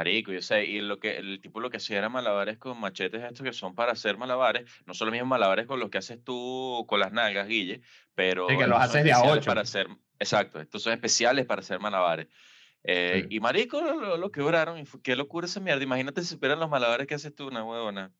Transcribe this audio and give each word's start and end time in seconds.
Marico, 0.00 0.32
yo 0.32 0.40
sé, 0.40 0.64
y 0.64 0.80
lo 0.80 0.98
que 0.98 1.18
el 1.18 1.42
tipo 1.42 1.60
lo 1.60 1.68
que 1.68 1.76
hacía 1.76 1.98
era 1.98 2.08
malabares 2.08 2.56
con 2.56 2.80
machetes 2.80 3.22
estos 3.22 3.42
que 3.44 3.52
son 3.52 3.74
para 3.74 3.92
hacer 3.92 4.16
malabares, 4.16 4.64
no 4.86 4.94
son 4.94 5.08
los 5.08 5.12
mismos 5.12 5.28
malabares 5.28 5.66
con 5.66 5.78
los 5.78 5.90
que 5.90 5.98
haces 5.98 6.24
tú 6.24 6.86
con 6.88 7.00
las 7.00 7.12
nalgas, 7.12 7.46
Guille, 7.46 7.82
pero 8.14 8.48
Sí, 8.48 8.56
que 8.56 8.66
los 8.66 8.80
haces 8.80 9.04
de 9.04 9.12
a 9.12 9.20
ocho. 9.22 9.44
para 9.50 9.60
hacer, 9.60 9.88
exacto, 10.18 10.58
estos 10.58 10.82
son 10.82 10.94
especiales 10.94 11.44
para 11.44 11.60
hacer 11.60 11.80
malabares. 11.80 12.28
Eh, 12.82 13.26
Sí. 13.28 13.36
Y 13.36 13.40
marico 13.40 13.78
lo, 13.82 14.16
lo- 14.16 14.30
quebraron, 14.32 14.78
y 14.78 14.86
fue- 14.86 15.02
qué 15.02 15.14
locura 15.16 15.44
esa 15.46 15.60
mierda, 15.60 15.82
imagínate 15.82 16.22
si 16.22 16.28
supieran 16.28 16.58
los 16.60 16.70
malabares 16.70 17.06
que 17.06 17.14
haces 17.14 17.34
tú, 17.34 17.48
una 17.48 17.62
huevona. 17.62 18.10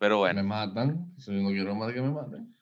Pero 0.00 0.18
bueno, 0.18 0.42
Me 0.42 0.48
matan. 0.48 1.14
Si 1.16 1.30
no 1.30 1.50
quiero 1.50 1.76
más 1.76 1.92
que 1.92 2.00
me 2.02 2.10
maten. 2.10 2.52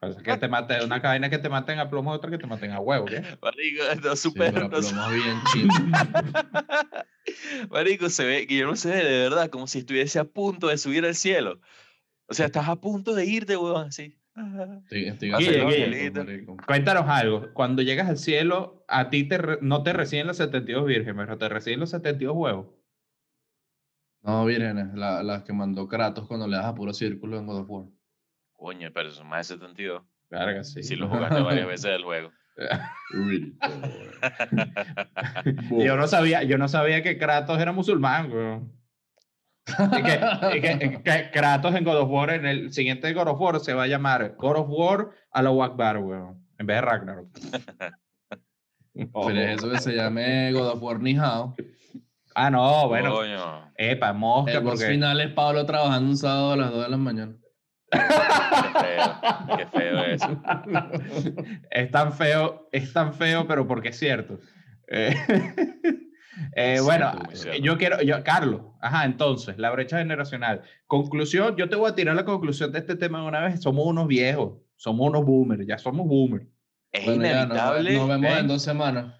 Pasa 0.00 0.22
que 0.22 0.36
te 0.36 0.48
maten, 0.48 0.84
una 0.84 1.02
cadena 1.02 1.28
que 1.30 1.38
te 1.38 1.48
maten 1.48 1.78
a 1.78 1.90
plomo, 1.90 2.12
otra 2.12 2.30
que 2.30 2.38
te 2.38 2.46
maten 2.46 2.72
a 2.72 2.80
huevo, 2.80 3.06
¿qué? 3.06 3.22
marico, 3.42 3.82
no 4.04 4.16
Sí, 4.16 4.28
supera, 4.28 4.68
pero 4.68 4.82
no 4.92 5.10
bien 5.10 5.38
chido. 5.52 5.68
Marico, 7.70 8.08
se 8.08 8.24
ve, 8.24 8.46
Guillermo 8.46 8.76
se 8.76 8.90
ve 8.90 9.04
de 9.04 9.18
verdad 9.28 9.50
como 9.50 9.66
si 9.66 9.80
estuviese 9.80 10.18
a 10.18 10.24
punto 10.24 10.68
de 10.68 10.78
subir 10.78 11.04
al 11.04 11.14
cielo. 11.14 11.60
O 12.26 12.34
sea, 12.34 12.46
estás 12.46 12.68
a 12.68 12.76
punto 12.76 13.14
de 13.14 13.24
irte, 13.26 13.56
huevón, 13.56 13.88
así. 13.88 14.18
Estoy, 14.84 15.06
estoy 15.06 15.32
Guille. 15.32 16.44
Cuéntanos 16.66 17.04
algo. 17.08 17.52
Cuando 17.54 17.82
llegas 17.82 18.08
al 18.08 18.18
cielo, 18.18 18.84
a 18.88 19.10
ti 19.10 19.24
te 19.24 19.38
re- 19.38 19.58
no 19.62 19.82
te 19.82 19.92
reciben 19.92 20.26
los 20.26 20.36
72 20.36 20.86
vírgenes, 20.86 21.16
pero 21.16 21.38
te 21.38 21.48
reciben 21.48 21.80
los 21.80 21.90
72 21.90 22.36
huevos. 22.36 22.66
No, 24.22 24.44
vírgenes, 24.44 24.94
la- 24.94 25.22
las 25.22 25.42
que 25.42 25.52
mandó 25.52 25.88
Kratos 25.88 26.26
cuando 26.26 26.46
le 26.46 26.56
das 26.56 26.66
a 26.66 26.74
puro 26.74 26.92
círculo 26.92 27.38
en 27.38 27.46
God 27.46 27.60
of 27.62 27.70
War. 27.70 27.86
Coño, 28.58 28.90
pero 28.92 29.10
son 29.10 29.28
más 29.28 29.48
de 29.48 29.54
72. 29.54 30.02
Verga, 30.30 30.62
sí. 30.64 30.82
Si 30.82 30.96
lo 30.96 31.08
jugaste 31.08 31.40
varias 31.40 31.66
veces 31.66 31.90
del 31.92 32.04
juego. 32.04 32.30
Yo 35.70 35.96
no 35.96 36.06
sabía, 36.08 36.42
yo 36.42 36.58
no 36.58 36.68
sabía 36.68 37.02
que 37.02 37.18
Kratos 37.18 37.58
era 37.60 37.72
musulmán, 37.72 38.30
weón. 38.32 38.72
Y 39.68 40.02
que, 40.02 40.20
y 40.56 40.60
que- 40.60 41.02
que 41.02 41.30
Kratos 41.30 41.74
en 41.74 41.84
God 41.84 41.98
of 41.98 42.10
War, 42.10 42.30
en 42.30 42.46
el 42.46 42.72
siguiente 42.72 43.12
God 43.12 43.28
of 43.28 43.40
War, 43.40 43.60
se 43.60 43.74
va 43.74 43.82
a 43.84 43.86
llamar 43.86 44.34
God 44.36 44.56
of 44.56 44.66
War 44.70 45.10
a 45.30 45.42
la 45.42 45.50
Akbar, 45.64 45.98
weón. 45.98 46.44
En 46.58 46.66
vez 46.66 46.76
de 46.78 46.80
Ragnarok. 46.80 47.28
Pero 48.94 49.30
es 49.30 49.58
eso 49.58 49.70
que 49.70 49.78
se 49.78 49.94
llame 49.94 50.50
God 50.52 50.68
of 50.70 50.82
War 50.82 50.98
Ni 51.00 51.16
Hao. 51.16 51.54
Ah, 52.34 52.50
no, 52.50 52.88
bueno. 52.88 53.12
Coño, 53.14 53.70
Epa, 53.76 54.12
mosca, 54.12 54.52
El 54.52 54.62
porque. 54.64 54.86
final 54.86 55.20
es 55.20 55.32
Pablo 55.32 55.64
trabajando 55.66 56.10
un 56.10 56.16
sábado 56.16 56.52
a 56.52 56.56
las 56.56 56.70
2 56.72 56.84
de 56.84 56.88
la 56.90 56.96
mañana. 56.96 57.34
Qué 57.90 58.80
feo, 58.80 59.20
qué 59.56 59.66
feo 59.66 60.04
eso. 60.04 60.42
es 61.70 61.90
tan 61.90 62.12
feo, 62.12 62.68
es 62.72 62.92
tan 62.92 63.14
feo, 63.14 63.46
pero 63.46 63.66
porque 63.66 63.88
es 63.88 63.98
cierto. 63.98 64.38
Eh, 64.88 65.14
eh, 66.56 66.74
Es 66.74 66.82
bueno, 66.82 67.12
yo 67.62 67.78
quiero, 67.78 68.00
yo, 68.02 68.22
Carlos, 68.24 68.62
ajá, 68.80 69.04
entonces, 69.04 69.58
la 69.58 69.70
brecha 69.70 69.98
generacional. 69.98 70.62
Conclusión, 70.86 71.56
yo 71.56 71.68
te 71.68 71.76
voy 71.76 71.90
a 71.90 71.94
tirar 71.94 72.16
la 72.16 72.24
conclusión 72.24 72.72
de 72.72 72.78
este 72.80 72.96
tema 72.96 73.20
de 73.20 73.26
una 73.26 73.40
vez. 73.40 73.60
Somos 73.62 73.86
unos 73.86 74.06
viejos, 74.06 74.58
somos 74.76 75.08
unos 75.08 75.24
boomers, 75.24 75.66
ya 75.66 75.78
somos 75.78 76.06
boomers. 76.06 76.46
Es 76.92 77.04
Bueno, 77.04 77.22
ya, 77.24 77.46
nos- 77.46 77.58
inevitable. 77.58 77.94
nos, 77.94 78.08
vemos 78.08 78.30
¿eh? 78.30 78.38
en 78.38 78.48
dos 78.48 78.62
semanas. 78.62 79.14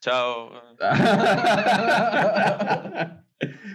Chao. 0.00 0.50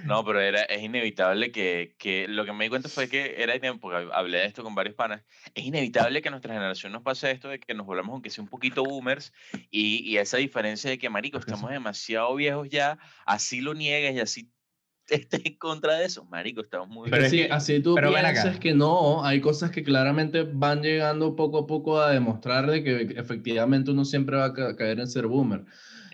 No, 0.06 0.24
pero 0.24 0.40
era, 0.40 0.62
es 0.64 0.84
inevitable 0.84 1.52
que, 1.52 1.96
que 1.98 2.28
lo 2.28 2.46
que 2.46 2.54
me 2.54 2.66
di 2.66 2.70
cuenta 2.70 2.90
fue 2.90 3.10
que 3.10 3.42
era 3.42 3.56
inevitable, 3.56 3.80
porque 3.82 4.10
hablé 4.14 4.38
de 4.40 4.46
esto 4.46 4.64
con 4.64 4.76
varios 4.76 4.96
panas, 4.96 5.24
es 5.56 5.66
inevitable 5.66 6.22
que 6.22 6.28
a 6.28 6.32
nuestra 6.32 6.54
generación 6.54 6.92
nos 6.92 7.02
pase 7.02 7.32
esto 7.32 7.50
de 7.50 7.60
que 7.60 7.74
nos 7.74 7.86
volvamos 7.88 8.14
aunque 8.14 8.30
sea 8.30 8.44
un 8.44 8.50
poquito 8.50 8.84
boomers 8.84 9.34
y, 9.72 10.04
y 10.10 10.18
esa 10.18 10.38
diferencia 10.38 10.90
de 10.90 10.98
que, 11.00 11.10
marico, 11.10 11.40
estamos 11.40 11.72
demasiado 11.72 12.36
viejos 12.36 12.70
ya, 12.70 13.00
así 13.26 13.62
lo 13.62 13.74
niegues 13.74 14.16
y 14.16 14.20
así 14.20 14.52
estés 15.10 15.46
en 15.46 15.58
contra 15.58 15.96
de 15.96 16.06
eso, 16.06 16.26
marico, 16.26 16.62
estamos 16.62 16.88
muy 16.88 17.10
Pero 17.10 17.18
Pero 17.18 17.26
es 17.26 17.28
así, 17.34 17.38
que- 17.48 17.54
así 17.54 17.80
tú 17.82 17.96
pero 17.96 18.12
ven 18.12 18.26
acá. 18.26 18.42
piensas 18.44 18.60
que 18.60 18.74
no, 18.76 19.24
hay 19.26 19.42
cosas 19.42 19.72
que 19.72 19.84
claramente 19.84 20.44
van 20.44 20.82
llegando 20.84 21.36
poco 21.36 21.60
a 21.60 21.68
poco 21.68 22.00
a 22.00 22.12
demostrar 22.12 22.70
de 22.70 22.84
que 22.84 23.02
efectivamente 23.20 23.90
uno 23.92 24.06
siempre 24.06 24.36
va 24.36 24.46
a 24.46 24.54
ca- 24.54 24.76
caer 24.76 25.00
en 25.00 25.08
ser 25.08 25.26
boomer. 25.28 25.66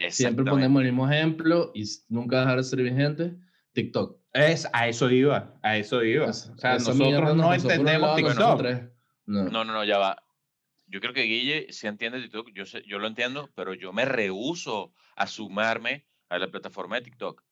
Siempre 0.09 0.45
ponemos 0.45 0.81
el 0.81 0.87
mismo 0.87 1.09
ejemplo 1.09 1.71
y 1.73 1.83
nunca 2.09 2.39
dejar 2.39 2.57
de 2.57 2.63
ser 2.63 2.81
vigente. 2.81 3.35
TikTok. 3.73 4.19
Es, 4.33 4.67
a 4.73 4.87
eso 4.87 5.09
iba, 5.09 5.53
a 5.61 5.77
eso 5.77 6.03
iba. 6.03 6.27
O 6.27 6.33
sea, 6.33 6.73
nosotros 6.73 7.35
nos 7.35 7.35
no 7.35 7.53
entendemos 7.53 8.15
TikTok. 8.15 8.35
nosotros. 8.35 8.79
No. 9.25 9.43
No, 9.43 9.63
no, 9.63 9.73
no, 9.73 9.83
ya 9.83 9.97
va. 9.97 10.23
Yo 10.87 10.99
creo 10.99 11.13
que 11.13 11.23
Guille 11.23 11.67
sí 11.71 11.87
entiende 11.87 12.21
TikTok, 12.21 12.49
yo, 12.53 12.65
sé, 12.65 12.83
yo 12.85 12.99
lo 12.99 13.07
entiendo, 13.07 13.49
pero 13.55 13.73
yo 13.73 13.93
me 13.93 14.05
rehúso 14.05 14.93
a 15.15 15.27
sumarme 15.27 16.05
a 16.29 16.37
la 16.37 16.47
plataforma 16.49 16.95
de 16.95 17.03
TikTok 17.03 17.43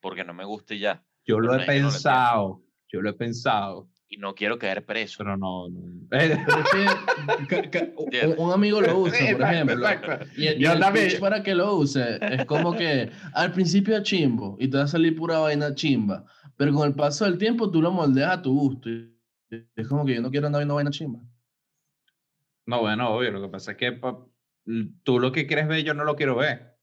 porque 0.00 0.24
no 0.24 0.34
me 0.34 0.44
guste 0.44 0.78
ya 0.78 1.04
Yo 1.24 1.40
lo 1.40 1.54
he 1.54 1.56
no 1.56 1.62
lo 1.62 1.66
pensado, 1.66 2.62
yo 2.88 3.00
lo 3.02 3.10
he 3.10 3.14
pensado, 3.14 3.90
y 4.08 4.18
no 4.18 4.34
quiero 4.34 4.58
quedar 4.58 4.84
preso. 4.84 5.16
pero 5.18 5.36
no. 5.36 5.68
no. 5.68 6.06
Eh, 8.12 8.26
un- 8.26 8.46
un 8.46 8.52
amigo 8.52 8.80
lo 8.80 8.98
usa, 9.00 9.12
por 9.18 9.42
Exacto, 9.42 9.46
ejemplo. 9.52 9.88
exacto. 9.88 10.26
Y 10.36 10.46
el, 10.46 10.60
y 10.60 10.64
Yo 10.64 10.72
el 10.72 10.92
pitch 10.92 11.18
para 11.20 11.42
que 11.42 11.54
lo 11.54 11.74
use 11.76 12.18
es 12.20 12.44
como 12.46 12.74
que 12.76 13.10
al 13.34 13.52
principio 13.52 13.96
es 13.96 14.02
chimbo 14.04 14.56
y 14.60 14.68
te 14.68 14.76
va 14.78 14.84
a 14.84 14.88
salir 14.88 15.16
pura 15.16 15.38
vaina 15.38 15.74
chimba, 15.74 16.24
pero 16.56 16.72
con 16.72 16.86
el 16.88 16.94
paso 16.94 17.24
del 17.24 17.38
tiempo 17.38 17.70
tú 17.70 17.82
lo 17.82 17.90
moldeas 17.90 18.32
a 18.38 18.42
tu 18.42 18.54
gusto. 18.54 18.88
y 18.88 19.12
es 19.50 19.88
como 19.88 20.04
que 20.04 20.14
yo 20.14 20.22
no 20.22 20.30
quiero 20.30 20.46
andar 20.46 20.60
viendo 20.60 20.74
vaina 20.74 20.90
chimba. 20.90 21.20
No, 22.66 22.80
bueno, 22.80 23.10
obvio, 23.10 23.30
lo 23.32 23.42
que 23.42 23.48
pasa 23.48 23.72
es 23.72 23.76
que 23.76 23.92
pa- 23.92 24.24
tú 25.04 25.18
lo 25.20 25.30
que 25.32 25.46
quieres 25.46 25.68
ver, 25.68 25.82
yo 25.84 25.94
no 25.94 26.04
lo 26.04 26.16
quiero 26.16 26.34
ver. 26.36 26.76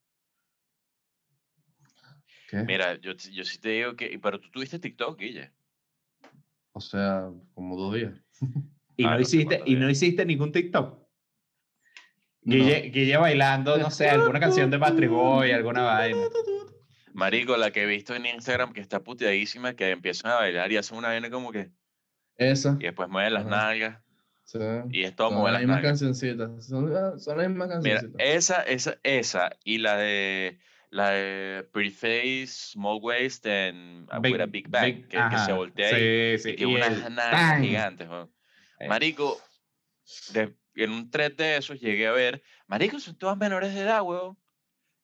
¿Qué? 2.50 2.64
Mira, 2.64 2.96
yo, 3.00 3.14
yo 3.14 3.44
sí 3.44 3.60
te 3.60 3.70
digo 3.70 3.96
que. 3.96 4.18
Pero 4.22 4.40
tú 4.40 4.50
tuviste 4.52 4.80
TikTok, 4.80 5.20
Guille. 5.20 5.52
O 6.74 6.82
sea, 6.82 7.30
como 7.54 7.78
dos 7.78 7.96
días. 7.96 8.14
Y, 8.96 9.06
Ah, 9.06 9.18
no 9.18 9.26
sé 9.26 9.38
hiciste, 9.38 9.62
y 9.66 9.76
no 9.76 9.90
hiciste 9.90 10.24
ningún 10.24 10.52
TikTok. 10.52 11.00
No. 12.44 12.56
Guille, 12.56 12.92
Guille 12.94 13.18
bailando, 13.18 13.76
no 13.78 13.90
sé, 13.90 14.08
alguna 14.08 14.40
canción 14.40 14.70
de 14.70 14.78
Patrick 14.78 15.10
Boy, 15.10 15.50
alguna 15.52 15.82
vaina. 15.82 16.20
Marico, 17.14 17.58
la 17.58 17.72
que 17.72 17.82
he 17.82 17.86
visto 17.88 18.14
en 18.14 18.28
Instagram 18.28 18.72
que 18.72 18.82
está 18.82 19.00
puteadísima, 19.04 19.76
que 19.76 19.90
empiezan 19.90 20.32
a 20.32 20.36
bailar 20.36 20.72
y 20.72 20.78
hacen 20.78 20.98
una 21.00 21.08
vaina 21.08 21.32
como 21.32 21.52
que. 21.52 21.72
Esa. 22.38 22.78
Y 22.80 22.84
después 22.84 23.10
mueven 23.10 23.34
las 23.34 23.48
Ajá. 23.48 23.56
nalgas. 23.68 24.02
sí. 24.44 24.60
Y 24.92 25.04
es 25.04 25.16
todo 25.16 25.30
Son 25.30 25.40
mover 25.40 25.54
las 25.54 25.62
las 25.64 25.68
mismas 25.68 25.76
nalgas. 25.84 25.90
cancioncitas. 26.00 26.66
Son, 26.68 26.96
ah, 26.96 27.14
son 27.18 27.38
las 27.40 27.48
mismas 27.50 27.68
Mira, 27.82 27.96
cancioncitas. 28.02 28.16
esa, 28.28 28.62
esa, 28.62 28.98
esa 29.02 29.50
y 29.64 29.80
la 29.80 29.98
de. 29.98 30.60
La 30.94 31.10
de 31.10 31.64
Pretty 31.72 31.90
Face, 31.90 32.48
Small 32.72 33.00
Waist 33.02 33.48
and 33.48 34.08
uh, 34.12 34.20
with 34.22 34.40
a 34.40 34.46
Big 34.46 34.68
Bang, 34.70 34.86
big- 34.98 35.08
que, 35.08 35.18
que 35.18 35.38
se 35.40 35.52
voltea 35.52 35.90
sí, 35.90 36.38
sí, 36.44 36.50
y 36.52 36.56
tiene 36.56 36.72
y 36.72 36.76
unas 36.76 37.16
tan. 37.32 37.64
gigantes. 37.64 38.08
Eh. 38.80 38.88
Marico, 38.88 39.42
de- 40.34 40.54
en 40.76 40.92
un 40.92 41.10
thread 41.10 41.32
de 41.34 41.58
esos 41.58 41.80
llegué 41.80 42.06
a 42.08 42.12
ver, 42.12 42.44
Marico, 42.68 43.00
son 43.00 43.16
todas 43.16 43.38
menores 43.38 43.74
de 43.74 43.82
edad, 43.82 44.02
weón. 44.04 44.38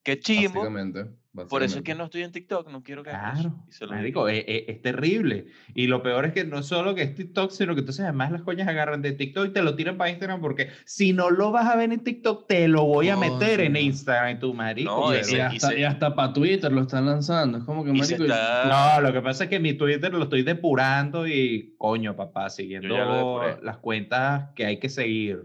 Qué 0.02 0.18
chimbo. 0.18 0.60
Básicamente. 0.60 1.06
Por 1.48 1.62
eso 1.62 1.78
es 1.78 1.84
que 1.84 1.94
no 1.94 2.06
estoy 2.06 2.22
en 2.24 2.32
TikTok, 2.32 2.68
no 2.70 2.82
quiero 2.82 3.04
que 3.04 3.10
Claro, 3.10 3.54
y 3.68 3.72
se 3.72 3.86
lo 3.86 3.92
marico, 3.92 4.26
es, 4.28 4.44
es- 4.48 4.64
es 4.66 4.82
terrible. 4.82 5.46
Y 5.74 5.86
lo 5.86 6.02
peor 6.02 6.24
es 6.24 6.32
que 6.32 6.44
no 6.44 6.64
solo 6.64 6.96
que 6.96 7.02
es 7.02 7.14
TikTok, 7.14 7.52
sino 7.52 7.74
que 7.74 7.80
entonces 7.82 8.02
además 8.02 8.32
las 8.32 8.42
coñas 8.42 8.66
agarran 8.66 9.00
de 9.00 9.12
TikTok 9.12 9.46
y 9.46 9.52
te 9.52 9.62
lo 9.62 9.76
tiran 9.76 9.96
para 9.96 10.10
Instagram 10.10 10.40
porque 10.40 10.70
si 10.86 11.12
no 11.12 11.30
lo 11.30 11.52
vas 11.52 11.66
a 11.68 11.76
ver 11.76 11.92
en 11.92 12.00
TikTok, 12.02 12.48
te 12.48 12.66
lo 12.66 12.84
voy 12.84 13.10
a 13.10 13.16
meter 13.16 13.60
en 13.60 13.74
Coño. 13.74 13.84
Instagram, 13.84 14.40
tu 14.40 14.54
marico. 14.54 14.90
No, 14.90 15.16
Y, 15.16 15.22
se- 15.22 15.40
hasta, 15.40 15.68
se- 15.68 15.78
y 15.78 15.84
hasta 15.84 16.16
para 16.16 16.32
Twitter 16.32 16.72
lo 16.72 16.80
están 16.80 17.06
lanzando. 17.06 17.58
Es 17.58 17.64
como 17.64 17.84
que, 17.84 17.92
marico, 17.92 18.24
está- 18.24 18.96
No, 18.96 19.00
lo 19.00 19.12
que 19.12 19.20
pasa 19.22 19.44
es 19.44 19.50
que 19.50 19.60
mi 19.60 19.74
Twitter 19.74 20.12
lo 20.12 20.24
estoy 20.24 20.42
depurando 20.42 21.28
y 21.28 21.76
coño, 21.78 22.16
papá, 22.16 22.50
siguiendo 22.50 23.40
las 23.62 23.76
cuentas 23.78 24.48
que 24.56 24.66
hay 24.66 24.80
que 24.80 24.88
seguir. 24.88 25.44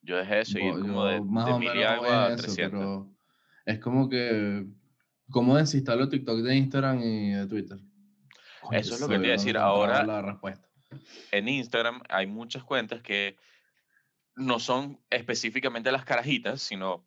Yo 0.00 0.16
dejé 0.16 0.36
de 0.36 0.44
seguir 0.46 0.72
como 0.80 1.04
de, 1.04 1.14
de 1.16 1.58
mil 1.58 1.82
algo 1.84 2.06
a 2.06 2.28
eso, 2.28 2.36
300. 2.42 2.70
pero 2.80 3.13
es 3.64 3.78
como 3.78 4.08
que 4.08 4.66
cómo 5.30 5.56
desinstalo 5.56 6.08
TikTok 6.08 6.40
de 6.40 6.56
Instagram 6.56 7.00
y 7.02 7.30
de 7.32 7.46
Twitter. 7.46 7.78
Eso 8.72 8.94
es 8.94 9.00
lo 9.00 9.08
que 9.08 9.18
te 9.18 9.24
iba 9.24 9.34
a 9.34 9.36
decir. 9.38 9.56
Ahora, 9.56 10.04
la 10.04 10.22
respuesta. 10.22 10.68
en 11.32 11.48
Instagram 11.48 12.02
hay 12.08 12.26
muchas 12.26 12.64
cuentas 12.64 13.02
que 13.02 13.36
no 14.36 14.58
son 14.58 15.00
específicamente 15.10 15.92
las 15.92 16.04
carajitas, 16.04 16.60
sino 16.62 17.06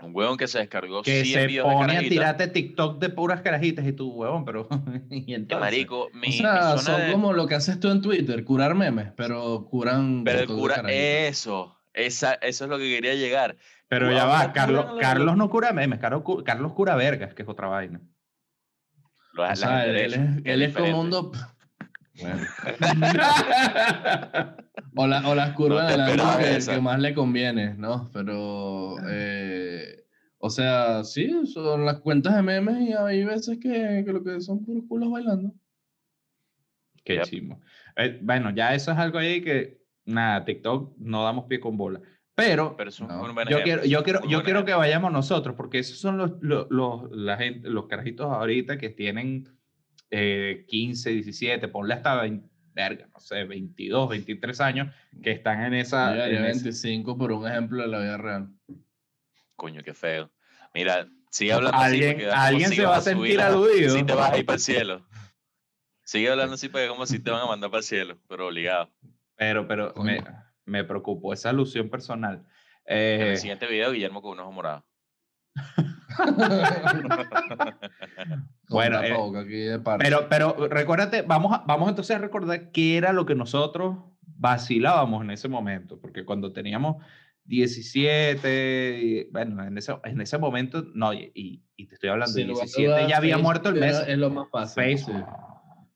un 0.00 0.14
huevón 0.14 0.36
que 0.36 0.48
se 0.48 0.58
descargó 0.58 1.02
Que 1.02 1.24
100 1.24 1.50
se 1.50 1.62
pone 1.62 1.96
a 1.96 2.00
tirarte 2.00 2.48
TikTok 2.48 3.00
de 3.00 3.10
puras 3.10 3.42
carajitas 3.42 3.86
y 3.86 3.92
tú, 3.92 4.10
huevón, 4.10 4.44
pero... 4.44 4.68
y 5.10 5.34
entonces? 5.34 5.60
marico, 5.60 6.10
mi, 6.12 6.18
O 6.18 6.30
mi 6.30 6.32
sea, 6.32 6.76
zona 6.78 6.82
son 6.82 7.00
de- 7.06 7.12
como 7.12 7.32
lo 7.32 7.46
que 7.46 7.54
haces 7.54 7.78
tú 7.78 7.90
en 7.90 8.02
Twitter, 8.02 8.44
curar 8.44 8.74
memes, 8.74 9.12
pero 9.16 9.66
curan 9.66 10.24
Pero 10.24 10.46
cura, 10.54 10.82
eso, 10.88 11.73
esa, 11.94 12.34
eso 12.34 12.64
es 12.64 12.70
lo 12.70 12.76
que 12.78 12.90
quería 12.94 13.14
llegar. 13.14 13.56
Pero 13.88 14.10
ya 14.12 14.24
va, 14.26 14.52
Carlos, 14.52 14.84
a 14.84 14.88
los- 14.92 15.00
Carlos 15.00 15.36
no 15.36 15.48
cura 15.48 15.72
memes, 15.72 15.98
Carlos, 16.00 16.22
Carlos 16.44 16.72
cura 16.72 16.96
vergas, 16.96 17.34
que 17.34 17.42
es 17.42 17.48
otra 17.48 17.68
vaina. 17.68 18.00
Lo- 19.32 19.44
O 19.44 19.46
la 19.46 19.56
sea, 19.56 19.86
él, 19.86 19.92
de 19.94 20.04
es, 20.04 20.14
él 20.44 20.62
es 20.62 20.76
como 20.76 21.00
un 21.00 21.10
do... 21.10 21.32
Bueno. 22.20 22.42
O, 24.96 25.08
la- 25.08 25.28
o 25.28 25.34
las 25.34 25.52
curvas 25.54 25.90
del 25.90 26.00
ángulo 26.02 26.22
esperaba 26.22 26.38
que, 26.38 26.56
esa. 26.56 26.74
que 26.74 26.80
más 26.80 27.00
le 27.00 27.14
conviene, 27.14 27.74
¿no? 27.74 28.10
Pero... 28.12 28.94
eh, 29.08 30.04
O 30.38 30.50
sea, 30.50 31.02
sí, 31.02 31.46
son 31.46 31.84
las 31.84 31.98
cuentas 32.00 32.36
de 32.36 32.42
memes 32.42 32.80
y 32.80 32.92
hay 32.92 33.24
veces 33.24 33.58
que, 33.60 34.02
que 34.06 34.12
lo 34.12 34.22
que 34.22 34.40
son 34.40 34.64
puros 34.64 34.84
culos 34.88 35.10
bailando. 35.10 35.52
Qué 37.04 37.14
Yep. 37.16 37.24
chimo. 37.24 37.60
Eh, 37.96 38.20
bueno, 38.22 38.50
ya 38.50 38.72
eso 38.74 38.92
es 38.92 38.98
algo 38.98 39.18
ahí 39.18 39.42
que, 39.42 39.82
nada, 40.04 40.44
TikTok 40.44 40.96
no 40.98 41.24
damos 41.24 41.44
pie 41.46 41.60
con 41.60 41.76
bola. 41.76 42.00
Pero, 42.36 42.76
Pero 42.76 42.90
es 42.90 42.98
un, 43.00 43.06
No. 43.08 43.22
un 43.22 43.34
buen 43.34 43.48
yo 43.48 43.62
quiero, 43.62 43.84
yo 43.84 44.02
quiero, 44.02 44.20
yo 44.22 44.28
buen 44.38 44.44
quiero 44.44 44.64
que 44.64 44.74
vayamos 44.74 45.12
nosotros, 45.12 45.54
porque 45.56 45.78
esos 45.78 45.98
son 45.98 46.18
los, 46.18 46.32
los, 46.40 46.66
los, 46.70 47.10
la 47.12 47.36
gente, 47.36 47.68
los 47.70 47.86
carajitos 47.86 48.26
ahorita 48.26 48.76
que 48.76 48.88
tienen 48.90 49.48
eh, 50.10 50.64
15, 50.68 51.10
17, 51.10 51.68
ponle 51.68 51.94
hasta 51.94 52.20
20, 52.22 52.48
verga, 52.72 53.08
no 53.14 53.20
sé, 53.20 53.44
22, 53.44 54.08
23 54.08 54.60
años, 54.60 54.92
que 55.22 55.30
están 55.30 55.62
en 55.62 55.74
esa... 55.74 56.12
Yo 56.12 56.18
daría 56.20 56.40
en 56.40 56.46
ese- 56.46 56.64
25 56.64 57.16
por 57.16 57.30
un 57.30 57.46
ejemplo 57.46 57.82
de 57.82 57.88
la 57.88 58.00
vida 58.00 58.16
real. 58.16 58.48
Coño, 59.54 59.82
qué 59.84 59.94
feo. 59.94 60.30
Mira, 60.74 61.06
sigue 61.30 61.52
hablando 61.52 61.78
así 61.78 62.02
Alguien, 62.04 62.18
como 62.18 62.32
alguien 62.32 62.70
si 62.70 62.76
se 62.76 62.84
va 62.84 62.96
a 62.96 63.00
sentir 63.00 63.40
aludido. 63.40 63.94
Si 63.96 64.02
te 64.04 64.12
vas 64.12 64.32
a 64.32 64.38
ir 64.38 64.44
para 64.44 64.56
el 64.56 64.60
cielo. 64.60 65.06
Sigue 66.02 66.30
hablando 66.30 66.54
así 66.54 66.68
porque 66.68 66.84
es 66.86 66.90
como 66.90 67.06
si 67.06 67.20
te 67.20 67.30
van 67.30 67.42
a 67.42 67.46
mandar 67.46 67.70
para 67.70 67.78
el 67.78 67.84
cielo, 67.84 68.18
pero 68.28 68.48
obligado. 68.48 68.90
Pero, 69.44 69.68
pero 69.68 69.92
me, 70.02 70.24
me 70.64 70.84
preocupó 70.84 71.34
esa 71.34 71.50
alusión 71.50 71.90
personal. 71.90 72.46
En 72.86 72.96
Eh, 73.20 73.30
el 73.32 73.36
siguiente 73.36 73.66
video, 73.66 73.92
Guillermo 73.92 74.22
con 74.22 74.32
un 74.32 74.40
ojo 74.40 74.52
morado. 74.52 74.86
Bueno, 78.68 79.02
eh. 79.02 79.78
Pero, 79.98 80.26
pero 80.30 80.56
recuérdate, 80.68 81.22
vamos, 81.22 81.52
a- 81.52 81.62
vamos 81.66 81.88
entonces 81.90 82.16
a 82.16 82.18
recordar 82.18 82.70
qué 82.72 82.96
era 82.96 83.12
lo 83.12 83.26
que 83.26 83.34
nosotros 83.34 83.96
vacilábamos 84.22 85.22
en 85.22 85.30
ese 85.30 85.48
momento, 85.48 86.00
porque 86.00 86.24
cuando 86.24 86.52
teníamos 86.52 87.04
17, 87.44 88.98
y, 89.02 89.24
bueno, 89.30 89.62
en 89.64 89.76
ese, 89.76 89.94
en 90.04 90.20
ese 90.22 90.38
momento, 90.38 90.82
no, 90.94 91.12
y, 91.12 91.30
y- 91.34 91.62
te 91.86 91.94
estoy 91.94 92.08
hablando, 92.10 92.34
de 92.34 92.44
lugar 92.44 92.62
a 92.62 92.66
17 92.66 92.88
dudas, 92.88 93.08
ya 93.08 93.16
había 93.18 93.34
Facebook 93.34 93.42
muerto 93.44 93.68
el 93.68 93.74
mes. 93.76 94.04
Es 94.08 94.18
lo 94.18 94.30
más 94.30 94.48
fácil. 94.50 94.82
Facebook. 94.82 95.16
sí. 95.16 95.53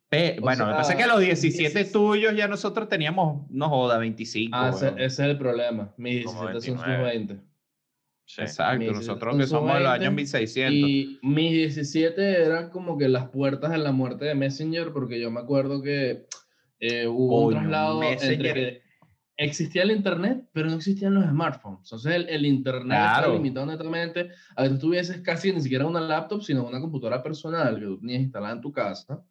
Pe- 0.09 0.39
bueno, 0.41 0.67
me 0.67 0.73
pasa 0.73 0.97
que 0.97 1.03
a 1.03 1.07
los 1.07 1.21
17 1.21 1.81
ese- 1.81 1.93
tuyos 1.93 2.35
ya 2.35 2.49
nosotros 2.49 2.89
teníamos, 2.89 3.47
no 3.51 3.69
joda, 3.69 3.99
25. 3.99 4.57
Ah, 4.57 4.71
ese, 4.75 4.89
ese 4.89 5.05
es 5.05 5.19
el 5.21 5.37
problema. 5.39 5.93
Mis 5.99 6.25
Como 6.25 6.49
17 6.49 6.67
son 6.67 6.79
sus 6.79 6.87
29. 6.87 7.19
20. 7.19 7.49
Sí. 8.25 8.41
Exacto, 8.43 8.79
mis 8.79 8.93
nosotros 8.93 9.37
que 9.39 9.47
somos 9.47 9.75
de 9.75 9.81
los 9.81 9.89
años 9.89 10.15
20, 10.15 10.17
1600. 10.17 10.75
Y 10.75 11.19
mis 11.23 11.51
17 11.53 12.43
eran 12.43 12.71
como 12.71 12.97
que 12.99 13.09
las 13.09 13.29
puertas 13.29 13.71
de 13.71 13.79
la 13.79 13.93
muerte 13.93 14.25
de 14.27 14.35
Messenger, 14.35 14.93
porque 14.93 15.21
yo 15.21 15.31
me 15.31 15.41
acuerdo 15.41 15.83
que 15.83 16.27
eh, 16.81 17.07
hubo 17.07 17.41
un 17.41 17.45
Coño, 17.55 17.59
traslado 17.61 18.01
Messenger. 18.01 18.33
entre 18.33 18.55
que 18.55 18.83
existía 19.37 19.83
el 19.83 19.91
internet, 19.93 20.45
pero 20.53 20.69
no 20.69 20.77
existían 20.77 21.15
los 21.15 21.25
smartphones. 21.25 21.81
Entonces 21.85 22.15
el, 22.15 22.29
el 22.29 22.47
internet 22.47 22.99
estaba 22.99 23.19
Claro. 23.19 23.33
limitado 23.35 23.67
netamente 23.67 24.31
a 24.57 24.63
que 24.63 24.69
tú 24.71 24.79
tuvieses 24.79 25.21
casi 25.21 25.53
ni 25.53 25.61
siquiera 25.61 25.87
una 25.87 26.01
laptop, 26.01 26.43
sino 26.43 26.65
una 26.67 26.81
computadora 26.81 27.23
personal 27.23 27.79
que 27.79 27.85
tú 27.87 27.99
tenías 27.99 28.23
instalada 28.23 28.55
en 28.55 28.61
tu 28.61 28.73
casa. 28.73 29.23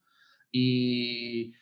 Y 0.51 1.53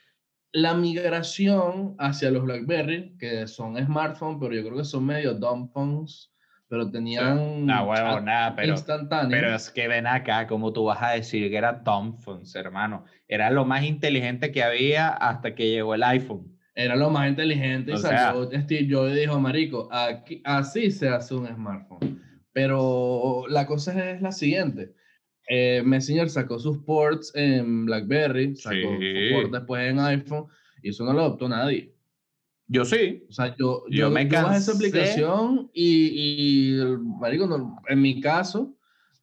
la 0.52 0.74
migración 0.74 1.96
hacia 2.00 2.32
los 2.32 2.44
BlackBerry, 2.44 3.18
que 3.18 3.48
son 3.48 3.78
smartphones, 3.84 4.38
pero 4.40 4.54
yo 4.56 4.64
creo 4.64 4.78
que 4.78 4.84
son 4.86 5.06
medio 5.06 5.34
dumb 5.34 5.70
phones, 5.74 6.32
pero 6.68 6.90
tenían 6.90 7.70
Ah, 7.70 7.84
huevo, 7.84 8.22
nada, 8.22 8.56
pero, 8.56 8.74
instantáneo. 8.74 9.30
pero 9.30 9.56
es 9.56 9.70
que 9.70 9.88
ven 9.88 10.08
acá, 10.08 10.48
como 10.48 10.72
tú 10.74 10.86
vas 10.86 11.02
a 11.02 11.12
decir 11.12 11.50
que 11.50 11.58
era 11.58 11.84
Thompsons, 11.84 12.56
hermano. 12.56 13.06
Era 13.28 13.50
lo 13.52 13.66
más 13.66 13.84
inteligente 13.84 14.52
que 14.52 14.64
había 14.64 15.10
hasta 15.10 15.54
que 15.56 15.70
llegó 15.70 15.94
el 15.94 16.04
iPhone. 16.04 16.58
Era 16.74 16.96
lo 16.96 17.10
más 17.10 17.30
inteligente 17.30 17.92
y 17.92 17.96
O 17.96 17.98
sea- 17.98 18.34
salió 18.34 18.50
Steve 18.62 18.88
Jobs 18.90 19.12
y 19.14 19.20
dijo, 19.22 19.40
marico, 19.40 19.88
aquí, 19.92 20.42
así 20.44 20.92
se 20.92 21.08
hace 21.10 21.36
un 21.36 21.48
smartphone. 21.48 22.22
Pero 22.52 23.44
la 23.50 23.66
cosa 23.66 24.12
es 24.12 24.22
la 24.22 24.32
siguiente. 24.32 24.94
Eh, 25.48 25.82
Messenger 25.86 26.30
sacó 26.30 26.58
sus 26.60 26.80
ports 26.80 27.32
en 27.36 27.86
BlackBerry, 27.86 28.56
sacó 28.56 28.76
Sí. 29.00 29.14
sus 29.14 29.32
ports 29.34 29.52
después 29.52 29.90
en 29.90 30.00
iPhone, 30.00 30.46
y 30.82 30.90
eso 30.90 31.04
no 31.06 31.14
lo 31.14 31.22
adoptó 31.22 31.48
nadie. 31.50 31.92
Yo 32.68 32.84
sí. 32.84 33.24
O 33.30 33.32
sea, 33.32 33.56
yo, 33.56 33.84
Yo 33.90 33.98
yo, 33.98 34.10
me 34.10 34.26
bajé 34.26 34.38
esa 34.58 34.72
cansé. 34.72 34.72
aplicación 34.72 35.70
y, 35.74 36.72
y 36.80 36.84
marico, 37.20 37.46
no- 37.46 37.80
en 37.88 38.02
mi 38.02 38.20
caso, 38.20 38.76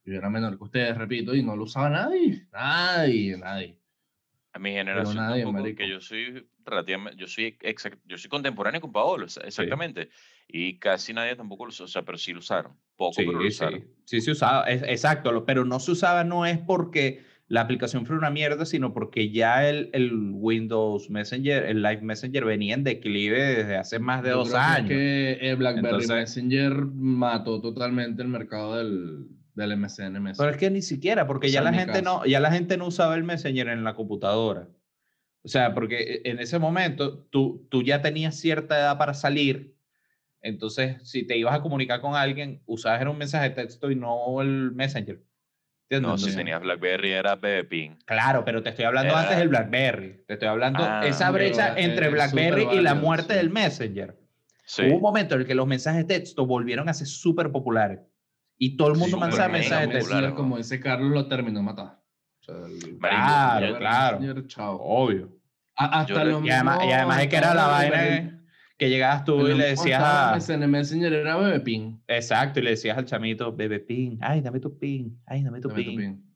yo 0.05 0.15
era 0.15 0.31
menor 0.31 0.57
que 0.59 0.65
ustedes, 0.65 0.97
repito, 0.97 1.35
y 1.35 1.43
no 1.43 1.57
lo 1.57 1.65
usaba 1.65 1.91
nadie. 1.91 2.47
Nadie, 2.53 3.37
nadie. 3.37 3.77
A 4.55 4.59
mi 4.59 4.71
generación 4.73 5.17
nadie, 5.17 5.45
tampoco, 5.45 5.75
que 5.75 5.89
yo 5.89 6.01
soy 6.01 6.47
relativamente, 6.65 7.19
yo 7.19 7.27
soy 7.27 7.57
exact, 7.63 7.99
yo 8.07 8.19
soy 8.19 8.29
contemporáneo 8.29 8.81
con 8.83 8.93
Paolo, 8.93 9.25
exa- 9.27 9.45
exactamente. 9.47 10.11
Y 10.47 10.79
casi 10.79 11.15
nadie 11.15 11.35
tampoco 11.37 11.65
lo 11.65 11.71
usó, 11.71 11.85
o 11.85 11.89
sea, 11.89 12.03
pero 12.03 12.19
sí 12.19 12.33
lo 12.35 12.41
usaron. 12.41 12.73
Poco, 12.97 13.15
Sí, 13.15 13.23
pero 13.25 13.39
lo 13.39 13.43
sí, 13.43 13.49
usaron. 13.49 13.85
sí 14.05 14.21
se 14.21 14.31
usaba, 14.33 14.65
es- 14.65 14.83
exacto, 14.83 15.45
pero 15.47 15.65
no 15.65 15.81
se 15.81 15.93
usaba 15.93 16.23
no 16.25 16.45
es 16.45 16.59
porque 16.59 17.23
la 17.49 17.63
aplicación 17.63 18.05
fuera 18.07 18.19
una 18.19 18.31
mierda, 18.31 18.67
sino 18.67 18.93
porque 18.93 19.31
ya 19.31 19.69
el, 19.69 19.89
el 19.95 20.13
Windows 20.35 21.09
Messenger, 21.11 21.65
el 21.65 21.83
Live 21.83 22.03
Messenger 22.03 22.45
venía 22.45 22.75
en 22.75 22.85
declive 22.85 23.41
desde 23.43 23.77
hace 23.77 23.99
más 23.99 24.23
de 24.23 24.31
Yo 24.31 24.37
dos 24.37 24.51
creo 24.51 24.61
años. 24.61 24.89
que 24.89 25.33
el 25.41 25.57
BlackBerry 25.57 25.87
Entonces- 26.05 26.11
Messenger 26.11 26.73
mató 26.95 27.61
totalmente 27.63 28.21
el 28.23 28.29
mercado 28.29 28.77
del, 28.77 29.27
del 29.55 29.77
MSN 29.77 30.13
Pero 30.13 30.21
Messenger. 30.23 30.51
es 30.55 30.57
que 30.59 30.71
ni 30.71 30.83
siquiera, 30.83 31.27
porque 31.27 31.49
O 31.49 31.51
ya 31.51 31.61
la 31.63 31.73
gente 31.73 32.01
no, 32.03 32.25
ya 32.25 32.41
la 32.41 32.51
gente 32.53 32.77
no 32.77 32.87
usaba 32.87 33.15
el 33.17 33.25
Messenger 33.25 33.69
en 33.69 33.85
la 33.85 33.95
computadora. 33.95 34.69
O 35.45 35.49
sea, 35.49 35.75
porque 35.75 36.23
e, 36.25 36.31
en 36.31 36.39
ese 36.39 36.59
momento 36.59 37.19
tú, 37.31 37.67
tú 37.71 37.83
ya 37.83 38.01
tenías 38.01 38.37
cierta 38.37 38.79
edad 38.79 38.97
para 38.99 39.13
salir. 39.15 39.77
Entonces, 40.41 40.97
si 41.09 41.25
te 41.27 41.37
ibas 41.37 41.55
a 41.55 41.61
comunicar 41.63 42.01
con 42.01 42.15
alguien, 42.15 42.63
usabas 42.67 43.01
era 43.01 43.11
un 43.11 43.19
mensaje 43.19 43.51
de 43.51 43.55
texto 43.55 43.91
y 43.91 43.97
no 43.97 44.41
el 44.41 44.73
Messenger. 44.73 45.23
¿Entiendes? 45.89 46.11
No, 46.11 46.17
si 46.19 46.35
tenías 46.35 46.61
BlackBerry 46.63 47.13
era 47.13 47.35
BBPing. 47.37 47.99
Claro, 48.07 48.45
pero 48.45 48.63
te 48.63 48.71
estoy 48.71 48.87
hablando 48.87 49.15
antes 49.15 49.33
Era- 49.33 49.41
del 49.41 49.49
BlackBerry. 49.51 50.25
Te 50.27 50.33
estoy 50.35 50.49
hablando 50.49 50.79
Ah, 50.83 51.03
esa 51.07 51.27
pero 51.31 51.45
brecha 51.45 51.75
entre 51.77 52.09
BlackBerry 52.09 52.67
y 52.73 52.81
la 52.81 52.95
muerte 52.95 53.35
sí. 53.35 53.39
del 53.39 53.51
Messenger. 53.51 54.19
Sí. 54.65 54.83
Hubo 54.87 54.97
un 54.97 55.03
momento 55.03 55.35
en 55.35 55.43
el 55.43 55.47
que 55.47 55.55
los 55.55 55.67
mensajes 55.67 56.07
de 56.07 56.15
texto 56.15 56.47
volvieron 56.47 56.89
a 56.89 56.95
ser 56.95 57.07
súper 57.09 57.51
populares. 57.53 58.01
Y 58.59 58.77
todo 58.77 58.93
el 58.93 58.99
mundo 58.99 59.17
mandaba 59.19 59.49
mensajes 59.49 59.89
de. 59.89 59.95
Messenger, 59.95 60.35
como 60.35 60.57
dice 60.57 60.79
Carlos, 60.81 61.11
lo 61.11 61.27
terminó 61.29 61.63
matando. 61.63 61.93
O 62.41 62.45
sea, 62.45 62.55
el- 62.57 62.99
Marico, 62.99 62.99
Claro, 62.99 63.67
yo- 63.69 63.79
claro. 63.79 64.47
Chao. 64.47 64.77
Obvio. 64.81 65.39
A- 65.77 66.01
hasta 66.01 66.13
Yo 66.13 66.25
los 66.25 66.45
Y 66.45 66.51
además, 66.51 66.79
y 66.85 66.93
además 66.93 67.23
es 67.23 67.29
que 67.29 67.37
era 67.37 67.55
la 67.55 67.67
vaina 67.67 67.99
que- 68.03 68.33
que 68.79 68.91
llegabas 68.91 69.25
tú 69.25 69.47
y 69.49 69.55
le 69.55 69.69
decías 69.71 70.03
a... 70.03 70.57
Messenger 70.67 71.13
era 71.13 71.37
bebé 71.37 71.61
ping. 71.61 71.99
Exacto, 72.09 72.59
y 72.61 72.63
le 72.65 72.71
decías 72.71 72.99
al 72.99 73.05
chamito, 73.05 73.55
bebé 73.55 73.79
pin, 73.81 74.19
ay, 74.21 74.41
dame 74.41 74.59
tu 74.61 74.77
pin, 74.77 75.21
ay, 75.27 75.43
dame 75.45 75.61
tu 75.61 75.69
Dame 75.69 75.85
tu 75.85 75.91
pin, 75.97 76.35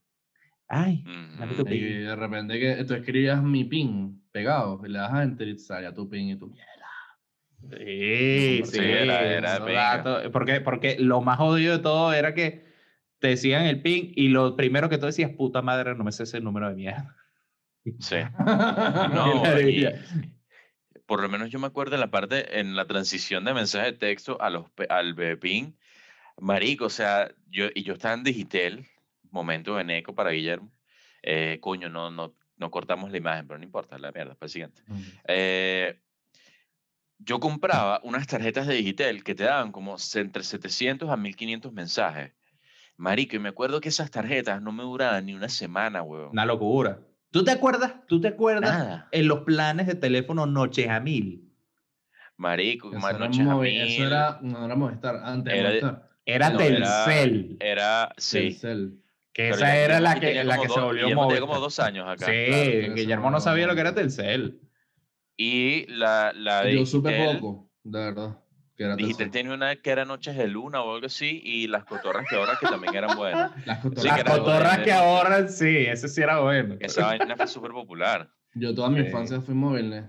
ay, 0.69 1.05
dame 1.39 1.55
tu 1.55 1.63
Ujú. 1.63 1.73
Y 1.75 1.79
pin. 1.79 2.05
de 2.07 2.17
repente 2.17 2.61
que 2.61 2.85
tú 2.85 2.95
escribías 2.95 3.43
mi 3.43 3.65
ping 3.65 4.21
pegado 4.33 4.81
y 4.87 4.89
le 4.89 4.99
das 4.99 5.13
a 5.13 5.23
enter 5.25 5.49
y 5.49 5.55
te 5.55 5.59
salía 5.63 5.93
tu 5.93 6.09
ping 6.09 6.29
y 6.29 6.37
tú. 6.37 6.53
Sí, 7.71 8.63
Sí, 8.63 8.63
sí, 8.65 8.79
era- 8.83 9.23
era 9.39 9.59
datos, 9.59 10.29
porque, 10.33 10.61
porque 10.61 10.97
lo 10.99 11.21
más 11.21 11.39
jodido 11.39 11.77
de 11.77 11.83
todo 11.83 12.13
era 12.13 12.35
que 12.35 12.65
te 13.19 13.29
decían 13.29 13.65
el 13.67 13.81
pin 13.83 14.13
y 14.15 14.29
lo 14.29 14.57
primero 14.57 14.89
que 14.89 14.99
tú 14.99 15.07
decías, 15.07 15.31
puta 15.33 15.63
madre, 15.63 15.95
no 15.95 16.05
me 16.05 16.13
sé 16.13 16.25
ese 16.25 16.41
número 16.41 16.69
de 16.69 16.75
mierda. 16.75 17.17
Sí. 18.01 18.17
No, 19.15 19.61
y 19.61 19.87
por 21.07 21.23
lo 21.23 21.29
menos 21.29 21.51
yo 21.51 21.59
me 21.59 21.67
acuerdo 21.69 21.95
en 21.95 22.01
la 22.01 22.11
parte, 22.11 22.59
en 22.59 22.75
la 22.75 22.87
transición 22.87 23.45
de 23.45 23.55
mensaje 23.55 23.93
de 23.93 23.99
texto 23.99 24.41
a 24.41 24.51
los, 24.51 24.67
al 24.89 25.15
BBPing, 25.15 25.73
marico, 26.41 26.87
o 26.87 26.91
sea, 26.91 27.31
yo, 27.49 27.67
y 27.75 27.83
yo 27.85 27.95
estaba 27.95 28.15
en 28.15 28.25
Digitel, 28.25 28.87
momento 29.31 29.79
en 29.79 29.91
eco 29.91 30.15
para 30.15 30.31
Guillermo, 30.31 30.71
eh, 31.23 31.59
coño, 31.61 31.89
no, 31.89 32.11
no, 32.11 32.35
no 32.57 32.71
cortamos 32.71 33.11
la 33.11 33.19
imagen, 33.19 33.47
pero 33.47 33.59
no 33.59 33.65
importa, 33.65 33.99
la 33.99 34.11
mierda, 34.13 34.35
para 34.35 34.47
el 34.47 34.51
siguiente. 34.51 34.83
Eh, 35.29 35.99
yo 37.19 37.41
compraba 37.41 38.01
unas 38.05 38.27
tarjetas 38.27 38.67
de 38.67 38.75
Digitel 38.75 39.25
que 39.25 39.35
te 39.35 39.45
daban 39.45 39.73
como 39.73 39.99
se- 39.99 40.21
entre 40.21 40.43
700 40.43 41.11
a 41.11 41.17
1500 41.17 41.73
mensajes. 41.73 42.33
Marico, 42.97 43.37
y 43.37 43.39
me 43.39 43.51
acuerdo 43.51 43.81
que 43.81 43.89
esas 43.91 44.11
tarjetas 44.11 44.63
no 44.63 44.73
me 44.73 44.83
duraban 44.83 45.27
ni 45.27 45.35
una 45.35 45.49
semana, 45.49 46.03
weón. 46.03 46.31
Una 46.31 46.47
locura. 46.47 47.01
¿Tú 47.31 47.45
te 47.45 47.51
acuerdas? 47.51 47.95
¿Tú 48.07 48.21
te 48.21 48.29
acuerdas 48.29 48.71
Nada. 48.79 49.09
en 49.13 49.29
los 49.29 49.41
planes 49.41 49.87
de 49.87 49.95
teléfono 49.97 50.47
noches 50.47 50.89
a 50.89 51.01
mil? 51.01 51.43
Marico, 52.37 52.91
Eso 52.91 53.01
más 53.01 53.11
era, 53.15 53.19
noches 53.19 53.41
a 53.41 53.45
Movi- 53.55 53.81
eso 53.83 53.99
mil. 54.01 54.07
era, 54.07 54.39
no 54.43 54.65
era 54.65 54.75
Movistar, 54.77 55.21
antes 55.25 55.53
Era 55.55 55.69
Movistar. 55.69 56.11
Era 56.25 56.51
No, 56.51 56.59
Telcel, 56.59 57.57
Era, 57.61 58.13
sí. 58.17 58.39
Telcel. 58.41 59.01
que 59.33 59.43
pero 59.45 59.55
esa 59.57 59.77
era 59.77 60.01
la 60.01 60.19
que, 60.19 60.43
la 60.45 60.57
que 60.57 60.63
se 60.63 60.69
dos- 60.69 60.83
volvió 60.83 61.03
Guillermo 61.05 61.27
tenía 61.29 61.41
como 61.41 61.61
dos 61.61 61.79
años 61.79 62.07
acá. 62.09 62.27
Sí, 62.27 62.33
claro, 62.47 62.95
Guillermo 62.95 63.31
no 63.31 63.41
sabía 63.41 63.67
lo 63.67 63.75
que 63.75 63.81
era 63.83 63.95
Telcel. 63.95 64.61
Y 65.37 65.87
la, 65.89 66.33
la 66.35 66.63
de 66.63 66.75
Yo 66.77 66.87
supe 66.87 67.11
Digitel, 67.13 67.39
poco, 67.41 67.71
de 67.85 67.99
verdad. 67.99 68.39
Telcel. 68.77 69.31
tenía 69.31 69.55
una 69.55 69.77
que 69.77 69.91
era 69.91 70.05
Noches 70.05 70.37
de 70.37 70.49
Luna 70.49 70.83
o 70.83 70.95
algo 70.95 71.07
así, 71.07 71.41
y 71.45 71.67
las 71.67 71.85
cotorras 71.85 72.27
que 72.29 72.37
ahora 72.37 72.59
que 72.61 72.67
también 72.67 72.95
eran 72.95 73.17
buenas. 73.17 73.51
Las 73.67 73.83
Sí, 73.83 73.89
Las 73.95 74.15
que 74.15 74.21
era 74.21 74.31
cotorras. 74.33 74.39
cotorras 74.39 74.79
que 74.81 74.93
ahorran, 74.93 75.49
sí, 75.49 75.77
ese 75.79 76.09
sí 76.09 76.21
era 76.21 76.41
bueno. 76.41 76.77
Esa 76.81 77.07
vaina 77.07 77.37
fue 77.37 77.47
súper 77.47 77.71
popular. 77.73 78.31
Yo 78.55 78.75
toda 78.75 78.91
mi 78.91 79.01
Sí. 79.01 79.07
infancia 79.07 79.41
fui 79.41 79.55
móvil. 79.55 80.05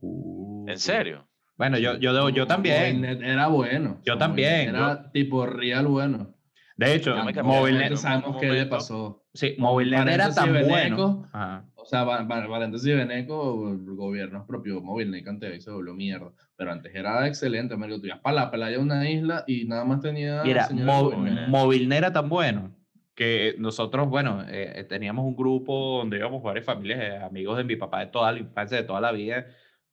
Uh, 0.00 0.66
¿En 0.68 0.78
sí. 0.78 0.86
serio? 0.86 1.28
Bueno, 1.56 1.78
yo, 1.78 1.96
yo, 1.96 2.28
yo 2.30 2.46
también. 2.46 3.00
Movilnet 3.00 3.22
era 3.22 3.46
bueno. 3.48 4.00
Yo 4.04 4.18
también, 4.18 4.68
Era 4.70 5.10
tipo 5.10 5.46
real 5.46 5.86
bueno. 5.86 6.34
De 6.76 6.94
hecho, 6.94 7.14
Yo 7.16 7.28
en 7.28 7.96
sabemos 7.96 8.36
qué 8.40 8.50
le 8.50 8.66
pasó. 8.66 9.24
sí, 9.32 9.54
Movilnet 9.58 10.06
era 10.08 10.34
tan 10.34 10.52
bueno. 10.66 11.28
Ajá. 11.32 11.64
O 11.86 11.88
sea, 11.88 12.02
va- 12.02 12.22
va- 12.24 12.48
paréntesis 12.48 12.96
Beneco, 12.96 13.70
el 13.70 13.94
gobierno 13.94 14.44
propio 14.44 14.80
móvil, 14.80 15.22
que 15.22 15.30
antes 15.30 15.62
se 15.62 15.70
volvió 15.70 15.94
mierda. 15.94 16.32
Pero 16.56 16.72
antes 16.72 16.92
era 16.92 17.26
excelente, 17.28 17.76
Mario. 17.76 18.00
Tú 18.00 18.06
ibas 18.06 18.18
para 18.18 18.34
la 18.34 18.50
playa 18.50 18.76
de 18.76 18.82
una 18.82 19.08
isla 19.08 19.44
y 19.46 19.66
nada 19.66 19.84
más 19.84 20.00
tenía. 20.00 20.42
De 20.42 20.74
Movilnet. 20.84 21.48
Movilnet 21.48 21.98
era 21.98 22.12
tan 22.12 22.28
bueno 22.28 22.74
que 23.14 23.54
nosotros, 23.58 24.08
bueno, 24.08 24.42
eh, 24.48 24.84
teníamos 24.88 25.24
un 25.24 25.36
grupo 25.36 25.98
donde 25.98 26.18
íbamos 26.18 26.42
varias 26.42 26.64
familias, 26.66 26.98
eh, 27.00 27.16
amigos 27.18 27.56
de 27.56 27.62
mi 27.64 27.76
papá 27.76 28.00
de 28.00 28.06
toda 28.08 28.32
la 28.32 28.40
infancia, 28.40 28.76
de 28.76 28.82
toda 28.82 29.00
la 29.00 29.12
vida. 29.12 29.46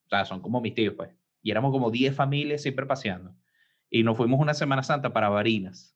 O 0.07 0.09
sea, 0.09 0.25
son 0.25 0.41
como 0.41 0.61
mis 0.61 0.73
tíos, 0.73 0.95
pues. 0.97 1.11
Y 1.43 1.51
éramos 1.51 1.71
como 1.71 1.91
10 1.91 2.15
familias 2.15 2.63
siempre 2.63 2.87
paseando. 2.87 3.35
Y 3.89 4.01
nos 4.01 4.17
fuimos 4.17 4.39
una 4.39 4.55
Semana 4.55 4.81
Santa 4.81 5.13
para 5.13 5.29
Barinas. 5.29 5.95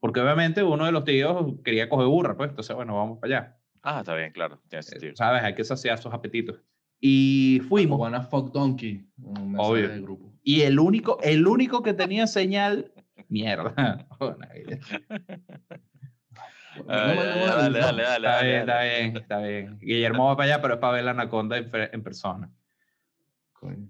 Porque 0.00 0.20
obviamente 0.20 0.64
uno 0.64 0.84
de 0.84 0.92
los 0.92 1.04
tíos 1.04 1.54
quería 1.64 1.88
coger 1.88 2.08
burra, 2.08 2.36
pues. 2.36 2.50
Entonces, 2.50 2.74
bueno, 2.74 2.96
vamos 2.96 3.18
para 3.20 3.38
allá. 3.38 3.57
Ah, 3.82 4.00
está 4.00 4.14
bien, 4.14 4.32
claro. 4.32 4.60
Tiene 4.68 4.80
Eh, 4.80 4.82
sentido. 4.82 5.16
¿Sabes? 5.16 5.42
Hay 5.42 5.54
que 5.54 5.64
saciar 5.64 5.98
sus 5.98 6.12
apetitos. 6.12 6.60
Y 7.00 7.60
fuimos. 7.68 7.98
Wanna 7.98 8.22
fuck 8.22 8.52
donkey. 8.52 9.06
Obvio. 9.56 9.88
de 9.88 10.00
grupo. 10.00 10.32
Y 10.42 10.62
el 10.62 10.78
único, 10.78 11.18
el 11.22 11.46
único 11.46 11.82
que 11.82 11.94
tenía 11.94 12.26
señal, 12.26 12.92
mierda. 13.28 14.06
Dale, 16.86 17.78
dale, 17.80 18.02
dale. 18.02 18.28
Está 18.28 18.42
bien, 18.42 18.60
está 18.60 18.82
bien, 18.82 19.16
está 19.16 19.38
bien. 19.40 19.78
Guillermo 19.80 20.26
va 20.26 20.36
para 20.36 20.52
allá, 20.54 20.62
pero 20.62 20.74
es 20.74 20.80
para 20.80 20.92
ver 20.94 21.04
la 21.04 21.10
anaconda 21.12 21.56
en, 21.58 21.70
en 21.72 22.02
persona. 22.02 22.50
Coño. 23.52 23.88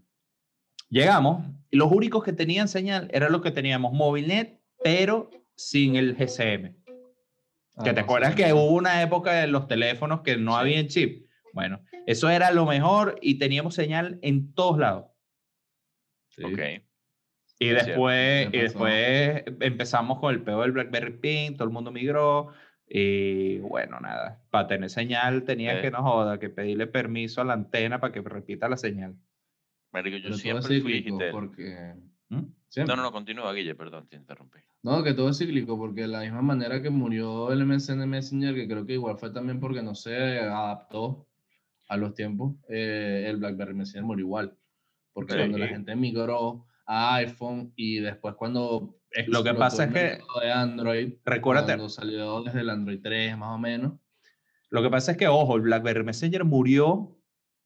Llegamos, 0.89 1.45
y 1.71 1.77
los 1.77 1.93
únicos 1.93 2.25
que 2.25 2.33
tenían 2.33 2.67
señal 2.67 3.09
eran 3.13 3.31
los 3.31 3.43
que 3.43 3.51
teníamos 3.51 3.93
Movilnet, 3.93 4.59
pero 4.83 5.31
sin 5.55 5.97
el 5.97 6.17
Ah, 7.79 7.85
que 7.85 7.91
te 7.91 8.01
no, 8.01 8.05
acuerdas 8.05 8.31
sí, 8.33 8.37
que 8.37 8.47
sí. 8.47 8.53
hubo 8.53 8.67
una 8.73 9.03
época 9.03 9.33
de 9.33 9.47
los 9.47 9.67
teléfonos 9.69 10.21
que 10.23 10.37
no 10.37 10.53
Sí. 10.55 10.59
había 10.61 10.87
chip. 10.87 11.27
Bueno, 11.53 11.81
eso 12.07 12.29
era 12.31 12.51
lo 12.51 12.67
mejor 12.67 13.19
y 13.23 13.39
teníamos 13.39 13.75
señal 13.75 14.19
en 14.23 14.53
todos 14.55 14.79
lados. 14.79 15.07
Sí. 16.31 16.45
Ok. 16.45 16.59
Y 17.61 17.69
después, 17.71 18.49
y 18.53 18.59
después 18.59 19.43
empezamos 19.61 20.21
con 20.21 20.33
el 20.33 20.43
peo 20.43 20.61
del 20.63 20.73
BlackBerry 20.73 21.19
Pink, 21.19 21.57
todo 21.57 21.67
el 21.67 21.75
mundo 21.75 21.91
migró. 21.91 22.53
Y 22.91 23.59
bueno, 23.59 23.99
nada, 24.01 24.41
para 24.51 24.67
tener 24.69 24.89
señal 24.91 25.43
tenía 25.43 25.79
Eh. 25.79 25.83
que 25.83 25.91
no 25.91 26.03
joda, 26.03 26.39
que 26.39 26.49
pedirle 26.51 26.87
permiso 26.87 27.41
a 27.41 27.45
la 27.45 27.55
antena 27.55 28.01
para 28.01 28.13
que 28.13 28.21
repita 28.21 28.69
la 28.69 28.77
señal. 28.77 29.17
Marico, 29.93 30.17
yo 30.19 30.23
Pero 30.25 30.35
siempre 30.37 30.81
fui 30.81 31.03
Gitel. 31.03 31.31
porque... 31.33 31.95
¿Mm? 32.29 32.43
Siempre. 32.69 32.95
No, 32.95 32.97
no, 32.97 33.03
no, 33.09 33.13
continúa, 33.13 33.53
Guille, 33.55 33.75
perdón, 33.75 34.07
te 34.09 34.17
interrumpí. 34.17 34.61
No, 34.83 35.03
que 35.03 35.13
todo 35.13 35.31
es 35.31 35.39
cíclico, 35.39 35.77
porque 35.77 36.03
de 36.03 36.09
la 36.09 36.21
misma 36.21 36.41
manera 36.43 36.81
que 36.81 36.91
murió 36.91 37.53
el 37.53 37.63
MSN 37.67 38.07
Messenger, 38.07 38.55
que 38.55 38.69
creo 38.69 38.87
que 38.87 38.93
igual 38.95 39.19
fue 39.19 39.31
también 39.31 39.59
porque 39.59 39.83
no 39.83 39.95
se 39.95 40.39
adaptó 40.39 41.27
a 41.89 41.97
los 41.97 42.15
tiempos, 42.15 42.55
eh, 42.69 43.27
el 43.29 43.39
BlackBerry 43.39 43.75
Messenger 43.75 44.05
murió 44.05 44.25
igual. 44.25 44.57
Porque 45.13 45.33
Sí. 45.33 45.39
cuando 45.39 45.59
la 45.59 45.67
gente 45.67 45.97
migró 45.97 46.65
a 46.87 47.17
iPhone 47.17 47.73
y 47.77 47.99
después 47.99 48.35
cuando 48.37 48.95
Lo 49.27 49.43
que 49.43 49.55
pasa 49.55 49.85
es 49.85 49.93
que- 49.93 50.19
de 50.43 50.53
Android, 50.53 51.15
Recuérdate, 51.25 51.73
cuando 51.73 51.89
salió 51.89 52.43
desde 52.43 52.61
el 52.61 52.71
Android 52.71 53.01
3 53.03 53.37
más 53.37 53.55
o 53.55 53.59
menos, 53.59 53.95
lo 54.71 54.83
que 54.83 54.91
pasa 54.91 55.13
es 55.13 55.17
que, 55.17 55.27
ojo, 55.29 55.57
el 55.57 55.63
BlackBerry 55.63 56.05
Messenger 56.05 56.45
murió 56.45 57.17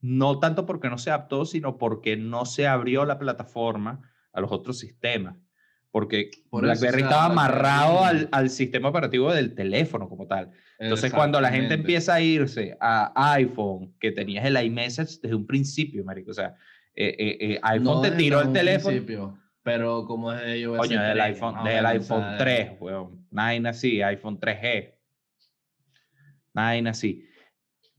no 0.00 0.38
tanto 0.38 0.64
porque 0.66 0.88
no 0.88 0.98
se 0.98 1.10
adaptó, 1.10 1.44
sino 1.44 1.78
porque 1.78 2.16
no 2.16 2.46
se 2.46 2.66
abrió 2.66 3.04
la 3.04 3.18
plataforma 3.18 4.00
a 4.32 4.40
los 4.40 4.50
otros 4.50 4.78
sistemas. 4.78 5.36
Porque 5.92 6.30
Por 6.48 6.62
BlackBerry 6.62 7.02
estaba 7.02 7.26
amarrado 7.26 8.02
al, 8.32 8.50
sistema 8.50 8.88
operativo 8.88 9.32
del 9.32 9.54
teléfono 9.54 10.08
como 10.08 10.26
tal. 10.26 10.50
Entonces, 10.78 11.12
cuando 11.12 11.40
la 11.40 11.50
gente 11.50 11.74
empieza 11.74 12.14
a 12.14 12.20
irse 12.20 12.76
a 12.80 13.34
iPhone, 13.34 13.94
que 14.00 14.10
tenías 14.10 14.44
el 14.44 14.56
iMessage 14.56 15.20
desde 15.20 15.36
un 15.36 15.46
principio, 15.46 16.02
marico, 16.02 16.30
o 16.30 16.34
sea, 16.34 16.56
eh, 16.94 17.14
eh, 17.18 17.36
eh, 17.40 17.60
iPhone 17.62 17.84
No 17.84 18.00
te 18.00 18.10
tiró 18.12 18.40
el 18.40 18.48
un 18.48 18.52
teléfono, 18.52 18.90
principio, 18.90 19.38
pero 19.62 20.04
como 20.06 20.32
desde 20.32 20.60
iOS 20.60 20.78
coño, 20.78 21.00
del 21.00 21.12
3, 21.12 21.24
iPhone, 21.24 21.54
más 21.54 21.64
o 21.64 21.68
del 21.68 21.84
o 21.84 21.88
iPhone 21.88 22.22
sea, 22.22 22.38
3, 22.38 22.70
weón, 22.80 23.26
nada 23.30 23.70
así, 23.70 24.02
iPhone 24.02 24.40
3G, 24.40 24.94
nada 26.54 26.90
así. 26.90 27.28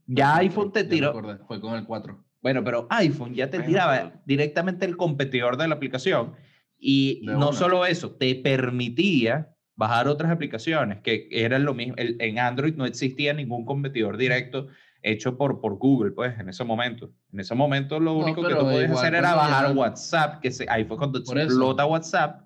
Ya 0.06 0.36
iPhone 0.36 0.72
te 0.72 0.84
tiró, 0.84 1.10
acordé, 1.10 1.38
Fue 1.46 1.60
con 1.60 1.74
el 1.74 1.84
4. 1.84 2.24
bueno, 2.42 2.62
pero 2.62 2.86
iPhone 2.90 3.34
ya 3.34 3.48
te 3.48 3.60
tiraba 3.60 4.12
directamente 4.26 4.84
el 4.84 4.96
competidor 4.96 5.56
de 5.56 5.68
la 5.68 5.76
aplicación 5.76 6.34
y 6.78 7.24
De 7.26 7.32
no 7.32 7.48
una. 7.50 7.58
solo 7.58 7.86
eso, 7.86 8.12
te 8.12 8.34
permitía 8.36 9.50
bajar 9.76 10.06
otras 10.08 10.30
aplicaciones 10.30 11.00
que 11.00 11.28
eran 11.30 11.64
lo 11.64 11.74
mismo. 11.74 11.94
El- 11.96 12.16
en 12.20 12.38
Android 12.38 12.74
no 12.74 12.86
existía 12.86 13.32
ningún 13.32 13.64
competidor 13.64 14.16
directo 14.16 14.68
hecho 15.02 15.36
por, 15.36 15.60
por 15.60 15.76
Google, 15.76 16.12
pues, 16.12 16.38
en 16.38 16.48
ese 16.48 16.64
momento. 16.64 17.10
En 17.32 17.40
ese 17.40 17.54
momento 17.54 17.98
lo 18.00 18.12
No, 18.12 18.18
único 18.18 18.42
que 18.42 18.54
tú 18.54 18.60
podías 18.60 18.84
igual 18.84 18.98
hacer 18.98 19.14
era 19.14 19.34
bajar 19.34 19.76
WhatsApp, 19.76 20.40
que 20.40 20.50
se, 20.50 20.64
ahí 20.68 20.84
fue 20.84 20.96
cuando 20.96 21.22
Por 21.22 21.36
eso. 21.38 21.46
explota 21.48 21.84
WhatsApp. 21.86 22.40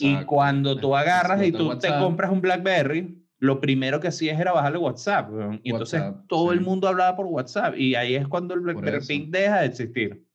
Y 0.00 0.16
cuando 0.24 0.76
tú 0.78 0.96
agarras 0.96 1.42
y 1.46 1.52
tú 1.52 1.78
te 1.78 1.88
compras 1.98 2.30
un 2.30 2.40
BlackBerry, 2.40 3.22
lo 3.38 3.60
primero 3.60 4.00
que 4.00 4.08
hacías 4.08 4.40
era 4.40 4.52
bajarle 4.52 4.78
WhatsApp. 4.78 5.30
Y 5.62 5.70
entonces 5.70 6.00
WhatsApp, 6.00 6.24
todo 6.28 6.52
el 6.52 6.60
mundo 6.62 6.88
hablaba 6.88 7.14
por 7.16 7.26
WhatsApp. 7.26 7.74
Y 7.76 7.94
ahí 7.94 8.14
es 8.16 8.26
cuando 8.26 8.54
el 8.54 8.60
BlackBerry. 8.60 9.06
Pink 9.06 9.28
deja 9.30 9.60
de 9.60 9.66
existir. 9.66 10.25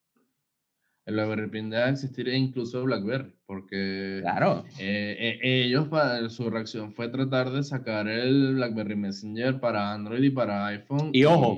El 1.05 1.15
BlackBerry 1.15 1.49
Pin 1.49 1.69
deja 1.69 1.85
de 1.85 1.91
existir 1.91 2.29
e 2.29 2.37
incluso 2.37 2.83
BlackBerry, 2.83 3.33
porque 3.47 4.19
Claro. 4.21 4.63
eh, 4.79 5.39
eh, 5.41 5.63
ellos, 5.65 5.87
pa- 5.87 6.29
su 6.29 6.49
reacción 6.49 6.93
fue 6.93 7.09
tratar 7.09 7.49
de 7.49 7.63
sacar 7.63 8.07
el 8.07 8.53
BlackBerry 8.55 8.95
Messenger 8.95 9.59
para 9.59 9.91
Android 9.93 10.21
y 10.23 10.29
para 10.29 10.67
iPhone. 10.67 11.09
Y 11.13 11.25
ojo, 11.25 11.57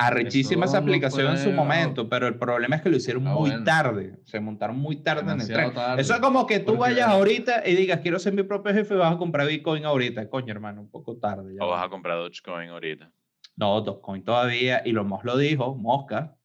Arrechísima 0.00 0.64
esa 0.66 0.78
no 0.80 0.86
aplicación 0.86 1.32
en 1.32 1.38
su 1.38 1.50
momento, 1.50 2.08
pero 2.08 2.28
el 2.28 2.36
problema 2.38 2.76
es 2.76 2.82
que 2.82 2.88
lo 2.88 2.96
hicieron 2.96 3.26
Ah, 3.26 3.34
muy 3.34 3.50
bueno. 3.50 3.64
tarde. 3.64 4.14
Se 4.26 4.38
montaron 4.38 4.78
muy 4.78 5.02
tarde 5.02 5.22
en 5.22 5.28
el 5.30 5.38
Demasiado 5.38 5.60
tren. 5.72 5.74
tarde, 5.74 6.02
Eso 6.02 6.14
es 6.14 6.20
como 6.20 6.46
que 6.46 6.60
tú 6.60 6.76
vayas 6.76 7.08
ahorita 7.08 7.68
y 7.68 7.74
digas, 7.74 7.98
quiero 8.00 8.20
ser 8.20 8.32
mi 8.32 8.44
propio 8.44 8.72
jefe 8.72 8.94
y 8.94 8.96
vas 8.96 9.12
a 9.12 9.18
comprar 9.18 9.48
Bitcoin 9.48 9.84
ahorita. 9.84 10.30
Coño, 10.30 10.52
hermano, 10.52 10.80
un 10.82 10.88
poco 10.90 11.16
tarde. 11.16 11.52
ya 11.56 11.64
O 11.64 11.68
vas 11.68 11.80
va. 11.80 11.86
a 11.86 11.90
comprar 11.90 12.16
Dogecoin 12.16 12.68
ahorita. 12.70 13.10
No, 13.56 13.80
Dogecoin 13.80 14.22
todavía. 14.22 14.82
Y 14.84 14.92
lo 14.92 15.02
más 15.04 15.24
lo 15.24 15.36
dijo, 15.36 15.74
Mosca. 15.74 16.36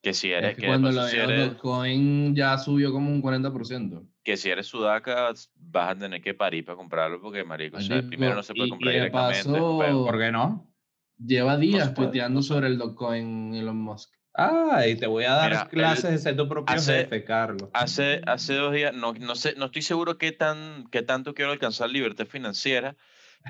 Que 0.00 0.14
si 0.14 0.30
Es 0.30 0.38
eres, 0.38 0.54
que 0.54 0.60
que, 0.62 0.66
cuando 0.68 0.92
lo 0.92 1.02
si 1.08 1.16
eres, 1.16 1.48
Dogecoin 1.48 2.34
ya 2.36 2.56
subió 2.58 2.92
como 2.92 3.10
un 3.10 3.20
40%. 3.20 4.06
que 4.22 4.36
si 4.36 4.48
eres 4.50 4.66
sudaca, 4.66 5.32
vas 5.56 5.90
a 5.90 5.98
tener 5.98 6.22
que 6.22 6.34
parir 6.34 6.64
para 6.64 6.76
comprarlo 6.76 7.20
porque, 7.20 7.42
marico, 7.44 7.78
o 7.78 7.80
sea, 7.80 7.96
Marico, 7.96 8.08
primero 8.10 8.34
no 8.36 8.42
se 8.42 8.54
puede 8.54 8.68
y- 8.68 8.70
comprar 8.70 8.92
y 8.92 8.96
directamente. 8.96 9.52
paso- 9.52 9.78
pero- 9.80 10.04
¿Por 10.04 10.18
qué 10.18 10.30
no? 10.30 10.72
Lleva 11.18 11.56
días 11.56 11.92
se 11.96 12.42
sobre 12.42 12.68
el 12.68 12.78
Dogecoin 12.78 13.54
Elon 13.54 13.76
Musk. 13.76 14.12
Ah, 14.34 14.86
y 14.86 14.94
te 14.94 15.08
voy 15.08 15.24
a 15.24 15.32
dar 15.32 15.50
Mira, 15.50 15.66
clases 15.68 16.10
de 16.12 16.18
ser 16.18 16.36
tu 16.36 16.46
propio 16.48 16.76
hace- 16.76 16.98
jefe, 17.00 17.24
Carlos. 17.24 17.68
Hace, 17.72 18.20
hace 18.24 18.54
dos 18.54 18.72
días, 18.72 18.94
no, 18.94 19.14
no, 19.14 19.34
sé, 19.34 19.54
no 19.56 19.64
estoy 19.64 19.82
seguro 19.82 20.16
qué, 20.16 20.30
tan, 20.30 20.86
qué 20.92 21.02
tanto 21.02 21.34
quiero 21.34 21.50
alcanzar 21.50 21.90
libertad 21.90 22.26
financiera, 22.26 22.94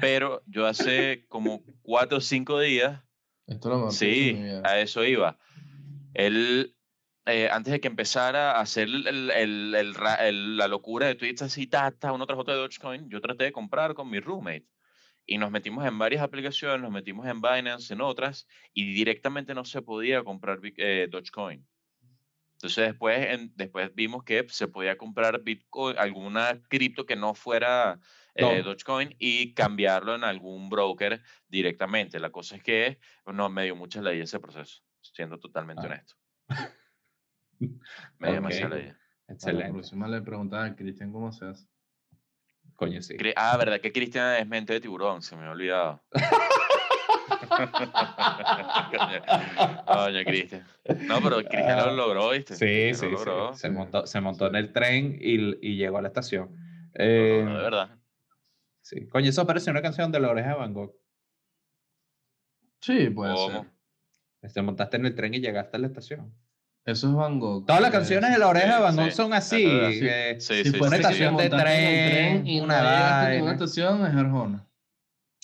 pero 0.01 0.43
yo 0.47 0.67
hace 0.67 1.27
como 1.29 1.63
cuatro 1.83 2.19
o 2.19 2.21
cinco 2.23 2.59
días, 2.59 3.03
Esto 3.47 3.69
lo 3.69 3.91
sí, 3.91 4.39
a 4.65 4.79
eso 4.81 5.05
iba. 5.05 5.37
Él, 6.15 6.77
eh, 7.27 7.49
antes 7.51 7.73
de 7.73 7.81
que 7.81 7.89
empezara 7.89 8.53
a 8.53 8.61
hacer 8.61 8.89
el, 8.89 9.31
el- 9.31 9.75
el- 9.75 10.57
la 10.57 10.69
locura 10.69 11.07
de 11.07 11.15
tweets 11.15 11.43
así, 11.43 11.67
ta, 11.67 11.91
ta, 11.93 12.13
uno 12.13 12.27
tras 12.27 12.39
otro 12.39 12.55
de 12.55 12.61
Dogecoin, 12.61 13.09
yo 13.11 13.21
traté 13.21 13.45
de 13.45 13.53
comprar 13.53 13.95
con 13.95 14.11
mi 14.11 14.21
roommate. 14.21 14.67
Y 15.27 15.37
nos 15.39 15.51
metimos 15.51 15.85
en 15.87 15.99
varias 15.99 16.23
aplicaciones, 16.23 16.81
nos 16.81 16.91
metimos 16.91 17.27
en 17.27 17.43
Binance, 17.43 17.93
en 17.93 18.01
otras, 18.01 18.47
y 18.73 18.95
directamente 18.95 19.55
no 19.55 19.65
se 19.65 19.83
podía 19.83 20.25
comprar 20.25 20.61
eh, 20.79 21.07
Dogecoin. 21.11 21.67
Entonces 22.55 22.89
después, 22.89 23.27
en- 23.27 23.53
después 23.55 23.95
vimos 23.95 24.25
que 24.25 24.45
se 24.49 24.67
podía 24.69 24.97
comprar 24.99 25.43
Bitcoin, 25.43 25.97
alguna 25.99 26.61
cripto 26.69 27.07
que 27.07 27.15
no 27.15 27.35
fuera 27.35 28.01
eh, 28.35 28.59
No. 28.59 28.63
Dogecoin 28.65 29.15
y 29.19 29.55
cambiarlo 29.55 30.15
en 30.15 30.25
algún 30.25 30.69
broker 30.69 31.23
directamente. 31.47 32.19
La 32.19 32.31
cosa 32.31 32.57
es 32.57 32.63
que 32.63 32.99
no 33.27 33.49
me 33.49 33.65
dio 33.65 33.77
mucha 33.77 34.01
ley 34.03 34.21
ese 34.21 34.41
proceso, 34.41 34.83
siendo 35.19 35.37
totalmente 35.41 35.83
Ah. 35.83 35.87
honesto. 35.87 36.15
Me 37.59 38.29
dio 38.29 38.31
Ok. 38.31 38.35
demasiada 38.35 38.77
ley. 38.77 38.87
A 38.89 38.93
la 39.27 39.35
Excelente. 39.35 39.73
próxima 39.73 40.07
le 40.07 40.23
preguntas 40.23 40.71
a 40.71 40.77
Cristian 40.77 41.11
cómo 41.13 41.33
se 41.33 41.45
hace. 41.47 41.67
Coño, 42.77 43.03
sí. 43.03 43.17
Ah, 43.35 43.57
verdad 43.57 43.81
que 43.81 43.91
Cristian 43.93 44.37
es 44.37 44.47
mente 44.47 44.75
de 44.75 44.81
tiburón, 44.81 45.21
se 45.21 45.35
me 45.35 45.41
había 45.43 45.53
olvidado. 45.55 46.05
Coño, 49.87 50.25
Cristian. 50.25 50.65
No, 51.09 51.21
pero 51.21 51.37
Cristian 51.39 51.79
lo 51.87 51.97
logró, 51.97 52.31
¿viste? 52.31 52.55
Sí, 52.55 52.65
Cristian 52.65 52.95
sí, 52.95 53.11
lo 53.11 53.19
sí. 53.19 53.25
logró. 53.27 53.55
Se 53.55 53.71
montó, 53.71 54.07
se 54.07 54.21
montó 54.21 54.47
en 54.47 54.55
el 54.55 54.73
tren 54.73 55.19
y, 55.21 55.35
y 55.67 55.77
llegó 55.77 55.99
a 55.99 56.03
la 56.03 56.09
estación. 56.09 56.55
Eh, 56.95 57.41
logró, 57.45 57.57
de 57.59 57.63
verdad. 57.65 57.99
sí. 58.83 59.09
Coño, 59.09 59.31
eso 59.31 59.45
parece 59.49 59.73
una 59.73 59.83
canción 59.83 60.13
de 60.13 60.21
la 60.21 60.31
oreja 60.31 60.51
de 60.51 60.55
Van 60.55 60.73
Gogh. 60.75 60.95
Sí, 62.81 63.11
puede 63.11 63.35
¿Cómo? 63.35 63.63
ser. 63.63 63.71
Te 64.41 64.63
montaste 64.63 64.97
en 64.97 65.07
el 65.07 65.15
tren 65.15 65.35
y 65.35 65.41
llegaste 65.41 65.77
a 65.77 65.81
la 65.81 65.87
estación. 65.89 66.33
Eso 66.85 67.09
es 67.09 67.15
Van 67.15 67.39
Gogh. 67.39 67.67
Todas 67.67 67.83
las 67.83 67.91
canciones 67.91 68.31
de 68.33 68.39
la 68.39 68.49
oreja 68.49 68.77
de 68.77 68.83
Van 68.83 68.97
Gogh 68.97 69.07
sí, 69.07 69.11
son 69.13 69.35
así. 69.35 69.57
sí. 69.63 70.01
eh, 70.03 70.37
Sí, 70.41 70.65
Si 70.65 70.71
fuese 70.71 70.87
una 70.87 70.91
que 70.97 71.03
estación 71.03 71.37
de 71.37 71.51
tren, 71.51 72.47
y 72.47 72.61
una 72.61 72.83
vaina. 72.83 73.53
estación, 73.53 74.07
es 74.07 74.15
Arjona. 74.15 74.67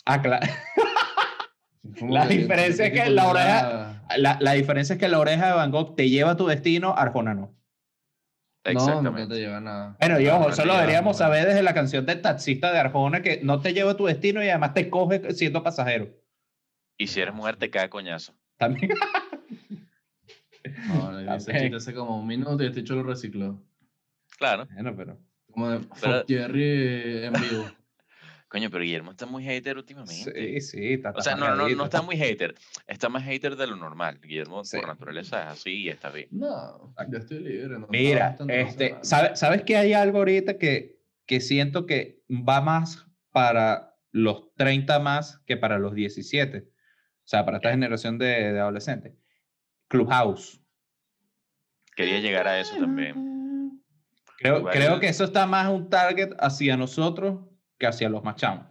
Ah, 0.07 0.23
claro. 0.23 0.47
La 2.09 2.27
que- 2.27 2.39
diferencia 2.39 2.87
es 2.87 2.93
que 2.93 3.11
la 3.11 3.29
oreja- 3.29 4.03
La, 4.17 4.39
la 4.41 4.53
diferencia 4.53 4.95
es 4.95 4.99
que 5.01 5.09
la 5.09 5.19
oreja 5.19 5.49
de 5.49 5.53
Van 5.55 5.71
Gogh 5.71 5.95
te 5.97 6.09
lleva 6.09 6.31
a 6.33 6.37
tu 6.37 6.47
destino, 6.47 6.95
Arjona 6.97 7.35
no. 7.35 7.41
No, 7.41 8.73
no 8.73 8.81
Exactamente. 8.81 9.35
te 9.35 9.41
lleva 9.41 9.61
nada. 9.61 9.97
Bueno, 10.01 10.19
y 10.21 10.27
ojo, 10.29 10.49
eso 10.49 10.65
lo 10.65 10.75
deberíamos 10.75 11.17
no. 11.17 11.19
saber 11.19 11.47
desde 11.47 11.63
la 11.63 11.75
canción 11.75 12.07
del 12.07 12.23
taxista 12.23 12.73
de 12.73 12.79
Arjona, 12.79 13.21
que 13.21 13.41
no 13.43 13.61
te 13.61 13.75
lleva 13.75 13.91
a 13.91 13.97
tu 13.97 14.07
destino 14.07 14.43
y 14.43 14.49
además 14.49 14.73
te 14.73 14.89
coge 14.89 15.35
siendo 15.35 15.63
pasajero. 15.63 16.09
Y 16.97 17.09
si 17.09 17.21
eres 17.21 17.35
mujer, 17.35 17.57
te 17.57 17.69
cae 17.71 17.91
coñazo. 17.91 18.33
También. 18.57 18.91
No, 20.89 21.19
dice 21.35 21.53
chiste 21.53 21.77
hace 21.77 21.95
como 21.95 22.19
un 22.21 22.27
minuto 22.27 22.63
y 22.63 22.67
este 22.67 22.81
hecho 22.81 22.95
lo 22.95 23.03
recicló. 23.03 23.63
Claro. 24.39 24.67
Bueno, 24.73 24.95
pero. 24.97 25.19
Como 25.51 25.71
de 25.71 25.81
Pero- 26.01 26.25
Jerry 26.27 27.25
en 27.27 27.33
vivo. 27.35 27.65
Coño, 28.49 28.71
pero 28.71 28.85
Guillermo 28.85 29.11
está 29.11 29.27
muy 29.27 29.43
hater 29.43 29.77
últimamente. 29.77 30.33
Sí, 30.33 30.61
sí, 30.61 30.93
está 30.93 31.11
O 31.11 31.21
sea, 31.21 31.35
no, 31.35 31.57
no, 31.57 31.69
no 31.69 31.85
está 31.85 32.03
muy 32.03 32.17
hater. 32.17 32.55
Está 32.87 33.09
más 33.09 33.25
hater 33.25 33.57
de 33.57 33.67
lo 33.67 33.75
normal. 33.75 34.21
Guillermo, 34.23 34.65
Sí. 34.65 34.77
por 34.79 34.87
naturaleza, 34.87 35.43
es 35.43 35.47
así 35.49 35.71
y 35.83 35.89
está 35.89 36.11
bien. 36.11 36.29
No, 36.31 36.95
yo 37.11 37.19
estoy 37.19 37.41
libre. 37.41 37.79
No 37.81 37.89
Mira, 37.91 38.37
no 38.39 38.47
este, 38.49 38.91
nada. 38.91 39.05
¿sabe- 39.05 39.37
¿sabes 39.37 39.63
que 39.65 39.77
hay 39.77 39.93
algo 39.93 40.19
ahorita 40.19 40.57
que, 40.57 41.01
que 41.27 41.41
siento 41.41 41.85
que 41.85 42.23
va 42.31 42.61
más 42.61 43.05
para 43.33 43.97
los 44.13 44.55
30 44.55 45.01
más 45.01 45.39
que 45.47 45.57
para 45.57 45.79
los 45.81 45.93
17? 45.95 46.69
O 47.25 47.27
sea, 47.27 47.45
para 47.45 47.57
esta 47.57 47.71
generación 47.71 48.19
de, 48.19 48.53
de 48.53 48.61
adolescentes. 48.61 49.15
Clubhouse. 49.89 50.61
Quería 51.97 52.21
llegar 52.21 52.47
a 52.47 52.61
eso 52.61 52.77
también. 52.77 53.83
Creo, 54.39 54.65
creo 54.65 55.01
que 55.01 55.09
eso 55.09 55.25
está 55.25 55.47
más 55.47 55.71
un 55.71 55.89
target 55.89 56.33
hacia 56.39 56.77
nosotros 56.77 57.47
que 57.79 57.87
hacia 57.87 58.09
los 58.11 58.23
más 58.23 58.37
chamos. 58.37 58.67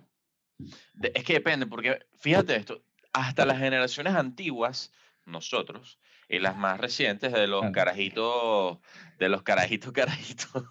De- 0.93 1.12
es 1.15 1.24
que 1.24 1.33
depende, 1.33 1.65
porque 1.65 2.05
fíjate 2.19 2.55
esto, 2.55 2.83
hasta 3.12 3.45
las 3.45 3.57
generaciones 3.57 4.13
antiguas, 4.13 4.91
nosotros, 5.25 6.00
y 6.29 6.39
las 6.39 6.55
más 6.57 6.79
recientes 6.79 7.31
de 7.31 7.48
los 7.48 7.62
Claro. 7.62 7.74
carajitos, 7.74 8.79
de 9.17 9.29
los 9.29 9.41
carajitos, 9.41 9.91
carajitos, 9.93 10.63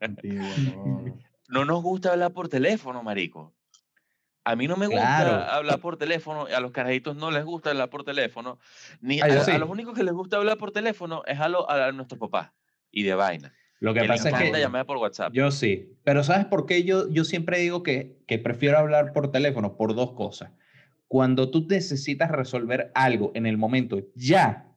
Antiguo, 0.00 0.54
no. 0.58 1.04
no 1.48 1.64
nos 1.66 1.82
gusta 1.82 2.12
hablar 2.12 2.32
por 2.32 2.48
teléfono, 2.48 3.02
marico. 3.02 3.54
A 4.46 4.56
mí 4.56 4.68
no 4.68 4.76
me 4.76 4.86
gusta 4.86 5.00
Claro. 5.24 5.32
hablar 5.50 5.80
por 5.80 5.96
teléfono, 5.96 6.46
a 6.54 6.60
los 6.60 6.70
carajitos 6.70 7.16
no 7.16 7.30
les 7.30 7.44
gusta 7.44 7.70
hablar 7.70 7.88
por 7.88 8.04
teléfono, 8.04 8.58
ni 9.00 9.20
Ah, 9.22 9.24
a, 9.24 9.58
los 9.58 9.68
únicos 9.70 9.94
que 9.96 10.02
les 10.04 10.12
gusta 10.12 10.36
hablar 10.36 10.58
por 10.58 10.70
teléfono 10.70 11.22
es 11.26 11.40
a, 11.40 11.48
lo- 11.48 11.68
a 11.70 11.92
nuestros 11.92 12.20
papás 12.20 12.52
y 12.90 13.04
de 13.04 13.14
vaina. 13.14 13.54
Lo 13.80 13.94
que 13.94 14.04
pasa 14.04 14.28
es 14.30 14.34
que 14.52 14.68
por 14.86 14.98
WhatsApp. 14.98 15.32
yo 15.32 15.50
sí. 15.50 15.90
Pero 16.04 16.22
¿sabes 16.22 16.44
por 16.46 16.66
qué 16.66 16.84
yo, 16.84 17.08
yo 17.10 17.24
siempre 17.24 17.58
digo 17.58 17.82
que, 17.82 18.18
que 18.26 18.38
prefiero 18.38 18.78
hablar 18.78 19.12
por 19.12 19.30
teléfono? 19.30 19.76
Por 19.76 19.94
dos 19.94 20.12
cosas. 20.12 20.52
Cuando 21.08 21.50
tú 21.50 21.66
necesitas 21.68 22.30
resolver 22.30 22.90
algo 22.94 23.32
en 23.34 23.46
el 23.46 23.56
momento 23.56 24.00
ya, 24.14 24.70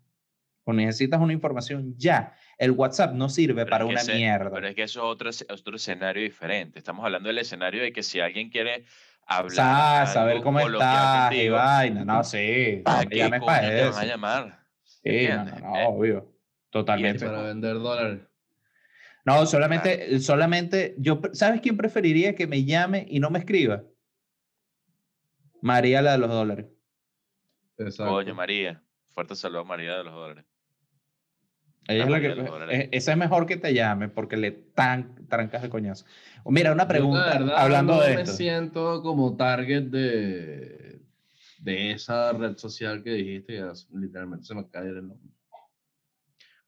o 0.63 0.73
necesitas 0.73 1.19
una 1.21 1.31
información 1.33 1.95
ya, 1.97 2.35
el 2.57 2.71
WhatsApp 2.71 3.13
no 3.13 3.29
sirve 3.29 3.63
Pero 3.63 3.69
para 3.69 3.85
una 3.85 4.01
ese- 4.01 4.15
mierda. 4.15 4.51
Pero 4.51 4.67
es 4.67 4.75
que 4.75 4.83
eso 4.83 4.99
es 4.99 5.05
otro, 5.05 5.29
otro 5.53 5.75
escenario 5.75 6.23
diferente. 6.23 6.79
Estamos 6.79 7.05
hablando 7.05 7.27
del 7.27 7.37
escenario 7.37 7.81
de 7.81 7.91
que 7.93 8.03
si 8.03 8.19
alguien 8.19 8.49
quiere 8.49 8.83
hablar, 9.27 10.07
Sa- 10.07 10.13
saber 10.13 10.41
cómo 10.41 10.59
estás 10.59 11.33
y 11.33 11.49
vaina. 11.49 12.05
No, 12.05 12.23
sí. 12.23 12.81
¿para 12.83 12.99
me 13.01 13.07
qué 13.09 13.17
llames 13.17 13.39
coño 13.41 13.45
para 13.47 13.67
te 13.69 13.81
van 13.81 13.89
eso. 13.89 13.99
a 13.99 14.05
llamar? 14.05 14.59
Sí, 14.83 15.27
no, 15.29 15.45
no, 15.59 15.87
obvio. 15.89 16.33
Totalmente. 16.69 17.25
Para 17.25 17.41
vender 17.43 17.75
dólares. 17.75 18.21
No, 19.25 19.45
solamente, 19.45 20.19
solamente, 20.19 20.95
yo, 20.97 21.21
¿sabes 21.33 21.59
quién 21.61 21.75
preferiría 21.75 22.33
que 22.35 22.47
me 22.47 22.63
llame 22.63 23.05
y 23.09 23.19
no 23.19 23.29
me 23.29 23.39
escriba? 23.39 23.83
María, 25.61 26.01
la 26.01 26.13
de 26.13 26.17
los 26.19 26.29
dólares. 26.29 26.67
Exacto. 27.77 28.13
Coño, 28.13 28.33
María. 28.35 28.81
Fuerte 29.09 29.35
saludo 29.35 29.61
a 29.61 29.63
María 29.65 29.97
de 29.97 30.03
los 30.03 30.13
dólares. 30.13 30.45
Ella 31.87 32.03
es 32.03 32.09
la 32.09 32.19
que, 32.19 32.89
esa 32.91 33.11
es 33.13 33.17
mejor 33.17 33.45
que 33.45 33.57
te 33.57 33.73
llame 33.73 34.09
porque 34.09 34.35
le 34.37 34.51
tan, 34.51 35.27
trancas 35.27 35.61
de 35.61 35.69
coñazo. 35.69 36.05
Mira, 36.45 36.71
una 36.73 36.83
la 36.83 36.87
pregunta, 36.87 37.25
verdad, 37.39 37.55
hablando 37.57 37.95
no 37.95 38.01
de 38.01 38.15
me 38.15 38.21
esto. 38.21 38.33
siento 38.35 39.01
como 39.01 39.35
target 39.37 39.83
de, 39.83 41.01
de 41.59 41.91
esa 41.91 42.33
red 42.33 42.57
social 42.57 43.03
que 43.03 43.11
dijiste. 43.11 43.55
Ya 43.57 43.71
literalmente 43.93 44.45
se 44.45 44.55
me 44.55 44.67
cae 44.69 44.87
el 44.89 45.07
nombre. 45.07 45.29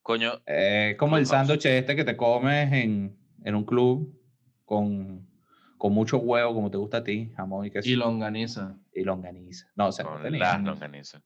Coño, 0.02 0.40
Eh, 0.46 0.96
como 0.98 1.16
el 1.18 1.26
sándwich 1.26 1.66
este 1.66 1.94
que 1.94 2.04
te 2.04 2.16
comes 2.16 2.72
en, 2.72 3.16
en 3.44 3.54
un 3.54 3.64
club 3.64 4.18
con, 4.64 5.28
con 5.76 5.92
mucho 5.92 6.18
huevo, 6.18 6.54
como 6.54 6.70
te 6.70 6.78
gusta 6.78 6.98
a 6.98 7.04
ti, 7.04 7.30
jamón 7.36 7.66
y 7.66 7.70
queso. 7.70 7.88
Y 7.88 7.94
longaniza. 7.94 8.76
y 8.94 9.04
longaniza. 9.04 9.66
No, 9.76 9.88
o 9.88 9.92
sea, 9.92 10.04
no 10.06 10.18
las 10.30 10.62
longanizas. 10.62 11.22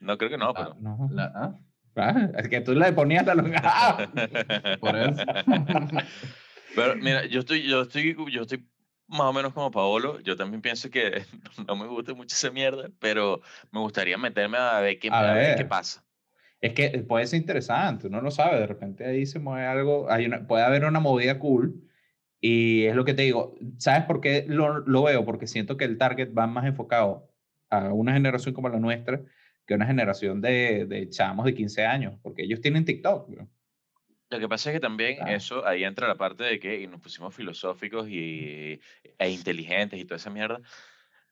No, 0.00 0.16
creo 0.18 0.30
que 0.30 0.38
no, 0.38 0.50
Ah, 0.50 0.54
pero... 0.54 0.76
No. 0.80 1.08
La- 1.10 1.32
¿ah? 1.34 1.58
Ah, 1.96 2.30
es 2.38 2.48
que 2.48 2.60
tú 2.60 2.74
le 2.74 2.92
ponías 2.92 3.26
la 3.26 3.34
longaniza. 3.34 4.10
Por 4.80 4.96
eso. 4.96 5.22
Pero 6.74 6.96
mira, 6.96 7.26
yo 7.26 7.40
estoy, 7.40 7.62
yo 7.68 7.82
estoy, 7.82 8.16
yo 8.30 8.42
estoy 8.42 8.64
más 9.08 9.26
o 9.26 9.32
menos 9.32 9.52
como 9.52 9.70
Paolo. 9.70 10.20
Yo 10.20 10.36
también 10.36 10.62
pienso 10.62 10.90
que 10.90 11.22
no 11.68 11.76
me 11.76 11.86
gusta 11.86 12.14
mucho 12.14 12.34
esa 12.34 12.50
mierda, 12.50 12.88
pero 12.98 13.40
me 13.70 13.80
gustaría 13.80 14.16
meterme 14.16 14.58
a 14.58 14.80
ver 14.80 14.98
qué, 14.98 15.10
A 15.10 15.30
a 15.30 15.34
ver 15.34 15.56
qué 15.56 15.64
pasa. 15.64 16.04
Es 16.60 16.74
que 16.74 16.90
puede 17.00 17.26
ser 17.26 17.40
interesante, 17.40 18.06
uno 18.06 18.22
no 18.22 18.30
sabe, 18.30 18.60
de 18.60 18.68
repente 18.68 19.04
ahí 19.04 19.26
se 19.26 19.40
mueve 19.40 19.66
algo, 19.66 20.08
hay 20.08 20.26
una, 20.26 20.46
puede 20.46 20.62
haber 20.62 20.84
una 20.84 21.00
movida 21.00 21.40
cool 21.40 21.74
y 22.40 22.84
es 22.84 22.94
lo 22.94 23.04
que 23.04 23.14
te 23.14 23.22
digo, 23.22 23.56
¿sabes 23.78 24.04
por 24.04 24.20
qué 24.20 24.44
lo, 24.46 24.78
lo 24.78 25.02
veo? 25.02 25.24
Porque 25.24 25.48
siento 25.48 25.76
que 25.76 25.84
el 25.84 25.98
target 25.98 26.32
va 26.38 26.46
más 26.46 26.64
enfocado 26.64 27.28
a 27.68 27.92
una 27.92 28.12
generación 28.12 28.54
como 28.54 28.68
la 28.68 28.78
nuestra 28.78 29.22
que 29.66 29.74
una 29.74 29.86
generación 29.86 30.40
de, 30.40 30.86
de 30.86 31.08
chamos 31.08 31.44
de 31.44 31.54
15 31.54 31.86
años, 31.86 32.18
porque 32.22 32.42
ellos 32.42 32.60
tienen 32.60 32.84
TikTok. 32.84 33.28
¿no? 33.28 33.48
Lo 34.32 34.40
que 34.40 34.48
pasa 34.48 34.70
es 34.70 34.74
que 34.74 34.80
también 34.80 35.28
eso, 35.28 35.66
ahí 35.66 35.84
entra 35.84 36.08
la 36.08 36.16
parte 36.16 36.44
de 36.44 36.58
que 36.58 36.80
y 36.80 36.86
nos 36.86 37.02
pusimos 37.02 37.34
filosóficos 37.34 38.08
y, 38.08 38.80
e 39.18 39.30
inteligentes 39.30 40.00
y 40.00 40.04
toda 40.06 40.16
esa 40.16 40.30
mierda. 40.30 40.62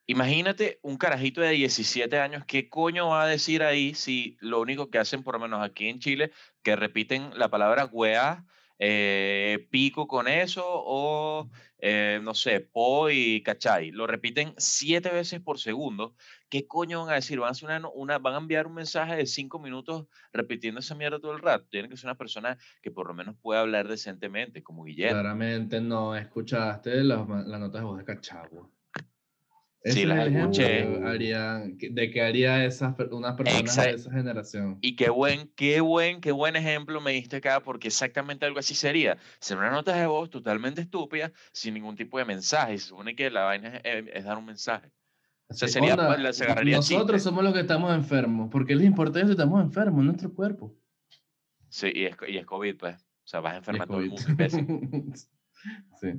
Imagínate 0.06 0.80
un 0.82 0.98
carajito 0.98 1.40
de 1.40 1.50
17 1.52 2.18
años, 2.18 2.44
¿qué 2.44 2.68
coño 2.68 3.08
va 3.08 3.22
a 3.22 3.26
decir 3.26 3.62
ahí 3.62 3.94
si 3.94 4.36
lo 4.40 4.60
único 4.60 4.90
que 4.90 4.98
hacen, 4.98 5.22
por 5.22 5.34
lo 5.34 5.40
menos 5.40 5.64
aquí 5.64 5.88
en 5.88 5.98
Chile, 5.98 6.30
que 6.62 6.76
repiten 6.76 7.30
la 7.38 7.48
palabra 7.48 7.86
weá, 7.86 8.44
eh, 8.82 9.68
pico 9.70 10.08
con 10.08 10.26
eso 10.26 10.64
o, 10.64 11.50
eh, 11.78 12.18
no 12.22 12.32
sé, 12.32 12.60
po 12.60 13.10
y 13.10 13.42
cachai? 13.42 13.90
Lo 13.90 14.06
repiten 14.06 14.54
siete 14.56 15.10
veces 15.10 15.40
por 15.40 15.58
segundo. 15.58 16.16
¿Qué 16.48 16.66
coño 16.66 17.04
van 17.04 17.12
a 17.12 17.16
decir? 17.16 17.38
¿Van 17.38 17.54
a, 17.54 18.38
enviar 18.38 18.66
un 18.66 18.74
mensaje 18.74 19.16
de 19.16 19.26
cinco 19.26 19.58
minutos 19.58 20.06
repitiendo 20.32 20.80
esa 20.80 20.94
mierda 20.94 21.20
todo 21.20 21.32
el 21.32 21.40
rato? 21.40 21.66
Tiene 21.70 21.90
que 21.90 21.98
ser 21.98 22.06
una 22.06 22.16
persona 22.16 22.56
que 22.80 22.90
por 22.90 23.06
lo 23.06 23.12
menos 23.12 23.36
pueda 23.42 23.60
hablar 23.60 23.86
decentemente, 23.86 24.62
como 24.62 24.84
Guillermo. 24.84 25.20
Claramente 25.20 25.78
no 25.82 26.16
escuchaste 26.16 27.04
las 27.04 27.28
notas 27.28 27.82
de 27.82 27.86
voz 27.86 27.98
de 27.98 28.04
Cachagua. 28.06 28.66
Sí, 29.82 30.04
las 30.04 30.26
escuché. 30.28 30.84
que- 31.78 31.88
de 31.90 32.10
que 32.10 32.20
haría 32.22 32.64
esas 32.66 32.94
unas 33.10 33.34
personas 33.36 33.60
Exacto. 33.60 33.90
de 33.90 33.96
esa 33.96 34.10
generación. 34.12 34.78
Y 34.82 34.94
qué 34.94 35.08
buen, 35.08 35.50
qué 35.56 35.80
buen, 35.80 36.20
qué 36.20 36.32
buen 36.32 36.54
ejemplo 36.56 37.00
me 37.00 37.12
diste 37.12 37.36
acá, 37.36 37.60
porque 37.60 37.88
exactamente 37.88 38.44
algo 38.44 38.58
así 38.58 38.74
sería. 38.74 39.16
Ser 39.38 39.56
una 39.56 39.70
nota 39.70 39.96
de 39.96 40.06
voz 40.06 40.28
totalmente 40.28 40.82
estúpida, 40.82 41.32
sin 41.52 41.72
ningún 41.74 41.96
tipo 41.96 42.18
de 42.18 42.26
mensaje. 42.26 42.76
Se 42.78 42.88
supone 42.88 43.16
que 43.16 43.30
la 43.30 43.44
vaina 43.44 43.76
es, 43.76 43.80
eh, 43.84 44.10
es 44.12 44.24
dar 44.24 44.36
un 44.36 44.44
mensaje. 44.44 44.90
O 45.48 45.54
sea, 45.54 45.66
sería, 45.66 45.94
onda, 45.94 46.16
la- 46.18 46.32
se 46.34 46.44
agarraría 46.44 46.76
nosotros 46.76 47.06
chiste. 47.16 47.20
somos 47.20 47.42
los 47.42 47.54
que 47.54 47.60
estamos 47.60 47.92
enfermos. 47.94 48.50
porque 48.52 48.74
les 48.76 48.86
importa 48.86 49.18
eso 49.20 49.30
estamos 49.30 49.62
enfermos 49.62 50.00
en 50.00 50.06
nuestro 50.06 50.32
cuerpo? 50.34 50.76
Sí, 51.70 51.90
y 51.94 52.04
es, 52.04 52.16
y 52.28 52.36
es 52.36 52.44
COVID, 52.44 52.76
pues. 52.76 52.96
O 52.96 53.28
sea, 53.30 53.40
vas 53.40 53.54
a 53.54 53.56
enfermar 53.58 53.88
todo 53.88 54.00
el 54.00 54.10
mundo, 54.10 54.22
imbécil. 54.28 54.66
sí. 56.00 56.12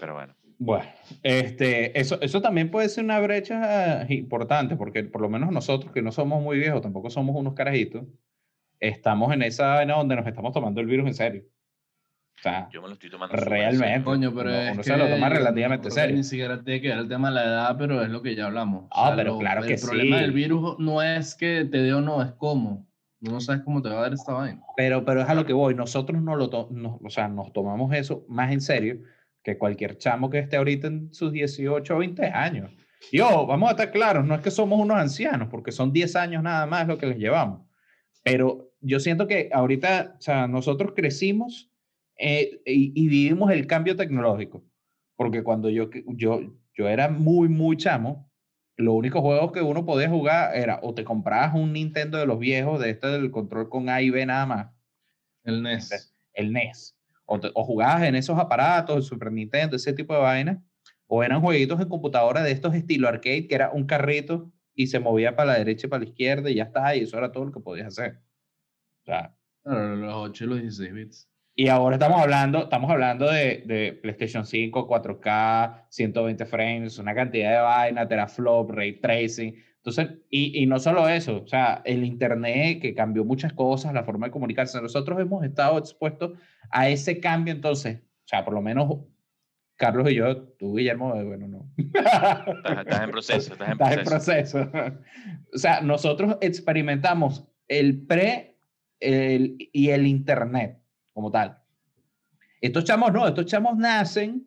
Pero 0.00 0.14
bueno. 0.14 0.34
Bueno, 0.58 0.84
este, 1.22 1.98
eso, 1.98 2.20
eso 2.20 2.40
también 2.40 2.70
puede 2.70 2.88
ser 2.88 3.04
una 3.04 3.18
brecha 3.20 4.06
importante, 4.08 4.76
porque 4.76 5.04
por 5.04 5.20
lo 5.20 5.28
menos 5.28 5.50
nosotros, 5.52 5.92
que 5.92 6.02
no 6.02 6.12
somos 6.12 6.42
muy 6.42 6.58
viejos, 6.58 6.80
tampoco 6.82 7.10
somos 7.10 7.34
unos 7.36 7.54
carajitos, 7.54 8.04
estamos 8.80 9.32
en 9.32 9.42
esa 9.42 9.74
vaina 9.74 9.94
donde 9.96 10.16
nos 10.16 10.26
estamos 10.26 10.52
tomando 10.52 10.80
el 10.80 10.86
virus 10.86 11.06
en 11.08 11.14
serio. 11.14 11.42
O 12.36 12.42
sea, 12.42 12.68
Yo 12.72 12.82
me 12.82 12.88
lo 12.88 12.94
estoy 12.94 13.10
tomando. 13.10 13.34
en 13.36 13.42
Realmente. 13.44 13.86
serio. 13.88 14.04
Coño, 14.04 14.34
pero 14.34 14.50
Uno- 14.50 14.58
es 14.58 14.72
uno 14.72 14.76
que 14.82 14.82
se 14.90 14.96
lo 14.96 15.08
toma 15.08 15.28
relativamente 15.28 15.90
serio. 15.90 16.16
Ni 16.16 16.24
siquiera 16.24 16.62
tiene 16.62 16.80
que 16.80 16.88
ver 16.88 16.98
el 16.98 17.08
tema 17.08 17.28
de 17.28 17.34
la 17.36 17.44
edad, 17.44 17.76
pero 17.78 18.02
es 18.02 18.10
lo 18.10 18.22
que 18.22 18.34
ya 18.34 18.46
hablamos. 18.46 18.86
Ah, 18.90 19.12
pero 19.16 19.38
claro 19.38 19.62
el 19.62 19.68
que 19.68 19.76
problema 19.80 20.16
sí. 20.18 20.22
del 20.22 20.32
virus 20.32 20.78
no 20.78 21.00
es 21.02 21.34
que 21.36 21.64
te 21.64 21.78
dé 21.78 21.94
o 21.94 22.00
no, 22.00 22.22
es 22.22 22.32
cómo. 22.32 22.86
No 23.20 23.40
sabes 23.40 23.62
cómo 23.62 23.80
te 23.80 23.88
va 23.88 23.98
a 23.98 24.02
dar 24.02 24.12
esta 24.12 24.32
vaina. 24.34 24.60
pero, 24.76 25.04
pero 25.04 25.22
es 25.22 25.28
a 25.28 25.34
lo 25.34 25.46
que 25.46 25.52
voy. 25.54 25.74
Nosotros 25.74 26.20
no 26.20 26.36
lo 26.36 26.50
to- 26.50 26.68
no- 26.70 26.98
o 27.02 27.08
sea, 27.08 27.28
nos 27.28 27.52
tomamos 27.52 27.94
eso 27.94 28.24
más 28.28 28.52
en 28.52 28.60
serio 28.60 28.98
que 29.44 29.58
cualquier 29.58 29.98
chamo 29.98 30.30
que 30.30 30.38
esté 30.40 30.56
ahorita 30.56 30.88
en 30.88 31.12
sus 31.12 31.30
18 31.30 31.94
o 31.94 31.98
20 31.98 32.24
años. 32.26 32.72
Y 33.12 33.20
ojo, 33.20 33.46
vamos 33.46 33.68
a 33.68 33.72
estar 33.72 33.92
claros, 33.92 34.24
no 34.24 34.34
es 34.34 34.40
que 34.40 34.50
somos 34.50 34.80
unos 34.80 34.96
ancianos, 34.96 35.48
porque 35.50 35.70
son 35.70 35.92
10 35.92 36.16
años 36.16 36.42
nada 36.42 36.66
más 36.66 36.88
lo 36.88 36.96
que 36.96 37.06
les 37.06 37.18
llevamos. 37.18 37.60
Pero 38.22 38.72
yo 38.80 38.98
siento 38.98 39.26
que 39.28 39.50
ahorita, 39.52 40.16
o 40.18 40.20
sea, 40.22 40.48
nosotros 40.48 40.92
crecimos 40.96 41.70
eh, 42.18 42.62
y, 42.64 42.92
y, 42.94 43.08
vivimos 43.08 43.50
el 43.50 43.66
cambio 43.66 43.96
tecnológico. 43.96 44.64
Porque 45.16 45.42
cuando 45.42 45.68
yo, 45.68 45.90
yo, 46.06 46.40
yo 46.72 46.88
era 46.88 47.10
muy, 47.10 47.48
muy 47.48 47.76
chamo, 47.76 48.30
los 48.76 48.94
únicos 48.94 49.20
juegos 49.20 49.52
que 49.52 49.60
uno 49.60 49.84
podía 49.84 50.08
jugar 50.08 50.56
era 50.56 50.80
o 50.82 50.94
te 50.94 51.04
comprabas 51.04 51.54
un 51.54 51.74
Nintendo 51.74 52.18
de 52.18 52.26
los 52.26 52.38
viejos, 52.38 52.80
de 52.80 52.90
este 52.90 53.08
del 53.08 53.30
control 53.30 53.68
con 53.68 53.90
A 53.90 54.00
y 54.00 54.10
B 54.10 54.24
nada 54.24 54.46
más. 54.46 54.74
El 55.44 55.62
NES. 55.62 56.14
El 56.32 56.52
NES. 56.52 56.96
O, 57.26 57.40
o 57.54 57.64
jugabas 57.64 58.02
en 58.04 58.14
esos 58.14 58.38
aparatos, 58.38 58.96
el 58.96 59.02
Super 59.02 59.32
Nintendo, 59.32 59.76
ese 59.76 59.92
tipo 59.92 60.14
de 60.14 60.20
vainas. 60.20 60.58
O 61.06 61.22
eran 61.22 61.40
jueguitos 61.40 61.80
en 61.80 61.88
computadora 61.88 62.42
de 62.42 62.52
estos 62.52 62.74
estilo 62.74 63.08
arcade, 63.08 63.46
que 63.46 63.54
era 63.54 63.70
un 63.70 63.86
carrito 63.86 64.50
y 64.74 64.88
se 64.88 64.98
movía 64.98 65.36
para 65.36 65.52
la 65.52 65.58
derecha 65.58 65.86
y 65.86 65.90
para 65.90 66.02
la 66.02 66.08
izquierda 66.08 66.50
y 66.50 66.56
ya 66.56 66.64
está, 66.64 66.96
y 66.96 67.00
eso 67.00 67.16
era 67.18 67.30
todo 67.30 67.46
lo 67.46 67.52
que 67.52 67.60
podías 67.60 67.88
hacer. 67.88 68.20
O 69.02 69.04
sea, 69.04 69.36
los 69.64 70.14
8 70.14 70.44
y 70.44 70.46
los 70.46 70.60
16 70.60 70.92
bits. 70.92 71.30
Y 71.56 71.68
ahora 71.68 71.96
estamos 71.96 72.20
hablando, 72.20 72.64
estamos 72.64 72.90
hablando 72.90 73.30
de, 73.30 73.62
de, 73.66 73.92
PlayStation 74.02 74.44
5, 74.44 74.88
4K, 74.88 75.86
120 75.88 76.46
frames, 76.46 76.98
una 76.98 77.14
cantidad 77.14 77.52
de 77.52 77.58
vaina, 77.58 78.08
teraflop, 78.08 78.70
ray 78.70 79.00
tracing. 79.00 79.54
Entonces, 79.84 80.16
y, 80.30 80.62
y, 80.62 80.64
no 80.64 80.78
solo 80.78 81.06
eso, 81.10 81.42
o 81.42 81.46
sea, 81.46 81.82
el 81.84 82.04
Internet 82.04 82.80
que 82.80 82.94
cambió 82.94 83.22
muchas 83.22 83.52
cosas, 83.52 83.92
la 83.92 84.02
forma 84.02 84.28
de 84.28 84.32
comunicarse. 84.32 84.80
Nosotros 84.80 85.20
hemos 85.20 85.44
estado 85.44 85.76
expuestos 85.76 86.38
a 86.70 86.88
ese 86.88 87.20
cambio, 87.20 87.52
entonces, 87.52 87.98
o 87.98 88.28
sea, 88.28 88.46
por 88.46 88.54
lo 88.54 88.62
menos 88.62 89.00
Carlos 89.76 90.10
y 90.10 90.14
yo, 90.14 90.38
tú, 90.58 90.74
Guillermo, 90.76 91.14
eh, 91.16 91.24
bueno, 91.24 91.48
no. 91.48 91.70
Estás, 91.76 93.02
en 93.02 93.10
proceso, 93.10 93.52
estás 93.52 93.68
en 93.68 94.04
proceso. 94.04 94.60
Estás 94.60 94.64
en 94.64 94.70
proceso. 94.70 94.70
O 95.52 95.58
sea, 95.58 95.80
nosotros 95.82 96.38
experimentamos 96.40 97.46
el 97.68 98.06
pre 98.06 98.56
el, 99.00 99.68
y 99.70 99.90
el 99.90 100.06
Internet 100.06 100.80
como 101.12 101.30
tal. 101.30 101.58
Estos 102.62 102.84
chamos 102.84 103.12
no, 103.12 103.28
estos 103.28 103.44
chamos 103.44 103.76
nacen 103.76 104.46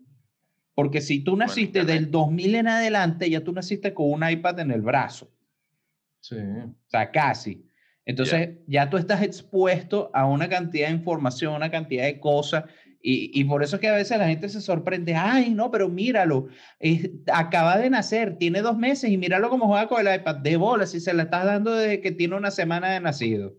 porque 0.77 1.01
si 1.01 1.23
tú 1.23 1.35
naciste 1.35 1.85
del 1.85 2.11
2000 2.11 2.53
en 2.53 2.67
adelante, 2.67 3.27
ya 3.27 3.43
tú 3.43 3.51
naciste 3.51 3.95
con 3.95 4.11
un 4.11 4.29
iPad 4.29 4.59
en 4.59 4.69
el 4.69 4.83
brazo. 4.83 5.33
Sí. 6.19 6.35
O 6.35 6.89
sea, 6.89 7.09
casi. 7.09 7.67
Entonces, 8.05 8.59
ya 8.67 8.87
tú 8.87 8.97
estás 8.97 9.23
expuesto 9.23 10.11
a 10.13 10.27
una 10.27 10.47
cantidad 10.47 10.89
de 10.89 10.93
información, 10.93 11.55
una 11.55 11.71
cantidad 11.71 12.03
de 12.03 12.19
cosas. 12.19 12.65
Y, 13.01 13.31
y, 13.33 13.43
por 13.45 13.63
eso 13.63 13.77
es 13.77 13.81
que 13.81 13.87
a 13.87 13.95
veces 13.95 14.19
la 14.19 14.27
gente 14.27 14.49
se 14.49 14.61
sorprende. 14.61 15.15
Ay, 15.15 15.49
no, 15.49 15.71
pero 15.71 15.89
míralo. 15.89 16.47
acaba 17.33 17.79
de 17.79 17.89
nacer, 17.89 18.37
tiene 18.37 18.61
dos 18.61 18.77
meses 18.77 19.09
y 19.09 19.17
míralo 19.17 19.49
cómo 19.49 19.65
juega 19.65 19.87
con 19.87 20.05
el 20.05 20.13
iPad. 20.13 20.35
De 20.35 20.57
bola, 20.57 20.85
si 20.85 20.99
se 20.99 21.11
la 21.15 21.23
estás 21.23 21.45
dando 21.45 21.73
desde 21.73 22.01
que 22.01 22.11
tiene 22.11 22.35
una 22.35 22.51
semana 22.51 22.91
de 22.91 22.99
nacido. 22.99 23.57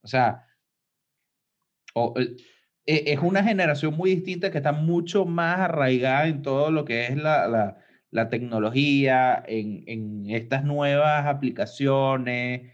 O 0.00 0.08
sea, 0.08 0.46
eh, 1.94 2.10
e, 2.16 2.36
es 2.88 3.18
una 3.20 3.44
generación 3.44 3.94
muy 3.94 4.14
distinta 4.14 4.50
que 4.50 4.58
está 4.58 4.72
mucho 4.72 5.26
más 5.26 5.58
arraigada 5.58 6.26
en 6.26 6.40
todo 6.40 6.70
lo 6.70 6.86
que 6.86 7.06
es 7.06 7.16
la, 7.18 7.76
la, 8.10 8.30
tecnología, 8.30 9.44
en, 9.46 9.84
en, 9.86 10.30
estas 10.30 10.64
nuevas 10.64 11.26
aplicaciones. 11.26 12.72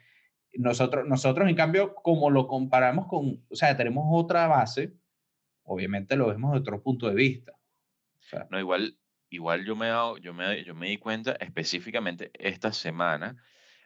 Nosotros, 0.53 1.05
nosotros, 1.09 1.49
en 1.49 1.57
cambio, 1.57 1.97
como 1.97 2.31
lo 2.31 2.47
comparamos 2.47 3.09
con, 3.09 3.45
o 3.51 3.57
sea, 3.57 3.77
tenemos 3.77 4.05
otra 4.13 4.47
base, 4.47 4.95
obviamente 5.65 6.15
lo 6.15 6.29
vemos 6.29 6.53
de 6.53 6.61
otro 6.61 6.81
punto 6.81 7.09
de 7.09 7.17
vista. 7.17 7.53
no, 8.51 8.61
igual, 8.61 8.97
igual 9.31 9.65
yo 9.65 9.75
me, 9.75 9.89
yo, 10.23 10.33
me, 10.33 10.63
yo 10.63 10.77
me 10.77 10.91
di 10.91 10.99
cuenta 10.99 11.33
específicamente 11.41 12.31
esta 12.35 12.73
semana 12.73 13.37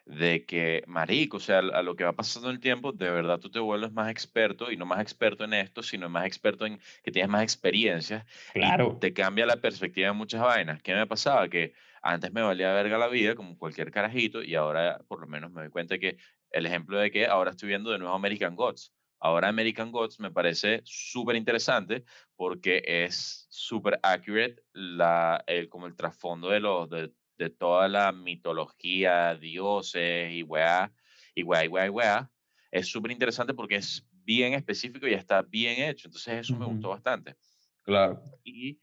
de 0.09 0.43
que, 0.43 0.83
marico, 0.87 1.37
o 1.37 1.39
sea, 1.39 1.59
a 1.59 1.83
lo 1.83 1.95
que 1.95 2.03
va 2.03 2.13
pasando 2.13 2.49
el 2.49 2.59
tiempo, 2.59 2.91
de 2.91 3.11
verdad 3.11 3.39
tú 3.39 3.51
te 3.51 3.59
vuelves 3.59 3.91
más 3.91 4.09
experto 4.09 4.71
y 4.71 4.75
no 4.75 4.87
más 4.87 5.01
experto 5.01 5.43
en 5.43 5.53
esto, 5.53 5.83
sino 5.83 6.09
más 6.09 6.25
experto 6.25 6.65
en 6.65 6.79
que 7.03 7.11
tienes 7.11 7.29
más 7.29 7.43
experiencia. 7.43 8.25
Claro. 8.53 8.97
te 8.99 9.13
cambia 9.13 9.45
la 9.45 9.57
perspectiva 9.57 10.07
de 10.07 10.13
muchas 10.13 10.41
vainas. 10.41 10.81
¿Qué 10.81 10.95
me 10.95 11.05
pasaba? 11.05 11.47
Que 11.47 11.73
antes 12.01 12.33
me 12.33 12.41
valía 12.41 12.73
verga 12.73 12.97
la 12.97 13.07
vida 13.07 13.35
como 13.35 13.55
cualquier 13.55 13.91
carajito 13.91 14.41
y 14.41 14.55
ahora 14.55 14.99
por 15.07 15.21
lo 15.21 15.27
menos 15.27 15.51
me 15.51 15.61
doy 15.61 15.69
cuenta 15.69 15.99
que 15.99 16.17
el 16.49 16.65
ejemplo 16.65 16.97
de 16.97 17.11
que 17.11 17.27
ahora 17.27 17.51
estoy 17.51 17.69
viendo 17.69 17.91
de 17.91 17.99
nuevo 17.99 18.15
American 18.15 18.55
Gods. 18.55 18.91
Ahora 19.19 19.49
American 19.49 19.91
Gods 19.91 20.19
me 20.19 20.31
parece 20.31 20.81
súper 20.85 21.35
interesante 21.35 22.03
porque 22.35 22.81
es 22.83 23.45
súper 23.51 23.99
accurate 24.01 24.63
la, 24.73 25.43
el, 25.45 25.69
como 25.69 25.85
el 25.85 25.95
trasfondo 25.95 26.49
de 26.49 26.61
los, 26.61 26.89
de, 26.89 27.11
de 27.39 27.49
toda 27.49 27.87
la 27.87 28.11
mitología, 28.11 29.33
dioses 29.33 30.31
y 30.31 30.43
weá, 30.43 30.93
y 31.33 31.41
weá, 31.41 31.65
y 31.65 31.67
weá, 31.69 31.85
y 31.85 31.89
weá, 31.89 32.31
es 32.69 32.87
súper 32.87 33.11
interesante 33.11 33.53
porque 33.53 33.75
es 33.75 34.05
bien 34.11 34.53
específico 34.53 35.07
y 35.07 35.13
está 35.13 35.41
bien 35.41 35.81
hecho. 35.81 36.09
Entonces 36.09 36.41
eso 36.41 36.55
me 36.55 36.65
gustó 36.65 36.89
bastante. 36.89 37.35
Claro. 37.81 38.21
Y 38.43 38.79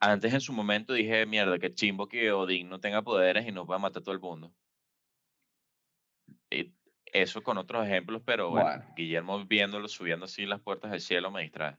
antes 0.00 0.32
en 0.32 0.40
su 0.40 0.52
momento 0.52 0.94
dije, 0.94 1.26
mierda, 1.26 1.58
qué 1.58 1.72
chimbo 1.72 2.08
que 2.08 2.32
Odín 2.32 2.68
no 2.68 2.80
tenga 2.80 3.02
poderes 3.02 3.46
y 3.46 3.52
no 3.52 3.66
pueda 3.66 3.78
matar 3.78 4.00
a 4.00 4.04
todo 4.04 4.14
el 4.14 4.20
mundo. 4.20 4.52
Y 6.50 6.72
eso 7.12 7.42
con 7.42 7.58
otros 7.58 7.86
ejemplos, 7.86 8.22
pero 8.24 8.50
bueno, 8.50 8.84
Guillermo 8.96 9.44
viéndolo, 9.44 9.86
subiendo 9.86 10.24
así 10.24 10.46
las 10.46 10.60
puertas 10.60 10.90
del 10.90 11.00
cielo 11.00 11.30
me 11.30 11.42
distrae. 11.42 11.76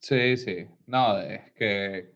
Sí, 0.00 0.36
sí. 0.36 0.66
No, 0.86 1.18
es 1.18 1.52
que 1.52 2.15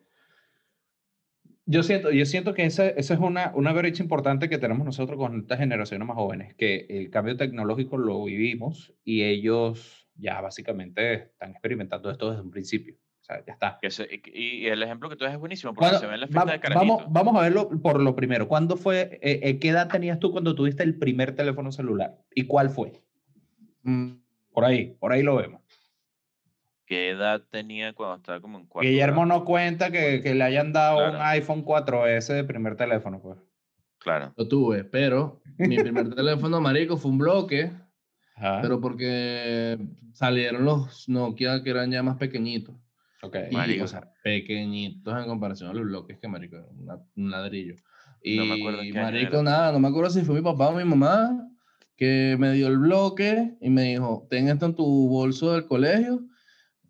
yo 1.71 1.85
siento, 1.85 2.11
yo 2.11 2.27
siento 2.27 2.53
que 2.53 2.65
esa, 2.65 2.89
esa 2.89 3.15
es 3.15 3.21
una, 3.21 3.53
una 3.55 3.73
brecha 3.73 4.03
importante 4.03 4.49
que 4.49 4.59
tenemos 4.59 4.85
nosotros 4.85 5.17
con 5.17 5.39
estas 5.39 5.61
generaciones 5.61 6.07
más 6.07 6.17
jóvenes, 6.17 6.55
que 6.57 6.87
el 6.91 7.11
cambio 7.11 7.37
tecnológico 7.37 7.97
lo 7.97 8.25
vivimos 8.25 8.93
y 9.05 9.23
ellos 9.23 10.09
ya 10.17 10.41
básicamente 10.41 11.15
están 11.15 11.53
experimentando 11.53 12.11
esto 12.11 12.31
desde 12.31 12.43
un 12.43 12.51
principio. 12.51 12.97
O 13.21 13.25
sea, 13.25 13.45
ya 13.47 13.53
está. 13.53 13.79
y 14.35 14.67
el 14.67 14.83
ejemplo 14.83 15.09
que 15.09 15.15
tú 15.15 15.25
das 15.25 15.35
es 15.35 15.39
buenísimo, 15.39 15.73
porque 15.73 15.97
se 15.99 16.09
ve 16.09 16.15
en 16.15 16.21
la 16.23 16.27
fiesta 16.27 16.59
de 16.59 16.75
vamos, 16.75 17.05
vamos 17.09 17.37
a 17.37 17.43
verlo 17.43 17.71
por 17.81 18.01
lo 18.01 18.17
primero. 18.17 18.49
¿Cuándo 18.49 18.77
fue, 18.77 19.21
eh, 19.23 19.41
eh, 19.45 19.59
qué 19.61 19.69
edad 19.69 19.89
tenías 19.89 20.19
tú 20.19 20.33
cuando 20.33 20.57
tuviste 20.57 20.83
el 20.83 20.99
primer 20.99 21.37
teléfono 21.37 21.71
celular? 21.71 22.19
¿Y 22.35 22.47
cuál 22.47 22.71
fue? 22.71 23.01
Mm, 23.85 24.15
por 24.53 24.65
ahí, 24.65 24.97
por 24.99 25.13
ahí 25.13 25.23
lo 25.23 25.37
vemos. 25.37 25.60
¿Qué 26.91 27.11
edad 27.11 27.45
tenía 27.53 27.93
cuando 27.93 28.17
estaba 28.17 28.41
como 28.41 28.59
en 28.59 28.67
cuarto 28.67 28.89
Guillermo 28.89 29.25
no 29.25 29.45
cuenta 29.45 29.93
que, 29.93 30.21
que, 30.23 30.35
le 30.35 30.43
hayan 30.43 30.73
dado 30.73 31.09
un 31.09 31.15
iPhone 31.21 31.65
4S 31.65 32.35
de 32.35 32.43
primer 32.43 32.75
teléfono, 32.75 33.23
pues. 33.23 33.39
Claro. 34.01 34.35
Lo 34.37 34.49
tuve, 34.49 34.83
pero 34.83 35.41
mi 35.57 35.79
primer 35.79 36.11
teléfono, 36.17 36.61
marico, 36.61 36.97
fue 36.97 37.13
un 37.13 37.19
bloque, 37.19 37.71
pero 38.61 38.81
porque 38.81 39.79
salieron 40.15 40.65
los 40.65 41.09
Nokia 41.09 41.63
que 41.63 41.71
eran 41.71 41.93
ya 41.93 42.03
más 42.03 42.17
pequeñitos. 42.17 42.75
Ok. 43.23 43.37
marico. 43.53 43.85
O 43.85 43.87
sea, 43.87 44.13
pequeñitos 44.25 45.17
en 45.17 45.29
comparación 45.29 45.71
a 45.71 45.75
los 45.75 45.85
bloques 45.85 46.19
que, 46.19 46.27
marico, 46.27 46.57
un 47.15 47.31
ladrillo. 47.31 47.77
Y, 48.21 48.37
no 48.37 48.47
me 48.47 48.55
acuerdo 48.55 48.83
marico, 49.01 49.43
nada, 49.45 49.71
no 49.71 49.79
me 49.79 49.87
acuerdo 49.87 50.11
si 50.11 50.23
fue 50.23 50.35
mi 50.35 50.43
papá 50.43 50.71
o 50.71 50.73
mi 50.73 50.83
mamá 50.83 51.49
que 51.97 52.35
me 52.37 52.51
dio 52.51 52.67
el 52.67 52.79
bloque 52.79 53.57
y 53.61 53.71
me 53.71 53.85
dijo, 53.85 54.27
ten 54.29 54.49
esto 54.49 54.67
en 54.67 54.75
tu 54.75 55.09
bolso 55.09 55.53
del 55.53 55.67
colegio 55.67 56.25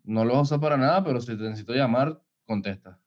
no 0.03 0.25
lo 0.25 0.33
vas 0.33 0.39
a 0.39 0.41
usar 0.41 0.59
para 0.59 0.77
nada, 0.77 1.03
pero 1.03 1.21
si 1.21 1.37
te 1.37 1.43
necesito 1.43 1.73
llamar, 1.73 2.21
contesta. 2.45 2.99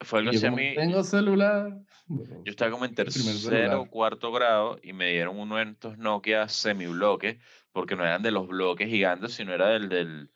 Fue 0.00 0.18
algo 0.18 0.30
así 0.30 0.46
a 0.46 0.50
mí. 0.50 0.74
Tengo 0.74 1.02
celular. 1.02 1.80
Yo 2.08 2.50
estaba 2.50 2.70
como 2.70 2.84
en 2.84 2.94
tercero 2.94 3.82
o 3.82 3.90
cuarto 3.90 4.30
grado 4.32 4.78
y 4.82 4.92
me 4.92 5.10
dieron 5.10 5.38
uno 5.38 5.56
de 5.56 5.64
estos 5.64 5.98
Nokia 5.98 6.48
semibloques, 6.48 7.38
porque 7.72 7.96
no 7.96 8.04
eran 8.04 8.22
de 8.22 8.30
los 8.30 8.46
bloques 8.46 8.88
gigantes, 8.88 9.32
sino 9.32 9.52
era 9.54 9.68
del, 9.68 9.88
del, 9.88 10.30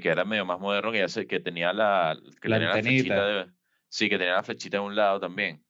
que 0.00 0.08
era 0.08 0.24
medio 0.24 0.44
más 0.44 0.58
moderno, 0.58 0.90
que, 0.90 0.98
ya 0.98 1.08
sé, 1.08 1.26
que 1.26 1.40
tenía 1.40 1.72
la, 1.72 2.18
que 2.40 2.48
la, 2.48 2.58
tenía 2.58 2.72
flechita 2.72 3.26
de, 3.26 3.52
sí, 3.88 4.08
que 4.08 4.18
tenía 4.18 4.34
la 4.34 4.42
flechita 4.42 4.78
de 4.78 4.84
un 4.84 4.96
lado 4.96 5.20
también. 5.20 5.64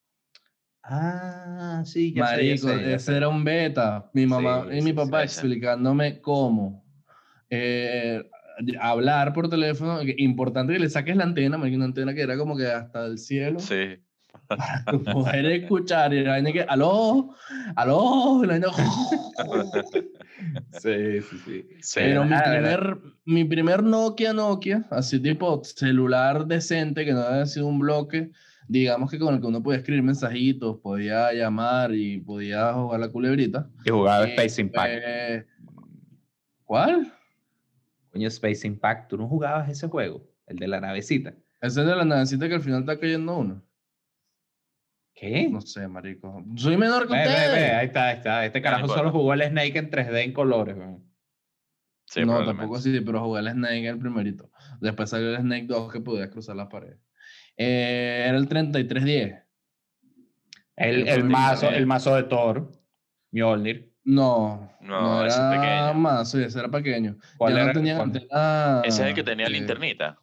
Ah, 0.84 1.82
sí, 1.84 2.12
ya 2.12 2.22
Marico, 2.22 2.70
ese 2.70 3.16
era 3.16 3.28
un 3.28 3.44
beta. 3.44 4.10
Mi 4.14 4.26
mamá 4.26 4.66
y 4.72 4.80
mi 4.82 4.92
papá 4.92 5.22
explicándome 5.22 6.20
cómo. 6.20 6.84
Eh, 7.48 8.22
hablar 8.80 9.32
por 9.32 9.48
teléfono, 9.48 10.00
importante 10.18 10.72
que 10.72 10.78
le 10.78 10.88
saques 10.88 11.16
la 11.16 11.24
antena, 11.24 11.56
una 11.56 11.84
antena 11.84 12.14
que 12.14 12.22
era 12.22 12.36
como 12.36 12.56
que 12.56 12.66
hasta 12.66 13.06
el 13.06 13.18
cielo. 13.18 13.58
Sí. 13.58 13.98
Para 14.48 14.84
poder 15.12 15.46
escuchar 15.46 16.12
y 16.12 16.22
la 16.24 16.32
vaina 16.32 16.52
que, 16.52 16.62
aló, 16.62 17.34
aló, 17.76 18.42
la 18.44 18.60
sí, 20.80 21.20
sí, 21.20 21.38
sí, 21.44 21.66
Pero 21.94 22.24
mi 22.24 22.36
primer, 22.36 22.98
mi 23.24 23.44
primer 23.44 23.82
Nokia, 23.82 24.32
Nokia, 24.32 24.86
así 24.90 25.20
tipo 25.20 25.62
celular 25.64 26.46
decente, 26.46 27.04
que 27.04 27.12
no 27.12 27.20
había 27.20 27.46
sido 27.46 27.66
un 27.66 27.78
bloque, 27.78 28.30
digamos 28.68 29.10
que 29.10 29.18
con 29.18 29.34
el 29.34 29.40
que 29.40 29.46
uno 29.46 29.62
podía 29.62 29.78
escribir 29.78 30.02
mensajitos, 30.02 30.78
podía 30.78 31.32
llamar 31.32 31.94
y 31.94 32.20
podía 32.20 32.72
jugar 32.74 33.00
la 33.00 33.08
culebrita. 33.08 33.68
Y 33.84 33.90
jugaba 33.90 34.26
Space 34.26 34.60
Impact. 34.60 35.46
¿Cuál? 36.64 37.12
Coño, 38.12 38.28
Space 38.28 38.66
Impact, 38.66 39.08
¿tú 39.08 39.16
no 39.16 39.26
jugabas 39.26 39.68
ese 39.70 39.88
juego? 39.88 40.28
El 40.46 40.58
de 40.58 40.68
la 40.68 40.80
navecita. 40.80 41.30
Ese 41.60 41.80
es 41.80 41.86
de 41.86 41.96
la 41.96 42.04
navecita 42.04 42.46
que 42.48 42.54
al 42.54 42.60
final 42.60 42.80
está 42.80 42.98
cayendo 43.00 43.38
uno. 43.38 43.62
¿Qué? 45.14 45.48
No 45.48 45.60
sé, 45.60 45.88
marico. 45.88 46.44
Soy 46.56 46.76
menor 46.76 47.06
que 47.06 47.14
usted. 47.14 47.74
Ahí 47.74 47.86
está, 47.86 48.08
ahí 48.08 48.16
está. 48.16 48.44
Este 48.44 48.60
carajo 48.60 48.88
solo 48.88 49.10
jugó 49.10 49.32
el 49.32 49.42
Snake 49.42 49.78
en 49.78 49.90
3D 49.90 50.24
en 50.24 50.32
colores, 50.32 50.76
Sí, 52.04 52.26
no, 52.26 52.44
tampoco 52.44 52.76
así, 52.76 53.00
pero 53.00 53.24
jugué 53.24 53.40
el 53.40 53.50
Snake 53.52 53.86
el 53.86 53.98
primerito. 53.98 54.50
Después 54.80 55.08
salió 55.08 55.30
el 55.30 55.38
Snake 55.38 55.66
2 55.66 55.92
que 55.92 56.00
podías 56.00 56.28
cruzar 56.28 56.56
las 56.56 56.66
paredes. 56.66 56.98
Eh, 57.56 58.26
era 58.28 58.36
el 58.36 58.48
3310. 58.48 59.42
El, 60.76 61.00
El 61.02 61.08
el, 61.08 61.24
mazo, 61.24 61.70
el 61.70 61.86
mazo 61.86 62.14
de 62.16 62.24
Thor, 62.24 62.70
Mjolnir. 63.30 63.91
No, 64.04 64.70
No, 64.80 65.00
no, 65.00 65.24
ese 65.24 65.36
es 65.36 65.40
era 65.40 65.50
pequeño. 65.50 65.94
más, 65.94 66.30
sí, 66.30 66.42
ese 66.42 66.58
era 66.58 66.68
pequeño. 66.68 67.16
¿Cuál 67.38 67.52
ya 67.54 67.58
era? 67.60 67.66
no 67.68 67.72
tenía 67.72 67.96
¿Cuál? 67.96 68.06
antena, 68.08 68.80
Ese 68.84 69.02
es 69.02 69.08
el 69.08 69.14
que 69.14 69.22
tenía 69.22 69.46
eh, 69.46 69.50
linternita. 69.50 70.18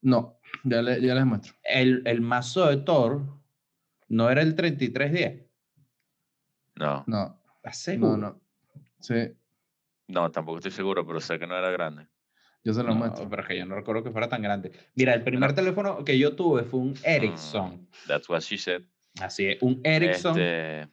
No, 0.00 0.38
ya, 0.64 0.82
le- 0.82 1.00
ya 1.00 1.14
les 1.14 1.24
muestro. 1.26 1.54
El, 1.62 2.02
el 2.06 2.20
mazo 2.20 2.66
de 2.66 2.78
Thor 2.78 3.22
no 4.08 4.30
era 4.30 4.42
el 4.42 4.54
3310. 4.54 5.46
No, 6.76 7.04
No, 7.06 7.40
¿Estás 7.56 7.78
seguro? 7.78 8.16
no, 8.16 8.28
no. 8.30 8.40
Sí, 9.00 9.14
no, 10.08 10.30
tampoco 10.30 10.58
estoy 10.58 10.70
seguro, 10.72 11.06
pero 11.06 11.20
sé 11.20 11.38
que 11.38 11.46
no 11.46 11.56
era 11.56 11.70
grande. 11.70 12.06
yo 12.64 12.72
se 12.74 12.82
lo 12.82 12.88
No, 12.90 12.94
muestro. 12.96 13.28
pero 13.28 13.42
es 13.42 13.48
que 13.48 13.58
yo 13.58 13.66
no 13.66 13.74
recuerdo 13.76 14.02
que 14.04 14.10
fuera 14.10 14.28
tan 14.28 14.42
grande. 14.42 14.72
Mira, 14.94 15.14
el 15.14 15.22
primer 15.22 15.54
teléfono 15.54 16.04
que 16.04 16.18
yo 16.18 16.34
tuve 16.36 16.64
fue 16.64 16.80
un 16.80 16.94
Ericsson. 17.04 17.88
That's 18.06 18.28
what 18.28 18.40
she 18.40 18.58
said. 18.58 18.82
Así 19.20 19.46
es, 19.48 19.62
un 19.62 19.80
Ericsson 19.84 20.38
Este, 20.38 20.88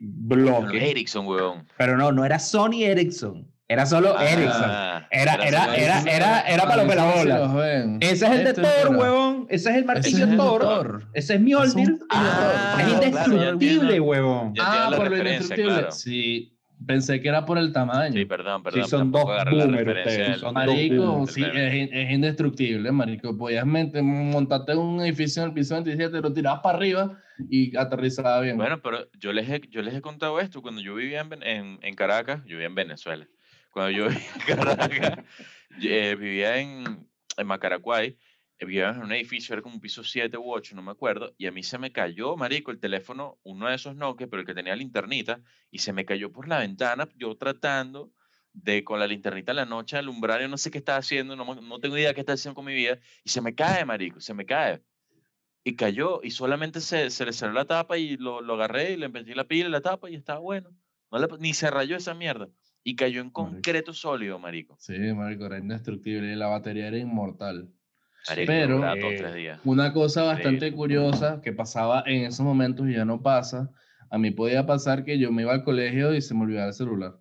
bloque. 0.00 0.90
Ericsson, 0.90 1.26
weón. 1.26 1.66
Pero 1.76 1.96
no, 1.96 2.10
no 2.12 2.24
era 2.24 2.38
Sony 2.38 2.82
Ericsson. 2.84 3.46
Era 3.68 3.86
solo 3.86 4.18
Ericsson. 4.18 4.64
Ah, 4.66 5.06
Era- 5.12 5.34
era- 5.34 5.46
era- 5.46 5.76
Ericsson. 5.76 6.08
era- 6.08 6.40
era 6.40 6.62
para 6.64 6.76
los 6.82 6.86
pelabolas. 6.92 7.96
Ese 8.00 8.26
es 8.26 8.32
el 8.32 8.44
de 8.44 8.54
Thor, 8.54 8.96
huevón. 8.96 9.46
Ese 9.48 9.70
es 9.70 9.76
el 9.76 9.84
martillo 9.84 10.16
Ese 10.16 10.24
es 10.24 10.30
el 10.32 10.36
Thor. 10.36 10.60
Thor. 10.62 11.02
Ese 11.14 11.34
es 11.34 11.40
Mjolnir. 11.40 11.88
Es 11.88 11.90
un 12.00 12.06
Ah, 12.10 12.82
indestructible, 12.92 14.00
huevón. 14.00 14.54
Ah, 14.58 14.88
la 14.90 14.96
por 14.96 15.08
lo 15.10 15.16
indestructible. 15.18 15.72
claro. 15.72 15.92
Sí, 15.92 16.52
pensé 16.86 17.20
que 17.20 17.28
era 17.28 17.44
por 17.44 17.58
el 17.58 17.72
tamaño. 17.72 18.12
Sí, 18.14 18.24
perdón, 18.24 18.62
perdón. 18.62 18.88
son 18.88 19.10
dos 19.12 19.24
del- 19.44 20.38
son 20.38 20.54
dos 20.54 20.64
Marico, 20.66 20.94
boomers, 21.06 21.32
sí, 21.32 21.42
es, 21.42 21.74
in- 21.74 21.90
es 21.92 22.10
indestructible, 22.10 22.90
marico. 22.92 23.36
Podías 23.36 23.66
montarte 23.66 24.72
en 24.72 24.78
un 24.78 25.00
edificio 25.02 25.42
en 25.42 25.48
el 25.48 25.54
piso 25.54 25.74
27, 25.74 26.20
lo 26.20 26.32
tirabas 26.32 26.60
para 26.60 26.78
arriba 26.78 27.18
y 27.48 27.76
aterrizaba 27.76 28.40
bien. 28.40 28.56
Bueno, 28.56 28.80
pero 28.82 29.08
yo 29.18 29.32
les, 29.32 29.48
he, 29.48 29.60
yo 29.70 29.82
les 29.82 29.94
he 29.94 30.00
contado 30.00 30.40
esto 30.40 30.62
cuando 30.62 30.80
yo 30.80 30.94
vivía 30.94 31.20
en, 31.20 31.42
en, 31.42 31.78
en 31.82 31.94
Caracas, 31.94 32.40
yo 32.44 32.50
vivía 32.50 32.66
en 32.66 32.74
Venezuela. 32.74 33.26
Cuando 33.70 33.90
yo 33.90 34.08
vivía 34.08 34.26
en 34.48 34.56
Caracas, 34.56 35.18
eh, 35.82 36.16
vivía 36.18 36.58
en, 36.58 37.06
en 37.36 37.46
Macaracuay, 37.46 38.16
eh, 38.60 38.64
vivía 38.66 38.90
en 38.90 39.02
un 39.02 39.12
edificio, 39.12 39.52
era 39.54 39.62
como 39.62 39.74
un 39.74 39.80
piso 39.80 40.04
7 40.04 40.36
u 40.38 40.52
8, 40.52 40.74
no 40.76 40.82
me 40.82 40.90
acuerdo, 40.92 41.34
y 41.38 41.46
a 41.46 41.52
mí 41.52 41.62
se 41.62 41.78
me 41.78 41.92
cayó, 41.92 42.36
marico, 42.36 42.70
el 42.70 42.78
teléfono, 42.78 43.38
uno 43.42 43.68
de 43.68 43.74
esos 43.74 43.96
Nokia, 43.96 44.26
pero 44.28 44.40
el 44.40 44.46
que 44.46 44.54
tenía 44.54 44.76
linternita, 44.76 45.40
y 45.70 45.78
se 45.78 45.92
me 45.92 46.04
cayó 46.04 46.30
por 46.32 46.46
la 46.48 46.58
ventana, 46.58 47.08
yo 47.16 47.36
tratando 47.36 48.12
de 48.52 48.82
con 48.84 48.98
la 48.98 49.06
linternita 49.06 49.52
en 49.52 49.56
la 49.56 49.64
noche 49.66 49.96
alumbrar, 49.96 50.40
yo 50.40 50.48
no 50.48 50.58
sé 50.58 50.70
qué 50.70 50.78
estaba 50.78 50.98
haciendo, 50.98 51.36
no, 51.36 51.54
no 51.54 51.78
tengo 51.80 51.96
idea 51.96 52.14
qué 52.14 52.20
está 52.20 52.32
haciendo 52.34 52.54
con 52.56 52.64
mi 52.64 52.74
vida, 52.74 52.98
y 53.24 53.30
se 53.30 53.40
me 53.40 53.54
cae, 53.54 53.84
marico, 53.84 54.20
se 54.20 54.34
me 54.34 54.44
cae. 54.46 54.82
Y 55.62 55.76
cayó, 55.76 56.20
y 56.22 56.30
solamente 56.30 56.80
se, 56.80 57.10
se 57.10 57.24
le 57.26 57.32
cerró 57.34 57.52
la 57.52 57.66
tapa 57.66 57.98
y 57.98 58.16
lo, 58.16 58.40
lo 58.40 58.54
agarré 58.54 58.92
y 58.92 58.96
le 58.96 59.08
metí 59.10 59.34
la 59.34 59.44
pila 59.44 59.68
y 59.68 59.72
la 59.72 59.82
tapa 59.82 60.08
y 60.08 60.14
estaba 60.14 60.40
bueno. 60.40 60.70
No 61.10 61.18
le- 61.18 61.28
ni 61.38 61.52
se 61.52 61.70
rayó 61.70 61.96
esa 61.96 62.14
mierda. 62.14 62.48
Y 62.82 62.96
cayó 62.96 63.20
en 63.20 63.26
Marico. 63.26 63.42
concreto 63.42 63.92
sólido, 63.92 64.38
marico. 64.38 64.76
Sí, 64.78 64.96
marico, 65.14 65.44
era 65.44 65.58
indestructible 65.58 66.34
la 66.34 66.46
batería 66.46 66.88
era 66.88 66.96
inmortal. 66.96 67.70
Pero- 68.46 68.78
dos, 68.78 68.96
Eh, 68.96 69.14
tres 69.18 69.34
días. 69.34 69.60
Una 69.64 69.92
cosa 69.92 70.22
bastante 70.24 70.72
curiosa 70.72 71.40
que 71.42 71.52
pasaba 71.52 72.02
en 72.06 72.24
esos 72.24 72.44
momentos 72.44 72.88
y 72.88 72.94
ya 72.94 73.04
no 73.04 73.22
pasa, 73.22 73.70
a 74.10 74.18
mí 74.18 74.30
podía 74.30 74.66
pasar 74.66 75.04
que 75.04 75.18
yo 75.18 75.32
me 75.32 75.42
iba 75.42 75.52
al 75.52 75.64
colegio 75.64 76.14
y 76.14 76.20
se 76.20 76.34
me 76.34 76.42
olvidaba 76.42 76.68
el 76.68 76.74
celular. 76.74 77.14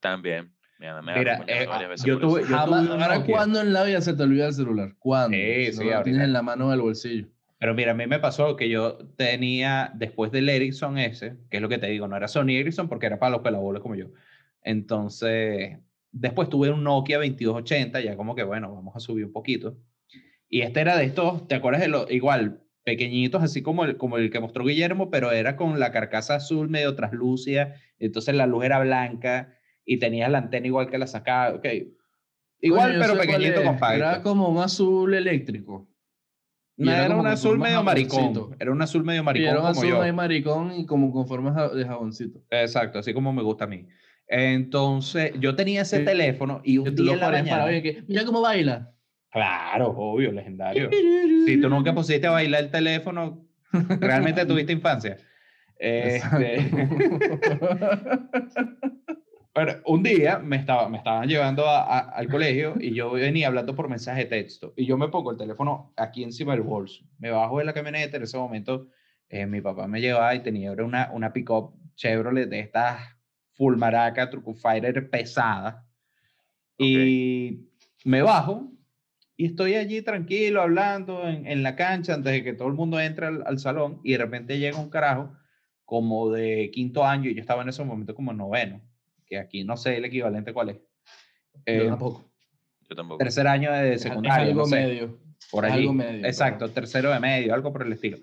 También. 0.00 0.52
Mira, 0.78 1.00
me 1.02 1.16
Mira, 1.16 1.44
eh, 1.46 1.66
yo 2.04 2.18
tuve- 2.18 2.42
yo 2.42 2.46
Jamás, 2.48 2.84
tuve 2.86 2.94
un 2.96 3.02
ahora. 3.02 3.24
¿cuándo 3.24 3.60
en 3.60 3.72
la 3.72 3.84
vida 3.84 4.00
se 4.00 4.12
te 4.12 4.22
olvida 4.24 4.48
el 4.48 4.52
celular? 4.52 4.94
¿Cuándo? 4.98 5.36
Sí, 5.36 5.66
Si 5.66 5.72
sí, 5.72 5.78
no 5.78 5.84
lo 5.84 5.90
ahorita. 5.92 6.02
tienes 6.04 6.22
en 6.24 6.32
la 6.32 6.42
mano 6.42 6.70
del 6.70 6.80
bolsillo. 6.80 7.28
Pero 7.58 7.72
mira, 7.74 7.92
a 7.92 7.94
mí 7.94 8.06
me 8.06 8.18
pasó 8.18 8.56
que 8.56 8.68
yo 8.68 8.98
tenía, 9.16 9.90
después 9.94 10.30
del 10.32 10.48
Ericsson 10.50 10.98
ese, 10.98 11.36
que 11.48 11.56
es 11.58 11.62
lo 11.62 11.68
que 11.70 11.78
te 11.78 11.86
digo, 11.86 12.06
no 12.08 12.16
era 12.16 12.28
Sony 12.28 12.50
Ericsson 12.50 12.88
porque 12.88 13.06
era 13.06 13.18
para 13.18 13.30
los 13.30 13.40
pelabolas 13.40 13.80
como 13.80 13.94
yo. 13.94 14.08
Entonces, 14.62 15.78
después 16.10 16.48
tuve 16.48 16.70
un 16.70 16.82
Nokia 16.84 17.18
2280, 17.18 18.00
ya 18.00 18.16
como 18.16 18.34
que 18.34 18.42
bueno, 18.42 18.74
vamos 18.74 18.94
a 18.96 19.00
subir 19.00 19.24
un 19.24 19.32
poquito. 19.32 19.76
Y 20.54 20.60
este 20.62 20.82
era 20.82 20.96
de 20.96 21.04
estos, 21.06 21.48
¿te 21.48 21.56
acuerdas 21.56 21.80
de 21.80 21.88
lo 21.88 22.08
igual, 22.08 22.62
pequeñitos, 22.84 23.42
así 23.42 23.60
como 23.60 23.84
el, 23.84 23.96
como 23.96 24.18
el 24.18 24.30
que 24.30 24.38
mostró 24.38 24.64
Guillermo, 24.64 25.10
pero 25.10 25.32
era 25.32 25.56
con 25.56 25.80
la 25.80 25.90
carcasa 25.90 26.36
azul 26.36 26.68
medio 26.68 26.94
traslúcida, 26.94 27.74
entonces 27.98 28.36
la 28.36 28.46
luz 28.46 28.64
era 28.64 28.78
blanca 28.78 29.58
y 29.84 29.98
tenías 29.98 30.30
la 30.30 30.38
antena 30.38 30.68
igual 30.68 30.88
que 30.88 30.96
la 30.98 31.08
sacaba, 31.08 31.56
ok. 31.56 31.66
Igual, 32.60 32.92
Coño, 32.92 33.00
pero 33.04 33.18
pequeñito 33.18 33.64
con 33.64 33.78
Era 33.96 34.22
como 34.22 34.48
un 34.48 34.58
azul 34.62 35.12
eléctrico. 35.14 35.88
y 36.76 36.84
No, 36.84 36.92
era 36.92 37.06
era, 37.06 37.16
un 37.16 37.26
azul 37.26 37.58
medio 37.58 37.82
maricón. 37.82 38.54
Era 38.60 38.70
un 38.70 38.80
azul 38.80 39.02
medio 39.02 39.22
Y 39.22 39.24
maricón 39.24 39.48
era 39.50 39.58
un 39.58 39.66
como 39.66 39.70
azul 39.80 39.88
yo. 39.88 40.02
ahí 40.02 40.12
maricón 40.12 40.72
y 40.78 40.86
como 40.86 41.10
con 41.10 41.26
forma 41.26 41.68
de 41.70 41.84
jaboncito. 41.84 42.38
Exacto, 42.50 43.00
así 43.00 43.12
como 43.12 43.32
me 43.32 43.42
gusta 43.42 43.64
a 43.64 43.66
mí. 43.66 43.88
Entonces, 44.28 45.32
yo 45.40 45.56
tenía 45.56 45.82
ese 45.82 45.98
Sí. 45.98 46.04
teléfono 46.04 46.60
y 46.62 46.78
un 46.78 46.94
día 46.94 47.14
en 47.14 47.18
la 47.18 47.26
para 47.26 47.38
mañana... 47.42 47.64
ver 47.64 47.82
que, 47.82 48.04
mira 48.06 48.24
cómo 48.24 48.40
baila. 48.40 48.93
Claro, 49.34 49.88
obvio, 49.90 50.32
legendario. 50.32 50.88
Si 51.46 51.60
tú 51.60 51.68
nunca 51.68 51.94
pusiste 51.94 52.26
a 52.26 52.30
bailar 52.30 52.64
el 52.64 52.70
teléfono, 52.70 53.44
realmente 54.00 54.46
tuviste 54.46 54.72
infancia. 54.72 55.18
Este, 55.76 56.70
bueno, 59.54 59.72
un 59.86 60.02
día 60.02 60.38
me, 60.38 60.56
estaba, 60.56 60.88
me 60.88 60.98
estaban 60.98 61.28
llevando 61.28 61.66
a- 61.68 61.82
a- 61.82 62.08
al 62.10 62.28
colegio 62.28 62.74
y 62.80 62.94
yo 62.94 63.10
venía 63.12 63.48
hablando 63.48 63.74
por 63.74 63.88
mensaje 63.88 64.20
de 64.20 64.26
texto 64.30 64.72
y 64.76 64.86
yo 64.86 64.96
me 64.96 65.08
pongo 65.08 65.32
el 65.32 65.36
teléfono 65.36 65.92
aquí 65.96 66.22
encima 66.22 66.52
del 66.52 66.62
bolso. 66.62 67.04
Me 67.18 67.30
bajo 67.30 67.58
de 67.58 67.64
la 67.66 67.74
camioneta, 67.74 68.16
en 68.16 68.22
ese 68.22 68.38
momento 68.38 68.88
eh, 69.28 69.46
mi 69.46 69.60
papá 69.60 69.86
me 69.86 70.00
llevaba 70.00 70.34
y 70.34 70.40
tenía 70.42 70.72
una, 70.72 71.10
una 71.12 71.32
pick-up 71.32 71.74
Chevrolet 71.96 72.48
de 72.48 72.60
estas 72.60 73.00
full 73.52 73.76
maraca, 73.76 74.30
truco 74.30 74.54
fighter 74.54 75.10
pesada. 75.10 75.84
Y 76.78 77.68
me 78.04 78.22
bajo 78.22 78.70
y 79.36 79.46
estoy 79.46 79.74
allí 79.74 80.02
tranquilo 80.02 80.62
hablando 80.62 81.26
en, 81.28 81.46
en 81.46 81.62
la 81.62 81.74
cancha 81.76 82.14
antes 82.14 82.32
de 82.32 82.44
que 82.44 82.52
todo 82.52 82.68
el 82.68 82.74
mundo 82.74 83.00
entre 83.00 83.26
al, 83.26 83.42
al 83.46 83.58
salón 83.58 84.00
y 84.04 84.12
de 84.12 84.18
repente 84.18 84.58
llega 84.58 84.78
un 84.78 84.90
carajo 84.90 85.36
como 85.84 86.30
de 86.30 86.70
quinto 86.72 87.04
año 87.04 87.28
y 87.30 87.34
yo 87.34 87.40
estaba 87.40 87.62
en 87.62 87.68
ese 87.68 87.84
momento 87.84 88.14
como 88.14 88.32
noveno, 88.32 88.80
que 89.26 89.38
aquí 89.38 89.64
no 89.64 89.76
sé 89.76 89.96
el 89.96 90.04
equivalente 90.04 90.52
cuál 90.52 90.70
es. 90.70 90.76
Eh, 91.66 91.78
Yo 91.84 91.88
tampoco. 91.88 92.30
Yo 92.88 92.96
tampoco. 92.96 93.18
tercer 93.18 93.46
año 93.46 93.72
de 93.72 93.94
Es 93.94 94.02
secundaria, 94.02 94.46
algo 94.48 94.60
no 94.60 94.66
sé, 94.66 94.76
medio. 94.76 95.18
por 95.50 95.64
es 95.64 95.72
allí. 95.72 95.82
algo 95.82 95.94
medio, 95.94 96.26
Exacto, 96.26 96.70
tercero 96.70 97.10
de 97.10 97.20
medio, 97.20 97.54
algo 97.54 97.72
por 97.72 97.82
el 97.86 97.92
estilo. 97.92 98.18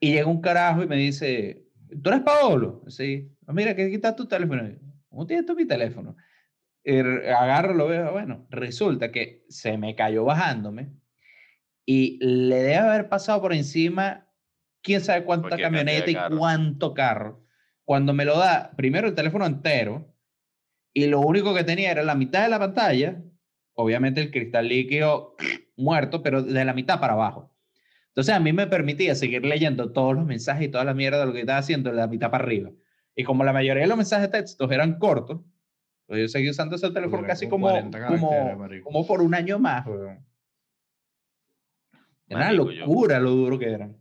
Y 0.00 0.12
llega 0.12 0.26
un 0.26 0.40
carajo 0.40 0.82
y 0.82 0.86
me 0.86 0.96
dice, 0.96 1.64
¿tú 2.02 2.10
eres 2.10 2.20
Paolo? 2.22 2.82
Sí. 2.88 3.30
"Ah, 3.46 3.52
Mira, 3.52 3.74
que 3.74 3.84
aquí 3.84 3.94
está 3.94 4.14
tu 4.14 4.26
teléfono. 4.26 4.62
¿Cómo 5.08 5.26
tienes 5.26 5.46
tú 5.46 5.54
mi 5.54 5.64
teléfono? 5.66 6.16
Y 6.88 6.98
r- 6.98 7.32
agarro, 7.34 7.74
lo 7.74 7.88
veo, 7.88 8.12
bueno, 8.12 8.46
resulta 8.48 9.10
que 9.10 9.44
se 9.48 9.76
me 9.76 9.96
cayó 9.96 10.24
bajándome 10.24 10.92
y 11.84 12.16
le 12.24 12.56
debe 12.62 12.76
haber 12.76 13.08
pasado 13.08 13.40
por 13.40 13.52
encima 13.52 14.28
quién 14.82 15.00
sabe 15.00 15.24
cuánta 15.24 15.56
camioneta 15.58 16.08
y 16.08 16.14
carro. 16.14 16.38
cuánto 16.38 16.94
carro. 16.94 17.44
Cuando 17.84 18.12
me 18.14 18.24
lo 18.24 18.38
da, 18.38 18.70
primero 18.76 19.08
el 19.08 19.16
teléfono 19.16 19.44
entero 19.46 20.14
y 20.92 21.06
lo 21.08 21.18
único 21.20 21.54
que 21.56 21.64
tenía 21.64 21.90
era 21.90 22.04
la 22.04 22.14
mitad 22.14 22.44
de 22.44 22.50
la 22.50 22.60
pantalla, 22.60 23.20
obviamente 23.74 24.20
el 24.20 24.30
cristal 24.30 24.68
líquido 24.68 25.34
muerto, 25.76 26.22
pero 26.22 26.40
de 26.40 26.64
la 26.64 26.72
mitad 26.72 27.00
para 27.00 27.14
abajo. 27.14 27.52
Entonces 28.10 28.32
a 28.32 28.38
mí 28.40 28.52
me 28.52 28.68
permitía 28.68 29.16
seguir 29.16 29.44
leyendo 29.44 29.90
todos 29.90 30.14
los 30.14 30.24
mensajes 30.24 30.68
y 30.68 30.70
toda 30.70 30.84
la 30.84 30.94
mierda 30.94 31.18
de 31.18 31.26
lo 31.26 31.32
que 31.32 31.40
estaba 31.40 31.58
haciendo 31.58 31.90
de 31.90 31.96
la 31.96 32.06
mitad 32.06 32.30
para 32.30 32.44
arriba. 32.44 32.70
Y 33.16 33.24
como 33.24 33.42
la 33.42 33.52
mayoría 33.52 33.82
de 33.82 33.88
los 33.88 33.96
mensajes 33.96 34.30
de 34.30 34.38
textos 34.38 34.70
eran 34.70 35.00
cortos, 35.00 35.40
pues 36.06 36.20
yo 36.20 36.28
seguí 36.28 36.48
usando 36.50 36.76
ese 36.76 36.90
teléfono 36.90 37.26
casi 37.26 37.48
como 37.48 37.66
como, 37.68 37.90
40 37.90 38.80
como, 38.82 39.06
por 39.06 39.20
un 39.22 39.34
año 39.34 39.58
más. 39.58 39.86
weón. 39.86 40.24
Era 42.28 42.38
una 42.40 42.52
yo- 42.52 42.64
locura 42.64 43.18
lo 43.20 43.30
duro 43.30 43.58
que 43.58 43.70
eran. 43.70 43.96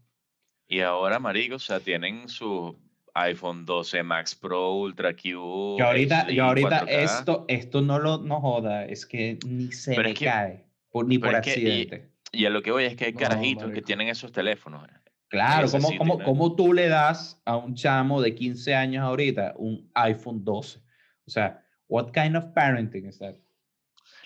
Y 0.68 0.80
ahora, 0.80 1.20
marico, 1.20 1.56
o 1.56 1.60
sea, 1.60 1.80
tienen 1.80 2.28
su 2.28 2.76
iPhone 3.14 3.66
12 3.66 4.02
Max 4.04 4.36
Pro, 4.36 4.74
Ultra 4.76 5.14
Q. 5.16 5.76
Que 5.78 5.84
ahorita, 5.84 6.30
yo 6.32 6.46
ahorita 6.46 6.86
4K. 6.86 7.04
esto, 7.04 7.46
esto 7.48 7.82
no 7.82 8.00
lo 8.00 8.18
no 8.18 8.42
joda, 8.42 8.86
es 8.86 9.06
que 9.06 9.38
ni 9.46 9.72
se 9.72 9.92
Pero 9.92 10.04
me 10.04 10.14
es 10.14 10.20
que- 10.20 10.26
cae, 10.26 10.66
por, 10.90 11.08
ni 11.08 11.20
por 11.20 11.36
es 11.36 11.42
que- 11.42 11.50
y- 11.52 11.54
accidente. 11.54 12.12
Y 12.32 12.46
a 12.46 12.50
lo 12.50 12.62
que 12.62 12.72
voy 12.72 12.84
es 12.86 12.96
que 12.96 13.06
hay 13.06 13.14
No, 13.14 13.20
carajitos 13.20 13.72
que 13.72 13.82
tienen 13.82 14.10
esos 14.10 14.32
teléfonos. 14.32 14.86
Claro, 15.30 15.68
¿cómo, 15.72 15.90
cómo, 15.98 16.20
cómo 16.24 16.56
tú 16.56 16.74
le 16.74 16.88
das 16.88 17.42
a 17.46 17.56
un 17.58 17.76
chamo 17.76 18.22
de 18.22 18.36
15 18.36 18.76
años 18.76 19.04
ahorita 19.04 19.54
un 19.58 19.90
iPhone 19.94 20.44
12? 20.44 20.80
O 21.26 21.30
sea, 21.32 21.65
what 21.88 22.12
kind 22.12 22.36
of 22.36 22.54
parenting 22.54 23.08
is 23.08 23.20
that? 23.20 23.36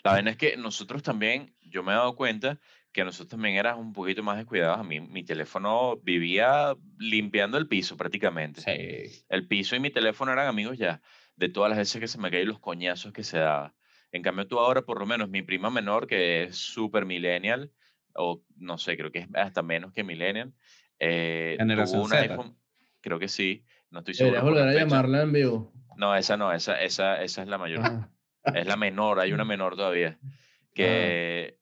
La 0.04 0.14
vaina 0.14 0.32
es 0.32 0.38
que 0.38 0.58
nosotros 0.58 1.04
también, 1.04 1.56
yo 1.62 1.84
me 1.84 1.92
he 1.92 1.96
dado 1.96 2.16
cuenta 2.16 2.60
que 2.92 3.04
nosotros 3.04 3.30
también 3.30 3.56
éramos 3.56 3.86
un 3.86 3.94
poquito 3.94 4.24
más 4.24 4.38
descuidados. 4.38 4.80
A 4.80 4.84
mí, 4.84 5.00
mi 5.00 5.24
teléfono 5.24 5.98
vivía 5.98 6.76
limpiando 6.98 7.58
el 7.58 7.68
piso 7.68 7.98
prácticamente. 7.98 8.62
Sí. 8.62 9.24
El 9.30 9.48
piso 9.48 9.76
y 9.76 9.80
mi 9.80 9.90
teléfono 9.90 10.32
eran 10.32 10.48
amigos 10.48 10.78
ya, 10.78 11.02
de 11.36 11.50
todas 11.50 11.70
las 11.70 11.78
veces 11.78 12.00
que 12.00 12.08
se 12.08 12.18
me 12.18 12.32
caían 12.32 12.48
los 12.48 12.60
coñazos 12.60 13.14
que 13.14 13.24
se 13.24 13.40
daba. 13.40 13.76
En 14.12 14.24
cambio, 14.24 14.48
tú 14.48 14.58
ahora, 14.60 14.82
por 14.82 15.00
lo 15.00 15.06
menos, 15.06 15.30
mi 15.30 15.42
prima 15.42 15.70
menor, 15.70 16.08
que 16.08 16.44
es 16.44 16.58
súper 16.58 17.06
millennial, 17.06 17.72
o 18.14 18.44
no 18.58 18.78
sé, 18.78 18.98
creo 18.98 19.12
que 19.12 19.20
es 19.20 19.28
hasta 19.36 19.62
menos 19.62 19.94
que 19.94 20.04
millennial, 20.04 20.54
eh, 20.98 21.58
tuvo 21.60 22.04
un 22.04 22.14
iPhone, 22.14 22.58
creo 23.02 23.20
que 23.20 23.28
sí, 23.28 23.64
no 23.92 24.00
estoy 24.00 24.16
seguro. 24.16 24.38
Deberías 24.38 24.62
volver 24.62 24.78
a 24.78 24.80
llamarla 24.80 25.22
en 25.22 25.32
vivo. 25.32 25.74
No, 26.00 26.16
esa 26.16 26.38
no, 26.38 26.54
esa, 26.54 26.82
esa, 26.82 27.22
esa 27.22 27.42
es 27.42 27.48
la 27.50 27.58
mayor. 27.58 27.82
Ah. 27.84 28.10
Es 28.56 28.66
la 28.66 28.78
menor, 28.78 29.20
hay 29.20 29.34
una 29.34 29.44
menor 29.44 29.76
todavía. 29.76 30.18
Ah. 30.72 30.74
Que, 30.74 31.60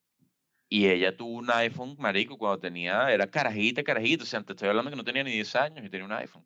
Y 0.69 0.87
ella 0.89 1.15
tuvo 1.17 1.37
un 1.39 1.49
iPhone, 1.49 1.95
marico, 1.97 2.37
cuando 2.37 2.59
tenía, 2.59 3.11
era 3.11 3.25
carajita, 3.25 3.81
carajita, 3.81 4.25
o 4.25 4.27
sea, 4.27 4.43
te 4.43 4.53
estoy 4.53 4.69
hablando 4.69 4.91
que 4.91 4.97
no 4.97 5.03
tenía 5.03 5.23
ni 5.23 5.31
10 5.31 5.55
años 5.55 5.83
y 5.83 5.89
tenía 5.89 6.05
un 6.05 6.11
iPhone. 6.11 6.45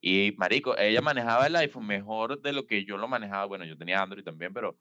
Y, 0.00 0.32
marico, 0.36 0.76
ella 0.76 1.00
manejaba 1.00 1.46
el 1.46 1.54
iPhone 1.54 1.86
mejor 1.86 2.42
de 2.42 2.52
lo 2.52 2.66
que 2.66 2.84
yo 2.84 2.96
lo 2.96 3.06
manejaba. 3.06 3.44
Bueno, 3.44 3.64
yo 3.66 3.76
tenía 3.76 4.02
Android 4.02 4.24
también, 4.24 4.52
pero 4.52 4.76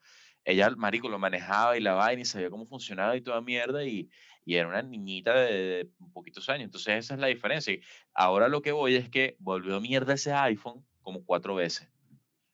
ella, 0.46 0.72
marico, 0.72 1.10
lo 1.10 1.20
manejaba 1.20 1.78
y 1.78 1.82
la 1.82 1.94
vaina 1.94 2.24
y 2.24 2.26
sabía 2.26 2.50
cómo 2.50 2.66
funcionaba 2.66 3.16
y 3.16 3.22
toda 3.22 3.42
mierda 3.42 3.84
y, 3.84 4.10
y 4.46 4.56
era 4.56 4.68
una 4.68 4.82
niñita 4.82 5.36
de, 5.36 5.92
un 6.00 6.12
poquitos 6.12 6.50
años. 6.50 6.64
Entonces 6.66 7.06
esa 7.06 7.14
es 7.14 7.20
la 7.20 7.28
diferencia. 7.28 7.74
Y 7.74 7.82
ahora 8.16 8.48
lo 8.48 8.64
que 8.64 8.72
voy 8.72 8.96
es 8.96 9.10
que 9.10 9.36
volvió 9.38 9.80
mierda 9.80 10.14
ese 10.16 10.34
iPhone 10.34 10.84
como 11.04 11.24
cuatro 11.24 11.54
veces. 11.54 11.88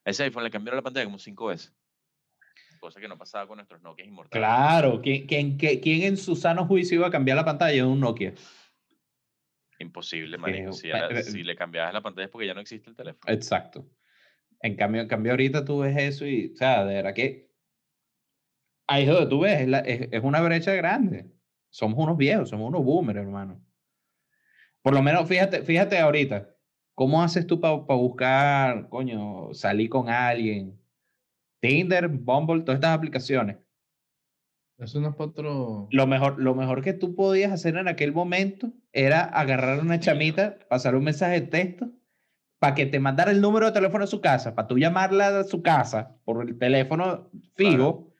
Ese 0.03 0.23
iPhone 0.23 0.43
le 0.43 0.51
cambiaron 0.51 0.77
la 0.77 0.83
pantalla 0.83 1.05
como 1.05 1.19
cinco 1.19 1.47
veces. 1.47 1.73
Cosa 2.79 2.99
que 2.99 3.07
no 3.07 3.17
pasaba 3.17 3.47
con 3.47 3.57
nuestros 3.57 3.81
Nokia 3.81 4.05
inmortales. 4.05 4.41
Claro, 4.41 5.01
¿quién, 5.01 5.27
quién, 5.27 5.57
quién 5.57 6.01
en 6.01 6.17
su 6.17 6.35
sano 6.35 6.65
juicio 6.65 6.97
iba 6.97 7.07
a 7.07 7.11
cambiar 7.11 7.37
la 7.37 7.45
pantalla 7.45 7.75
de 7.75 7.83
un 7.83 7.99
Nokia? 7.99 8.33
Imposible, 9.77 10.37
marico. 10.37 10.73
Si, 10.73 10.89
si, 11.23 11.43
le 11.43 11.55
cambiabas 11.55 11.93
la 11.93 12.01
pantalla 12.01 12.25
es 12.25 12.31
porque 12.31 12.47
ya 12.47 12.53
no 12.53 12.61
existe 12.61 12.89
el 12.89 12.95
teléfono. 12.95 13.31
Exacto. 13.31 13.87
En 14.61 14.75
cambio, 14.75 15.01
en 15.01 15.07
cambio 15.07 15.31
ahorita 15.33 15.65
tú 15.65 15.79
ves 15.79 15.95
eso 15.97 16.25
y, 16.25 16.51
o 16.53 16.55
sea, 16.55 16.85
de 16.85 16.95
verdad 16.95 17.13
que 17.13 17.51
ahí 18.87 19.03
es 19.03 19.09
donde 19.09 19.27
tú 19.27 19.41
ves, 19.41 19.67
es, 19.85 20.09
es, 20.11 20.23
una 20.23 20.41
brecha 20.41 20.73
grande. 20.73 21.31
Somos 21.69 21.97
unos 21.97 22.17
viejos, 22.17 22.49
somos 22.49 22.67
unos 22.67 22.83
boomers, 22.83 23.19
hermano. 23.19 23.63
Por 24.81 24.93
lo 24.93 25.01
menos, 25.01 25.27
fíjate, 25.27 25.63
fíjate 25.63 25.99
ahorita, 25.99 26.55
¿cómo 26.95 27.21
haces 27.23 27.47
tú 27.47 27.59
para 27.59 27.75
buscar, 27.75 28.89
coño, 28.89 29.53
salir 29.53 29.89
con 29.89 30.09
alguien? 30.09 30.79
Tinder, 31.59 32.07
Bumble, 32.07 32.61
todas 32.61 32.77
estas 32.77 32.97
aplicaciones. 32.97 33.57
Eso 34.77 34.99
no 34.99 35.09
es 35.09 35.15
para 35.15 35.29
otro... 35.29 35.87
Lo 35.91 36.07
mejor, 36.07 36.41
lo 36.41 36.55
mejor 36.55 36.81
que 36.81 36.93
tú 36.93 37.13
podías 37.13 37.51
hacer 37.51 37.77
en 37.77 37.87
aquel 37.87 38.13
momento 38.13 38.71
era 38.93 39.21
agarrar 39.21 39.79
una 39.79 39.99
chamita, 39.99 40.57
pasar 40.69 40.95
un 40.95 41.03
mensaje 41.03 41.41
de 41.41 41.47
texto 41.47 41.91
para 42.57 42.75
que 42.75 42.87
te 42.87 42.99
mandara 42.99 43.31
el 43.31 43.41
número 43.41 43.67
de 43.67 43.71
teléfono 43.71 44.03
a 44.03 44.07
su 44.07 44.21
casa, 44.21 44.55
para 44.55 44.67
tú 44.67 44.77
llamarla 44.77 45.39
a 45.39 45.43
su 45.43 45.61
casa 45.61 46.15
por 46.25 46.47
el 46.47 46.57
teléfono 46.57 47.29
fijo, 47.55 48.11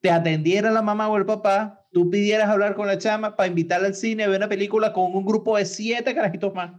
te 0.00 0.10
atendiera 0.10 0.70
la 0.70 0.82
mamá 0.82 1.08
o 1.08 1.16
el 1.16 1.24
papá, 1.26 1.86
tú 1.92 2.10
pidieras 2.10 2.48
hablar 2.48 2.74
con 2.74 2.86
la 2.86 2.98
chama 2.98 3.36
para 3.36 3.46
invitarla 3.46 3.88
al 3.88 3.94
cine 3.94 4.24
a 4.24 4.28
ver 4.28 4.38
una 4.38 4.48
película 4.48 4.92
con 4.92 5.14
un 5.14 5.24
grupo 5.24 5.56
de 5.56 5.64
siete 5.64 6.14
carajitos 6.14 6.54
más. 6.54 6.72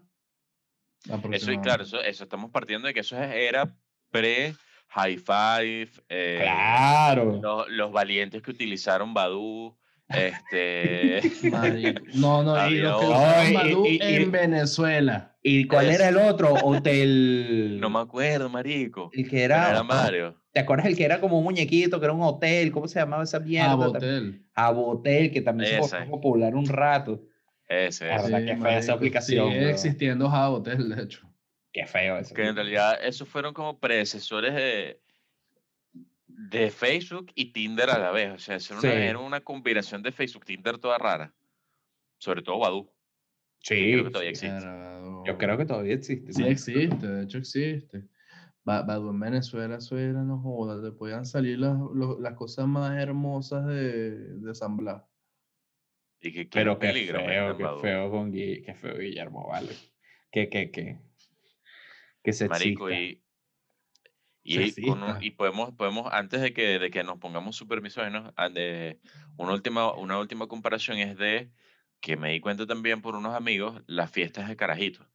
Eso, 1.31 1.51
y 1.51 1.59
claro, 1.59 1.83
eso, 1.83 2.01
eso 2.01 2.23
estamos 2.23 2.51
partiendo 2.51 2.87
de 2.87 2.93
que 2.93 3.01
eso 3.01 3.17
era 3.17 3.75
pre 4.11 4.55
High 4.89 5.17
Five, 5.17 5.89
eh, 6.09 6.39
claro. 6.41 7.39
Los, 7.41 7.69
los, 7.69 7.91
valientes 7.91 8.41
que 8.41 8.51
utilizaron 8.51 9.13
Badu. 9.13 9.77
Este. 10.07 11.21
no, 12.15 12.43
no, 12.43 12.69
y 12.69 12.77
los 12.77 13.01
que 13.01 13.07
usaron 13.07 13.53
Badu 13.53 13.85
en 13.87 14.31
Venezuela. 14.31 15.35
¿Y 15.41 15.67
cuál 15.67 15.89
era 15.89 16.09
el 16.09 16.17
otro? 16.17 16.53
Hotel. 16.53 17.77
No 17.79 17.89
me 17.89 17.99
acuerdo, 17.99 18.49
marico. 18.49 19.09
El 19.13 19.29
que 19.29 19.43
era. 19.43 19.71
era 19.71 19.83
Mario. 19.83 20.35
¿Te 20.51 20.61
acuerdas 20.61 20.87
el 20.87 20.95
que 20.95 21.03
era 21.03 21.19
como 21.19 21.39
un 21.39 21.43
muñequito, 21.43 21.99
que 21.99 22.05
era 22.05 22.13
un 22.13 22.21
hotel? 22.21 22.71
¿Cómo 22.71 22.87
se 22.87 22.99
llamaba 22.99 23.23
esa 23.23 23.41
mierda? 23.41 23.71
Abotel. 23.71 24.45
Abotel, 24.53 25.31
que 25.31 25.41
también 25.41 25.83
se 25.83 25.89
fue 25.89 26.05
popular 26.05 26.55
un 26.55 26.65
rato. 26.65 27.21
Ese. 27.67 28.07
La 28.07 28.45
que 28.45 28.55
fue 28.57 28.77
esa 28.77 28.93
aplicación. 28.93 29.51
Sigue 29.51 29.69
existiendo 29.69 30.27
Abotel, 30.27 30.89
de 30.89 31.03
hecho. 31.03 31.27
Qué 31.73 31.85
feo 31.85 32.17
eso. 32.17 32.33
Que 32.33 32.47
en 32.47 32.55
realidad 32.55 32.97
esos 33.03 33.27
fueron 33.27 33.53
como 33.53 33.79
predecesores 33.79 34.53
de, 34.53 35.01
de 36.27 36.71
Facebook 36.71 37.31
y 37.35 37.51
Tinder 37.51 37.89
a 37.89 37.99
la 37.99 38.11
vez. 38.11 38.33
O 38.33 38.59
sea, 38.59 38.93
era 38.93 39.19
una, 39.19 39.41
combinación 39.41 40.01
de 40.01 40.11
Facebook, 40.11 40.45
Tinder 40.45 40.77
toda 40.77 40.97
rara. 40.97 41.33
Sobre 42.17 42.41
todo 42.41 42.59
Badu. 42.59 42.89
Sí. 43.59 43.91
Yo 43.91 43.97
creo 43.97 44.03
que 44.05 44.11
todavía 44.11 44.29
existe. 44.29 44.65
Yo 45.25 45.37
creo 45.37 45.57
que 45.57 45.65
todavía 45.65 45.93
existe. 45.95 46.33
Sí, 46.33 46.43
existe, 46.43 47.07
de 47.07 47.23
hecho 47.23 47.39
existe. 47.39 48.03
Badu 48.63 49.09
en 49.09 49.19
Venezuela, 49.19 49.75
eso 49.75 49.97
era, 49.97 50.23
no 50.23 50.39
jodas, 50.39 50.81
te 50.81 50.91
podían 50.91 51.25
salir 51.25 51.59
las, 51.59 51.77
las 52.19 52.33
cosas 52.33 52.67
más 52.67 52.97
hermosas 52.99 53.65
de, 53.67 54.11
de 54.39 54.55
San 54.55 54.75
Blas. 54.77 55.03
Y 56.21 56.31
que, 56.31 56.45
Pero 56.45 56.79
qué 56.79 56.91
feo, 56.93 57.57
qué 57.57 57.67
feo 57.81 58.11
con 58.11 58.31
qué 58.31 58.75
feo 58.79 58.97
Guillermo, 58.97 59.47
vale. 59.47 59.73
Que, 60.31 60.49
que, 60.49 60.71
que 60.71 60.97
que 62.25 62.33
se 62.33 62.49
Marico, 62.49 62.89
y, 62.89 63.21
y, 64.43 65.31
podemos, 65.31 65.73
podemos, 65.75 66.11
antes 66.11 66.41
de 66.41 66.53
que, 66.53 66.79
de 66.79 66.89
que 66.89 67.03
nos 67.03 67.19
pongamos 67.19 67.55
súper 67.55 67.81
misógenos, 67.81 68.33
ah, 68.35 68.49
una 69.37 69.53
última, 69.53 69.93
una 69.93 70.19
última 70.19 70.47
comparación 70.47 70.97
es 70.97 71.17
de 71.17 71.51
que 72.01 72.17
me 72.17 72.31
di 72.31 72.39
cuenta 72.39 72.65
también 72.65 73.01
por 73.01 73.15
unos 73.15 73.35
amigos, 73.35 73.81
las 73.85 74.11
fiestas 74.11 74.47
de 74.47 74.55
carajitos. 74.55 75.07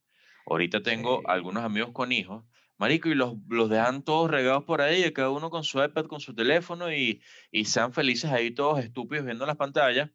Ahorita 0.45 0.83
tengo 0.83 1.21
algunos 1.27 1.63
amigos 1.63 1.91
con 1.91 2.13
hijos, 2.13 2.45
marico, 2.77 3.09
y 3.09 3.15
los, 3.15 3.35
los 3.49 3.69
dejan 3.69 4.03
todos 4.03 4.31
regados 4.31 4.63
por 4.63 4.81
ahí, 4.81 5.11
cada 5.11 5.31
uno 5.31 5.49
con 5.49 5.65
su 5.65 5.83
iPad, 5.83 6.05
con 6.05 6.21
su 6.21 6.33
teléfono, 6.33 6.93
y, 6.93 7.21
y 7.51 7.65
sean 7.65 7.91
felices 7.91 8.31
ahí 8.31 8.51
todos 8.51 8.79
estúpidos 8.79 9.25
viendo 9.25 9.45
las 9.45 9.57
pantallas. 9.57 10.09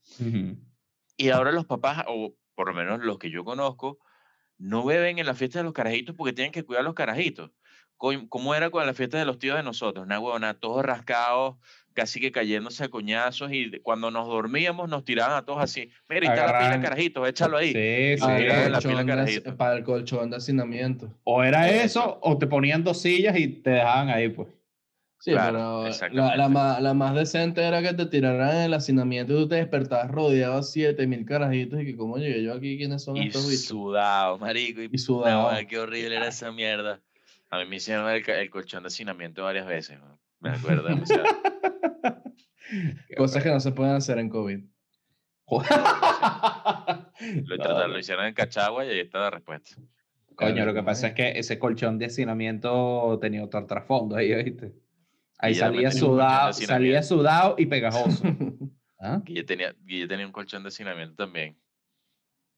Y 1.16 1.30
ahora 1.30 1.52
los 1.52 1.66
papás, 1.66 2.04
o 2.08 2.34
por 2.54 2.68
lo 2.68 2.74
menos 2.74 3.00
los 3.00 3.18
que 3.18 3.30
yo 3.30 3.44
conozco, 3.44 3.98
no 4.58 4.84
beben 4.84 5.18
en 5.18 5.26
la 5.26 5.34
fiesta 5.34 5.58
de 5.58 5.64
los 5.64 5.72
carajitos 5.72 6.14
porque 6.16 6.32
tienen 6.32 6.52
que 6.52 6.64
cuidar 6.64 6.80
a 6.80 6.84
los 6.84 6.94
carajitos. 6.94 7.50
¿Cómo 7.96 8.54
era 8.54 8.68
con 8.68 8.84
la 8.84 8.92
fiesta 8.92 9.18
de 9.18 9.24
los 9.24 9.38
tíos 9.38 9.56
de 9.56 9.62
nosotros? 9.62 10.04
Una 10.04 10.20
huevona, 10.20 10.52
todos 10.52 10.84
rascados, 10.84 11.56
casi 11.94 12.20
que 12.20 12.30
cayéndose 12.30 12.84
a 12.84 12.88
coñazos 12.90 13.50
y 13.52 13.70
cuando 13.80 14.10
nos 14.10 14.28
dormíamos 14.28 14.90
nos 14.90 15.02
tiraban 15.02 15.34
a 15.34 15.46
todos 15.46 15.62
así. 15.62 15.90
Mira, 16.08 16.28
está 16.28 16.46
la 16.46 16.58
pila 16.58 16.80
carajitos, 16.82 17.26
échalo 17.26 17.56
ahí. 17.56 17.72
Sí, 17.72 18.22
sí. 18.22 18.68
La 18.68 18.80
pila 18.80 19.56
Para 19.56 19.76
el 19.78 19.84
colchón 19.84 20.28
de 20.28 20.36
hacinamiento. 20.36 21.10
O 21.24 21.42
era 21.42 21.70
eso, 21.70 22.18
o 22.20 22.36
te 22.36 22.46
ponían 22.46 22.84
dos 22.84 23.00
sillas 23.00 23.38
y 23.38 23.48
te 23.48 23.70
dejaban 23.70 24.10
ahí, 24.10 24.28
pues. 24.28 24.48
Sí, 25.26 25.32
pero 25.32 25.88
la, 26.12 26.36
la, 26.36 26.48
más, 26.48 26.80
la, 26.80 26.94
más, 26.94 27.16
decente 27.16 27.60
era 27.60 27.82
que 27.82 27.92
te 27.94 28.06
tiraran 28.06 28.58
en 28.58 28.62
el 28.62 28.74
hacinamiento 28.74 29.32
y 29.32 29.36
tú 29.38 29.48
te 29.48 29.56
despertabas 29.56 30.08
rodeado 30.08 30.58
de 30.58 30.62
7000 30.62 31.26
carajitos 31.26 31.80
y 31.80 31.84
que 31.84 31.96
cómo 31.96 32.16
llegué 32.16 32.44
yo 32.44 32.54
aquí, 32.54 32.78
quiénes 32.78 33.02
son 33.02 33.16
y 33.16 33.26
estos 33.26 33.48
bichos. 33.48 33.64
Sudado, 33.64 34.38
marico. 34.38 34.82
Y, 34.82 34.90
y 34.92 34.98
sudado. 34.98 35.50
qué 35.68 35.80
horrible 35.80 36.14
era 36.14 36.28
esa 36.28 36.52
mierda. 36.52 37.00
A 37.50 37.58
mí 37.58 37.66
me 37.66 37.74
hicieron 37.74 38.08
el, 38.08 38.22
el 38.24 38.50
colchón 38.50 38.84
de 38.84 38.86
hacinamiento 38.86 39.42
varias 39.42 39.66
veces. 39.66 39.98
Me 40.38 40.50
acuerdo. 40.50 40.86
Cosas 43.16 43.42
que 43.42 43.50
no 43.50 43.58
se 43.58 43.72
pueden 43.72 43.96
hacer 43.96 44.18
en 44.18 44.28
COVID. 44.28 44.60
lo, 45.48 45.58
lo 47.88 47.98
hicieron 47.98 48.26
en 48.26 48.34
Cachagua 48.34 48.86
y 48.86 48.90
ahí 48.90 49.00
está 49.00 49.18
la 49.18 49.30
respuesta. 49.30 49.74
Coño, 50.36 50.64
lo 50.64 50.72
que 50.72 50.84
pasa 50.84 51.08
es 51.08 51.14
que 51.14 51.36
ese 51.36 51.58
colchón 51.58 51.98
de 51.98 52.06
hacinamiento 52.06 53.18
tenía 53.20 53.42
otro 53.42 53.66
trasfondo 53.66 54.14
ahí, 54.14 54.32
¿viste? 54.44 54.85
Ahí 55.38 55.54
salía 55.54 55.90
sudado, 55.90 56.52
salía 56.52 57.02
sudado 57.02 57.56
y 57.58 57.66
pegajoso. 57.66 58.24
¿Ah? 58.98 59.20
Guille, 59.24 59.44
tenía, 59.44 59.74
tenía 59.86 60.26
un 60.26 60.32
colchón 60.32 60.62
de 60.62 60.68
hacinamiento 60.68 61.14
también. 61.16 61.58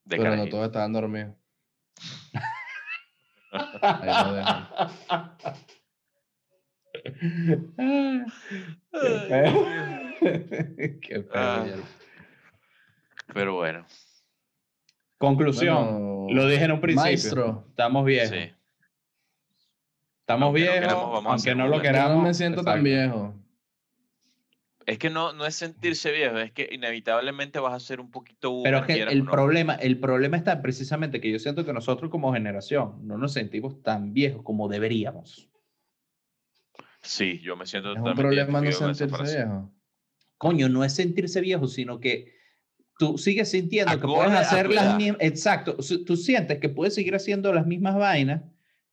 De 0.04 0.16
Pero 0.16 0.36
no 0.36 0.46
todos 0.46 0.66
estaban 0.66 0.92
dormidos. 0.92 1.34
Ahí 3.82 4.24
lo 4.24 4.34
dejan. 4.34 4.68
Qué 11.00 11.22
feo. 11.22 11.28
Ah. 11.34 11.66
Pero 13.34 13.54
bueno. 13.54 13.86
Conclusión. 15.18 16.26
lo 16.30 16.46
dije 16.46 16.64
en 16.64 16.72
un 16.72 16.80
principio. 16.80 17.02
Maestro. 17.02 17.64
Estamos 17.68 18.04
bien. 18.04 18.28
Sí. 18.28 18.52
Estamos 20.28 20.52
viejos, 20.52 21.24
aunque 21.24 21.54
no 21.54 21.68
lo 21.68 21.80
queramos. 21.80 22.18
no 22.18 22.22
me 22.24 22.34
siento 22.34 22.62
tan 22.62 22.84
viejo. 22.84 23.34
Es 24.84 24.98
que 24.98 25.08
no, 25.08 25.32
no 25.32 25.46
es 25.46 25.54
sentirse 25.54 26.12
viejo, 26.12 26.36
es 26.36 26.52
que 26.52 26.68
inevitablemente 26.70 27.58
vas 27.60 27.72
a 27.72 27.80
ser 27.80 27.98
un 27.98 28.10
poquito... 28.10 28.60
Pero 28.62 28.80
es 28.80 28.84
que 28.84 29.02
el 29.04 29.24
problema, 29.24 29.76
el 29.76 29.98
problema 29.98 30.36
está 30.36 30.60
precisamente 30.60 31.22
que 31.22 31.32
yo 31.32 31.38
siento 31.38 31.64
que 31.64 31.72
nosotros 31.72 32.10
como 32.10 32.34
generación 32.34 33.06
no 33.06 33.16
nos 33.16 33.32
sentimos 33.32 33.82
tan 33.82 34.12
viejos 34.12 34.42
como 34.42 34.68
deberíamos. 34.68 35.48
Sí, 37.00 37.38
yo 37.38 37.56
me 37.56 37.64
siento... 37.64 37.94
Es 37.94 37.98
un 37.98 38.14
problema 38.14 38.60
no 38.60 38.70
sentirse 38.70 39.34
viejo. 39.34 39.72
Coño, 40.36 40.68
no 40.68 40.84
es 40.84 40.94
sentirse 40.94 41.40
viejo, 41.40 41.68
sino 41.68 42.00
que 42.00 42.34
tú 42.98 43.16
sigues 43.16 43.50
sintiendo 43.50 43.98
que 43.98 44.06
puedes 44.06 44.32
hacer 44.34 44.68
las 44.68 44.94
mismas... 44.98 45.22
Exacto, 45.22 45.78
tú 46.04 46.16
sientes 46.16 46.58
que 46.58 46.68
puedes 46.68 46.94
seguir 46.94 47.14
haciendo 47.14 47.50
las 47.54 47.66
mismas 47.66 47.96
vainas 47.96 48.42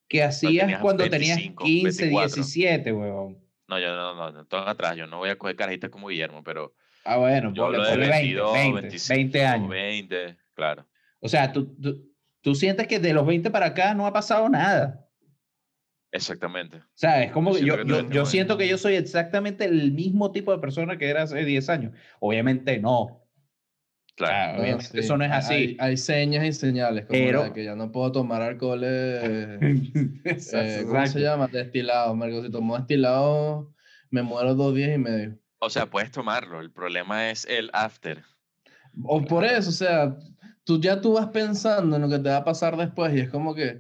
que 0.08 0.24
hacías 0.24 0.80
cuando 0.80 1.10
tenías 1.10 1.40
15, 1.58 2.08
17, 2.08 2.94
weón. 2.94 3.38
No, 3.68 3.80
yo 3.80 3.96
no, 3.96 4.14
no, 4.14 4.32
no, 4.32 4.46
todo 4.46 4.68
atrás. 4.68 4.96
Yo 4.96 5.08
no 5.08 5.18
voy 5.18 5.30
a 5.30 5.38
coger 5.38 5.56
carajitas 5.56 5.90
como 5.90 6.08
Guillermo, 6.08 6.44
pero 6.44 6.74
Ah, 7.06 7.18
bueno, 7.18 7.54
yo 7.54 7.66
ponle, 7.66 7.78
ponle 7.78 7.98
20, 7.98 8.12
22, 8.12 8.54
20, 8.54 8.82
25, 8.82 9.16
20 9.16 9.46
años. 9.46 9.70
20, 9.70 10.38
claro. 10.56 10.88
O 11.20 11.30
sea, 11.30 11.54
tú, 11.54 11.76
tú, 11.80 12.12
tú 12.42 12.56
sientes 12.56 12.88
que 12.88 13.00
de 13.00 13.14
los 13.14 13.26
20 13.28 13.52
para 13.52 13.68
acá 13.68 13.94
no 13.94 14.08
ha 14.08 14.14
pasado 14.14 14.50
nada. 14.50 15.08
Exactamente. 16.12 16.78
O 16.78 16.84
sea, 16.96 17.24
es 17.24 17.32
como 17.32 17.56
Yo 17.58 17.60
que 17.60 17.66
yo, 17.66 17.76
siento 17.76 17.86
que 17.86 18.04
yo, 18.04 18.10
yo 18.10 18.26
siento 18.26 18.58
que 18.58 18.68
yo 18.68 18.78
soy 18.80 18.96
exactamente 18.96 19.66
el 19.66 19.92
mismo 19.92 20.32
tipo 20.32 20.52
de 20.52 20.58
persona 20.58 20.98
que 20.98 21.08
era 21.08 21.24
hace 21.24 21.46
10 21.46 21.70
años. 21.70 21.94
Obviamente 22.20 22.80
no. 22.80 23.22
Claro. 24.16 24.64
Ah, 24.64 24.76
Ah, 24.78 24.82
sí. 24.82 25.00
eso 25.00 25.18
no 25.18 25.26
es 25.26 25.32
Hay- 25.32 25.38
así. 25.38 25.54
Hay, 25.54 25.78
hay 25.80 25.98
señas 25.98 26.46
y 26.46 26.54
señales, 26.54 27.06
como 27.06 27.20
la 27.20 27.26
Pero- 27.26 27.44
de 27.44 27.54
que 27.54 27.64
ya 27.66 27.76
no 27.76 27.92
puedo 27.92 28.12
tomar 28.14 28.42
alcohol. 28.42 28.82
eh, 28.86 29.58
eh, 30.24 30.84
¿Cómo 30.88 31.06
se 31.08 31.20
llama? 31.20 31.48
Destilado. 31.48 32.16
Marco, 32.16 32.44
si 32.44 32.50
tomo 32.50 32.78
destilado, 32.78 33.74
me 34.10 34.22
muero 34.22 34.56
dos 34.56 34.74
días 34.74 34.96
y 34.96 34.98
medio. 34.98 35.38
O 35.60 35.70
sea, 35.70 35.90
puedes 35.90 36.12
tomarlo. 36.12 36.62
El 36.62 36.72
problema 36.72 37.30
es 37.30 37.46
el 37.46 37.70
after. 37.74 38.24
O 39.04 39.22
por 39.26 39.44
eso, 39.44 39.70
o 39.70 39.74
sea, 39.74 40.16
tú 40.64 40.80
ya 40.80 41.02
tú 41.02 41.14
vas 41.14 41.28
pensando 41.28 41.96
en 41.98 42.02
lo 42.04 42.10
que 42.10 42.20
te 42.20 42.30
va 42.30 42.38
a 42.38 42.44
pasar 42.46 42.78
después 42.78 43.14
y 43.14 43.20
es 43.20 43.30
como 43.30 43.54
que 43.54 43.80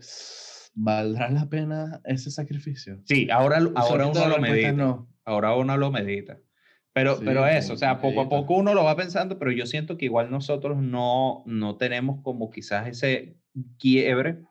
valdrá 0.74 1.30
la 1.30 1.48
pena 1.48 2.02
ese 2.04 2.30
sacrificio. 2.32 3.00
Sí, 3.06 3.30
ahora, 3.32 3.60
ahora 3.76 4.08
uno 4.08 4.20
la 4.20 4.28
lo 4.28 4.40
medita. 4.40 4.72
no. 4.74 5.08
Ahora 5.24 5.56
uno 5.56 5.78
lo 5.78 5.90
medita. 5.92 6.38
Pero, 6.96 7.18
Sí, 7.18 7.24
pero 7.26 7.46
eso, 7.46 7.74
o 7.74 7.78
sea, 7.78 8.00
poco 8.00 8.22
a 8.22 8.30
poco 8.30 8.54
uno 8.54 8.74
lo 8.74 8.86
va 8.86 8.96
pensando, 8.96 9.38
pero 9.38 9.52
yo 9.52 9.66
siento 9.66 9.98
que 9.98 10.06
igual 10.06 10.32
nosotros 10.32 10.78
no, 10.78 11.44
no 11.46 11.76
tenemos 11.76 12.22
como 12.24 12.50
quizás 12.50 12.88
ese 12.88 13.36
quiebre 13.78 14.44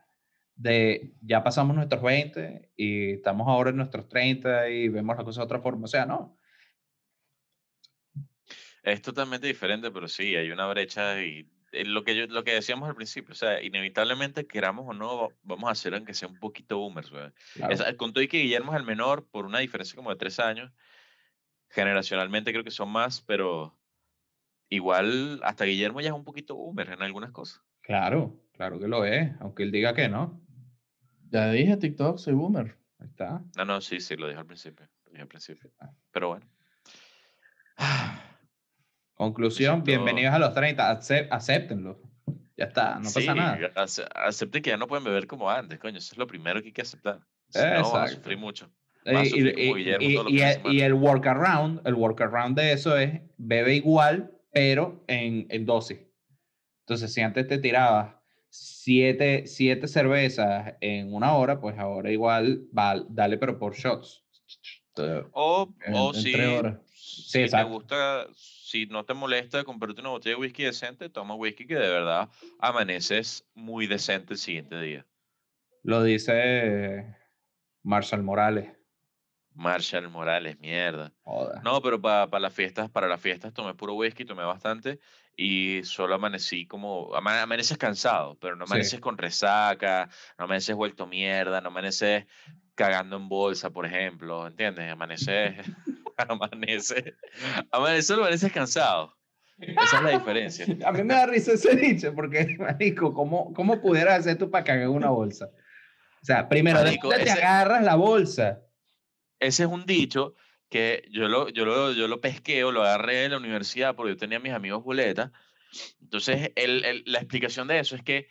de 0.55 1.15
ya 1.23 1.43
pasamos 1.43 1.75
nuestros 1.75 2.03
20 2.03 2.71
y 2.77 3.13
estamos 3.13 3.49
ahora 3.49 3.71
en 3.71 3.77
nuestros 3.77 4.09
30 4.11 4.69
y 4.69 4.89
vemos 4.91 5.17
las 5.17 5.25
cosas 5.25 5.41
de 5.41 5.45
otra 5.47 5.61
forma. 5.61 5.87
O 5.87 5.89
sea, 5.89 6.05
no. 6.05 6.39
Es 8.83 9.01
totalmente 9.01 9.47
diferente, 9.47 9.91
pero 9.91 10.07
sí, 10.07 10.37
hay 10.37 10.51
una 10.51 10.67
brecha 10.67 11.23
y 11.25 11.49
eh, 11.73 11.87
lo 11.87 12.05
que, 12.05 12.15
yo, 12.15 12.27
lo 12.27 12.45
que 12.45 12.53
decíamos 12.53 12.91
al 12.91 12.95
principio, 12.95 13.33
o 13.33 13.35
sea, 13.35 13.63
inevitablemente, 13.63 14.47
queramos 14.47 14.85
o 14.87 14.93
no, 14.93 15.31
vamos 15.43 15.69
a 15.69 15.73
hacer 15.73 15.95
aunque 15.95 16.13
sea 16.13 16.29
un 16.29 16.39
poquito 16.39 16.77
boomers. 16.77 17.11
Claro. 17.55 17.73
Esa- 17.73 17.97
con 17.97 18.13
todo 18.13 18.23
y 18.23 18.29
que 18.29 18.41
Guillermo 18.43 18.75
es 18.75 18.79
el 18.81 18.85
menor 18.85 19.27
por 19.31 19.47
una 19.47 19.61
diferencia 19.61 19.97
como 19.97 20.11
de 20.11 20.17
tres 20.17 20.39
años, 20.39 20.71
generacionalmente 21.75 22.53
creo 22.53 22.65
que 22.65 22.71
son 22.71 22.89
más, 22.91 23.21
pero 23.23 23.77
igual 24.71 25.41
hasta 25.43 25.65
Guillermo 25.65 26.01
ya 26.01 26.09
es 26.09 26.15
un 26.15 26.25
poquito 26.25 26.55
boomer 26.57 26.91
en 26.91 27.03
algunas 27.03 27.33
cosas. 27.33 27.61
Claro, 27.83 28.41
claro 28.53 28.79
que 28.79 28.89
lo 28.89 29.05
es, 29.05 29.33
aunque 29.41 29.65
él 29.65 29.73
diga 29.73 29.93
que 29.95 30.09
no. 30.09 30.41
Ya 31.31 31.51
dije 31.51 31.77
TikTok, 31.77 32.19
soy 32.19 32.35
boomer. 32.35 32.79
Ahí 32.99 33.09
está. 33.09 33.43
No, 33.57 33.65
no, 33.65 33.81
sí, 33.81 34.01
sí, 34.01 34.17
lo 34.17 34.29
dije 34.29 34.39
al 34.39 34.47
principio. 34.47 34.89
Lo 35.05 35.11
dije 35.11 35.23
al 35.23 35.29
principio. 35.29 35.71
Ah. 35.81 35.91
Pero 36.13 36.29
bueno. 36.29 36.47
Conclusión, 39.15 39.75
siento- 39.77 39.85
bienvenidos 39.85 40.35
a 40.35 40.39
los 40.39 40.55
30, 40.55 40.93
acep- 41.01 41.29
acéptenlo. 41.31 42.01
Ya 42.57 42.67
está, 42.67 42.99
no 43.01 43.09
sí, 43.09 43.21
pasa 43.21 43.35
nada. 43.35 43.73
ace- 43.77 44.07
acepten 44.15 44.63
que 44.63 44.71
ya 44.71 44.77
no 44.77 44.87
pueden 44.87 45.05
beber 45.05 45.27
como 45.27 45.51
antes, 45.51 45.79
coño. 45.81 45.99
Eso 45.99 46.13
es 46.15 46.19
lo 46.19 46.27
primero 46.27 46.61
que 46.61 46.69
hay 46.69 46.73
que 46.73 46.83
aceptar. 46.83 47.21
Si 47.49 47.59
no, 47.59 47.65
vamos 47.71 47.95
a 47.95 48.09
sufrir 48.09 48.39
mucho. 48.39 48.71
Eh, 49.05 49.23
y, 49.35 49.75
Guillermo 49.75 50.09
de 50.09 50.15
el- 50.17 50.35
y 50.35 50.39
semana. 50.39 50.87
el 50.87 50.95
workaround, 50.95 51.87
el 51.87 51.95
workaround 51.95 52.59
de 52.59 52.73
eso 52.73 52.97
es 52.97 53.21
bebe 53.37 53.75
igual, 53.77 54.33
pero 54.53 55.05
en, 55.09 55.47
en 55.51 55.67
dosis. 55.67 55.99
Entonces, 56.81 57.13
si 57.13 57.21
antes 57.21 57.47
te 57.47 57.59
tirabas 57.59 58.15
siete, 58.49 59.47
siete 59.47 59.89
cervezas 59.89 60.75
en 60.81 61.13
una 61.13 61.35
hora, 61.35 61.61
pues 61.61 61.79
ahora 61.79 62.11
igual 62.13 62.67
va, 62.77 63.05
dale, 63.09 63.37
pero 63.37 63.59
por 63.59 63.75
shots. 63.75 64.23
O, 65.33 65.75
En- 65.85 65.95
o 65.95 66.09
en 66.15 66.15
si, 66.15 66.33
si 66.87 67.51
te 67.51 67.63
gusta, 67.65 68.27
si 68.33 68.87
no 68.87 69.05
te 69.05 69.13
molesta 69.13 69.65
comprarte 69.65 70.01
una 70.01 70.11
botella 70.11 70.37
de 70.37 70.41
whisky 70.41 70.63
decente, 70.63 71.09
toma 71.09 71.35
whisky 71.35 71.67
que 71.67 71.75
de 71.75 71.89
verdad 71.89 72.29
amaneces 72.61 73.45
muy 73.55 73.87
decente 73.87 74.35
el 74.35 74.39
siguiente 74.39 74.81
día. 74.81 75.05
Lo 75.83 76.03
dice 76.03 77.17
Marshall 77.83 78.23
Morales. 78.23 78.69
Marshall 79.55 80.09
Morales, 80.11 80.59
mierda. 80.59 81.13
No, 81.63 81.81
pero 81.81 82.01
para 82.01 82.39
las 82.41 82.53
fiestas, 82.53 82.91
para 82.91 83.09
las 83.09 83.21
fiestas 83.21 83.53
tomé 83.53 83.75
puro 83.75 83.95
whisky, 83.95 84.25
tomé 84.25 84.45
bastante 84.45 84.99
y 85.37 85.81
solo 85.85 86.15
amanecí 86.15 86.67
como, 86.67 87.15
ama- 87.15 87.43
amaneces 87.43 87.79
cansado, 87.79 88.37
pero 88.39 88.57
no 88.57 88.67
Sí. 88.67 88.73
amaneces 88.73 89.01
con 89.01 89.17
resaca, 89.17 90.09
no 90.39 90.45
amaneces 90.45 90.75
vuelto 90.77 91.07
mierda, 91.07 91.61
no 91.61 91.69
amaneces 91.69 92.27
cagando 92.75 93.17
en 93.17 93.29
bolsa, 93.29 93.71
por 93.71 93.87
ejemplo, 93.87 94.47
¿entiendes? 94.47 94.91
Amaneces, 94.91 95.55
amaneces, 96.17 97.15
amaneces, 97.73 98.07
solo 98.07 98.23
amaneces 98.23 98.53
cansado. 98.53 99.17
Esa 99.59 99.97
es 99.97 100.03
la 100.03 100.11
diferencia. 100.19 100.67
A 100.87 100.93
mí 100.93 101.03
me 101.05 101.15
da 101.15 101.27
risa 101.27 101.53
ese 101.53 101.75
dicho, 101.77 102.15
porque, 102.15 102.57
marico, 102.59 103.15
¿cómo, 103.15 103.53
cómo 103.55 103.81
pudieras 103.81 104.21
hacer 104.21 104.37
tú 104.39 104.51
para 104.51 104.65
cagar 104.65 104.89
una 104.89 105.11
bolsa? 105.11 105.51
O 106.23 106.25
sea, 106.27 106.49
primero, 106.49 106.79
¿de 106.79 106.85
Marico, 106.87 107.09
te 107.11 107.23
ese- 107.23 107.33
agarras 107.33 107.83
la 107.85 107.97
bolsa? 107.97 108.61
Ese 109.47 109.65
es 109.65 109.69
un 109.69 109.87
dicho 109.87 110.35
que 110.69 111.07
yo 111.11 111.29
lo, 111.29 111.49
yo 111.51 111.65
lo, 111.65 111.93
yo 111.93 112.09
lo 112.09 112.21
pesqueo, 112.21 112.73
lo 112.73 112.83
agarré 112.83 113.25
en 113.25 113.33
la 113.33 113.39
universidad 113.39 113.95
porque 113.97 114.13
yo 114.13 114.17
tenía 114.17 114.39
a 114.39 114.41
mis 114.41 114.53
amigos 114.53 114.83
boletas. 114.85 115.31
Entonces, 116.01 116.53
el, 116.57 116.85
el- 116.85 117.03
la 117.07 117.19
explicación 117.21 117.69
de 117.69 117.79
eso 117.81 117.97
es 117.97 118.03
que 118.03 118.29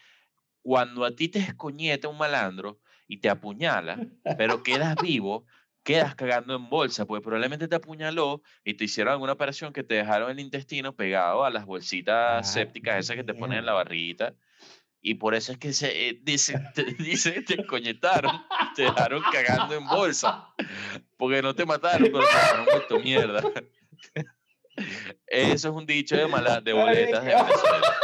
cuando 0.62 1.06
a 1.06 1.16
ti 1.16 1.30
te 1.30 1.40
escoñeta 1.40 2.08
un 2.08 2.18
malandro 2.18 2.82
y 3.08 3.18
te 3.20 3.30
apuñala, 3.30 4.06
pero 4.36 4.64
quedas 4.64 5.00
vivo, 5.02 5.46
quedas 5.84 6.16
cagando 6.16 6.56
en 6.56 6.70
bolsa, 6.70 7.06
porque 7.06 7.24
probablemente 7.24 7.68
te 7.68 7.76
apuñaló 7.76 8.42
y 8.64 8.76
te 8.76 8.86
hicieron 8.86 9.14
alguna 9.14 9.34
operación 9.34 9.74
que 9.74 9.84
te 9.84 9.96
dejaron 9.96 10.32
el 10.32 10.40
intestino 10.40 10.96
pegado 10.96 11.44
a 11.46 11.50
las 11.50 11.66
bolsitas 11.66 12.40
Ah, 12.40 12.44
sépticas 12.44 12.98
esas 13.00 13.18
que 13.18 13.24
te 13.24 13.34
ponen 13.36 13.60
en 13.60 13.66
la 13.66 13.84
mierda. 13.86 14.36
Y 15.06 15.16
por 15.16 15.36
eso 15.36 15.52
es 15.52 15.58
que 15.58 15.74
se 15.74 16.10
eh, 16.10 16.20
dice, 16.24 16.58
te, 16.74 16.86
dice, 16.86 17.42
te 17.42 17.62
escoñetaron, 17.62 18.42
te 18.74 18.84
dejaron 18.84 19.22
cagando 19.32 19.76
en 19.76 19.86
bolsa. 19.86 20.48
Porque 21.18 21.42
no 21.42 21.54
te 21.54 21.66
mataron, 21.66 22.10
pero 22.12 22.22
te 22.22 22.34
dejaron 22.34 22.66
vuelto 22.66 23.00
mierda. 23.00 23.44
Eso 25.28 25.70
es 25.70 25.76
un 25.76 25.86
dicho 25.86 26.16
de, 26.16 26.26
mala, 26.26 26.60
de 26.62 26.74
boletas 26.74 27.24
de. 27.24 27.36
Venezuela. 27.36 27.98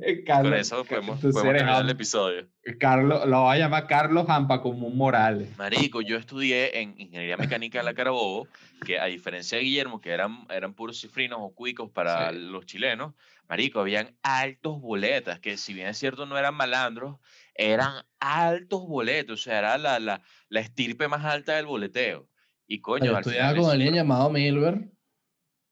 Eh, 0.00 0.24
Carlos, 0.24 0.58
eso 0.58 0.84
podemos, 0.84 1.20
podemos 1.20 1.42
terminar 1.42 1.82
el 1.82 1.90
episodio. 1.90 2.48
Carlos, 2.78 3.26
lo 3.26 3.42
va 3.44 3.52
a 3.52 3.58
llamar 3.58 3.86
Carlos 3.86 4.26
Hampa 4.28 4.60
como 4.62 4.86
un 4.86 4.96
Morales. 4.96 5.56
Marico, 5.58 6.00
yo 6.02 6.16
estudié 6.16 6.80
en 6.80 6.94
Ingeniería 6.98 7.36
Mecánica 7.36 7.80
en 7.80 7.84
la 7.86 7.94
Carabobo, 7.94 8.46
que 8.84 8.98
a 8.98 9.06
diferencia 9.06 9.58
de 9.58 9.64
Guillermo, 9.64 10.00
que 10.00 10.10
eran, 10.10 10.46
eran 10.50 10.74
puros 10.74 11.00
cifrinos 11.00 11.38
o 11.40 11.54
cuicos 11.54 11.90
para 11.90 12.30
Sí. 12.30 12.38
los 12.38 12.66
chilenos, 12.66 13.14
Marico, 13.48 13.80
habían 13.80 14.16
altos 14.22 14.80
boletas, 14.80 15.40
que 15.40 15.56
si 15.56 15.74
bien 15.74 15.88
es 15.88 15.98
cierto 15.98 16.24
no 16.26 16.38
eran 16.38 16.54
malandros, 16.54 17.18
eran 17.54 18.04
altos 18.20 18.86
boletos, 18.86 19.40
o 19.40 19.42
sea, 19.42 19.58
era 19.58 19.78
la, 19.78 19.98
la, 19.98 20.22
la 20.48 20.60
estirpe 20.60 21.08
más 21.08 21.24
alta 21.24 21.56
del 21.56 21.66
boleteo. 21.66 22.28
Y 22.66 22.80
coño, 22.80 23.06
Yo 23.06 23.18
estudiaba 23.18 23.54
con 23.56 23.70
alguien 23.70 23.94
llamado 23.94 24.30
Milber. 24.30 24.88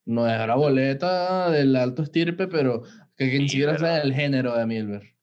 No 0.07 0.27
es 0.29 0.39
la 0.47 0.55
boleta 0.57 1.51
del 1.51 1.77
alto 1.77 2.03
estirpe, 2.03 2.49
pero 2.49 2.83
que 3.31 3.39
ni 3.39 3.49
siquiera 3.49 3.73
Milber, 3.73 3.87
sabe 3.89 3.99
¿no? 3.99 4.05
el 4.05 4.15
género 4.15 4.57
de 4.57 4.67
Milber. 4.67 5.15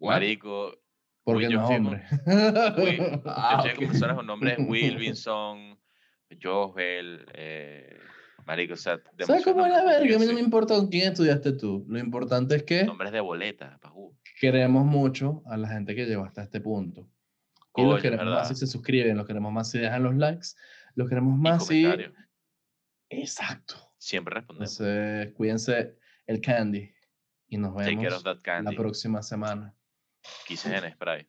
Marico, 0.00 0.78
Porque 1.22 1.48
no 1.48 1.60
es 1.62 1.66
con- 1.66 1.86
hombre. 1.86 2.02
Will- 2.76 3.22
Ah, 3.26 3.62
yo 3.64 3.70
estoy 3.70 3.74
con 3.76 3.84
ok. 3.84 3.90
personas 3.92 4.16
con 4.16 4.26
nombres 4.26 4.58
Wilvinson, 4.68 5.78
Joel, 6.42 7.24
eh, 7.34 7.98
Marico, 8.46 8.74
o 8.74 8.76
sea, 8.76 9.00
¿Sabes 9.20 9.44
cómo 9.44 9.64
es 9.64 9.72
la 9.72 9.84
verga? 9.84 10.16
A 10.16 10.18
mí 10.18 10.26
no 10.26 10.34
me 10.34 10.40
importa 10.40 10.74
con 10.74 10.88
quién 10.88 11.12
estudiaste 11.12 11.52
tú. 11.52 11.86
Lo 11.88 11.98
importante 11.98 12.56
es 12.56 12.62
que 12.64 12.84
Nombres 12.84 13.12
de 13.12 13.20
boleta, 13.20 13.78
pajú. 13.80 14.14
queremos 14.40 14.84
mucho 14.84 15.42
a 15.46 15.56
la 15.56 15.68
gente 15.68 15.94
que 15.94 16.04
llegó 16.04 16.24
hasta 16.24 16.42
este 16.42 16.60
punto. 16.60 17.08
Y 17.76 17.82
los 17.82 18.00
queremos 18.02 18.26
más 18.26 18.48
si 18.48 18.54
se 18.54 18.66
suscriben, 18.66 19.16
los 19.16 19.26
queremos 19.26 19.50
más 19.52 19.70
si 19.70 19.78
dejan 19.78 20.02
los 20.02 20.14
likes, 20.14 20.48
los 20.94 21.08
queremos 21.08 21.36
Y 21.38 21.42
más 21.42 21.66
si... 21.66 21.86
Exacto. 23.08 23.74
Siempre 23.98 24.34
respondemos. 24.34 24.78
Entonces, 24.80 25.32
cuídense 25.34 25.96
el 26.26 26.40
candy 26.40 26.90
y 27.48 27.58
nos 27.58 27.74
vemos 27.74 28.24
la 28.24 28.72
próxima 28.72 29.22
semana. 29.22 29.74
Kisses 30.46 30.72
en 30.72 30.92
spray. 30.92 31.28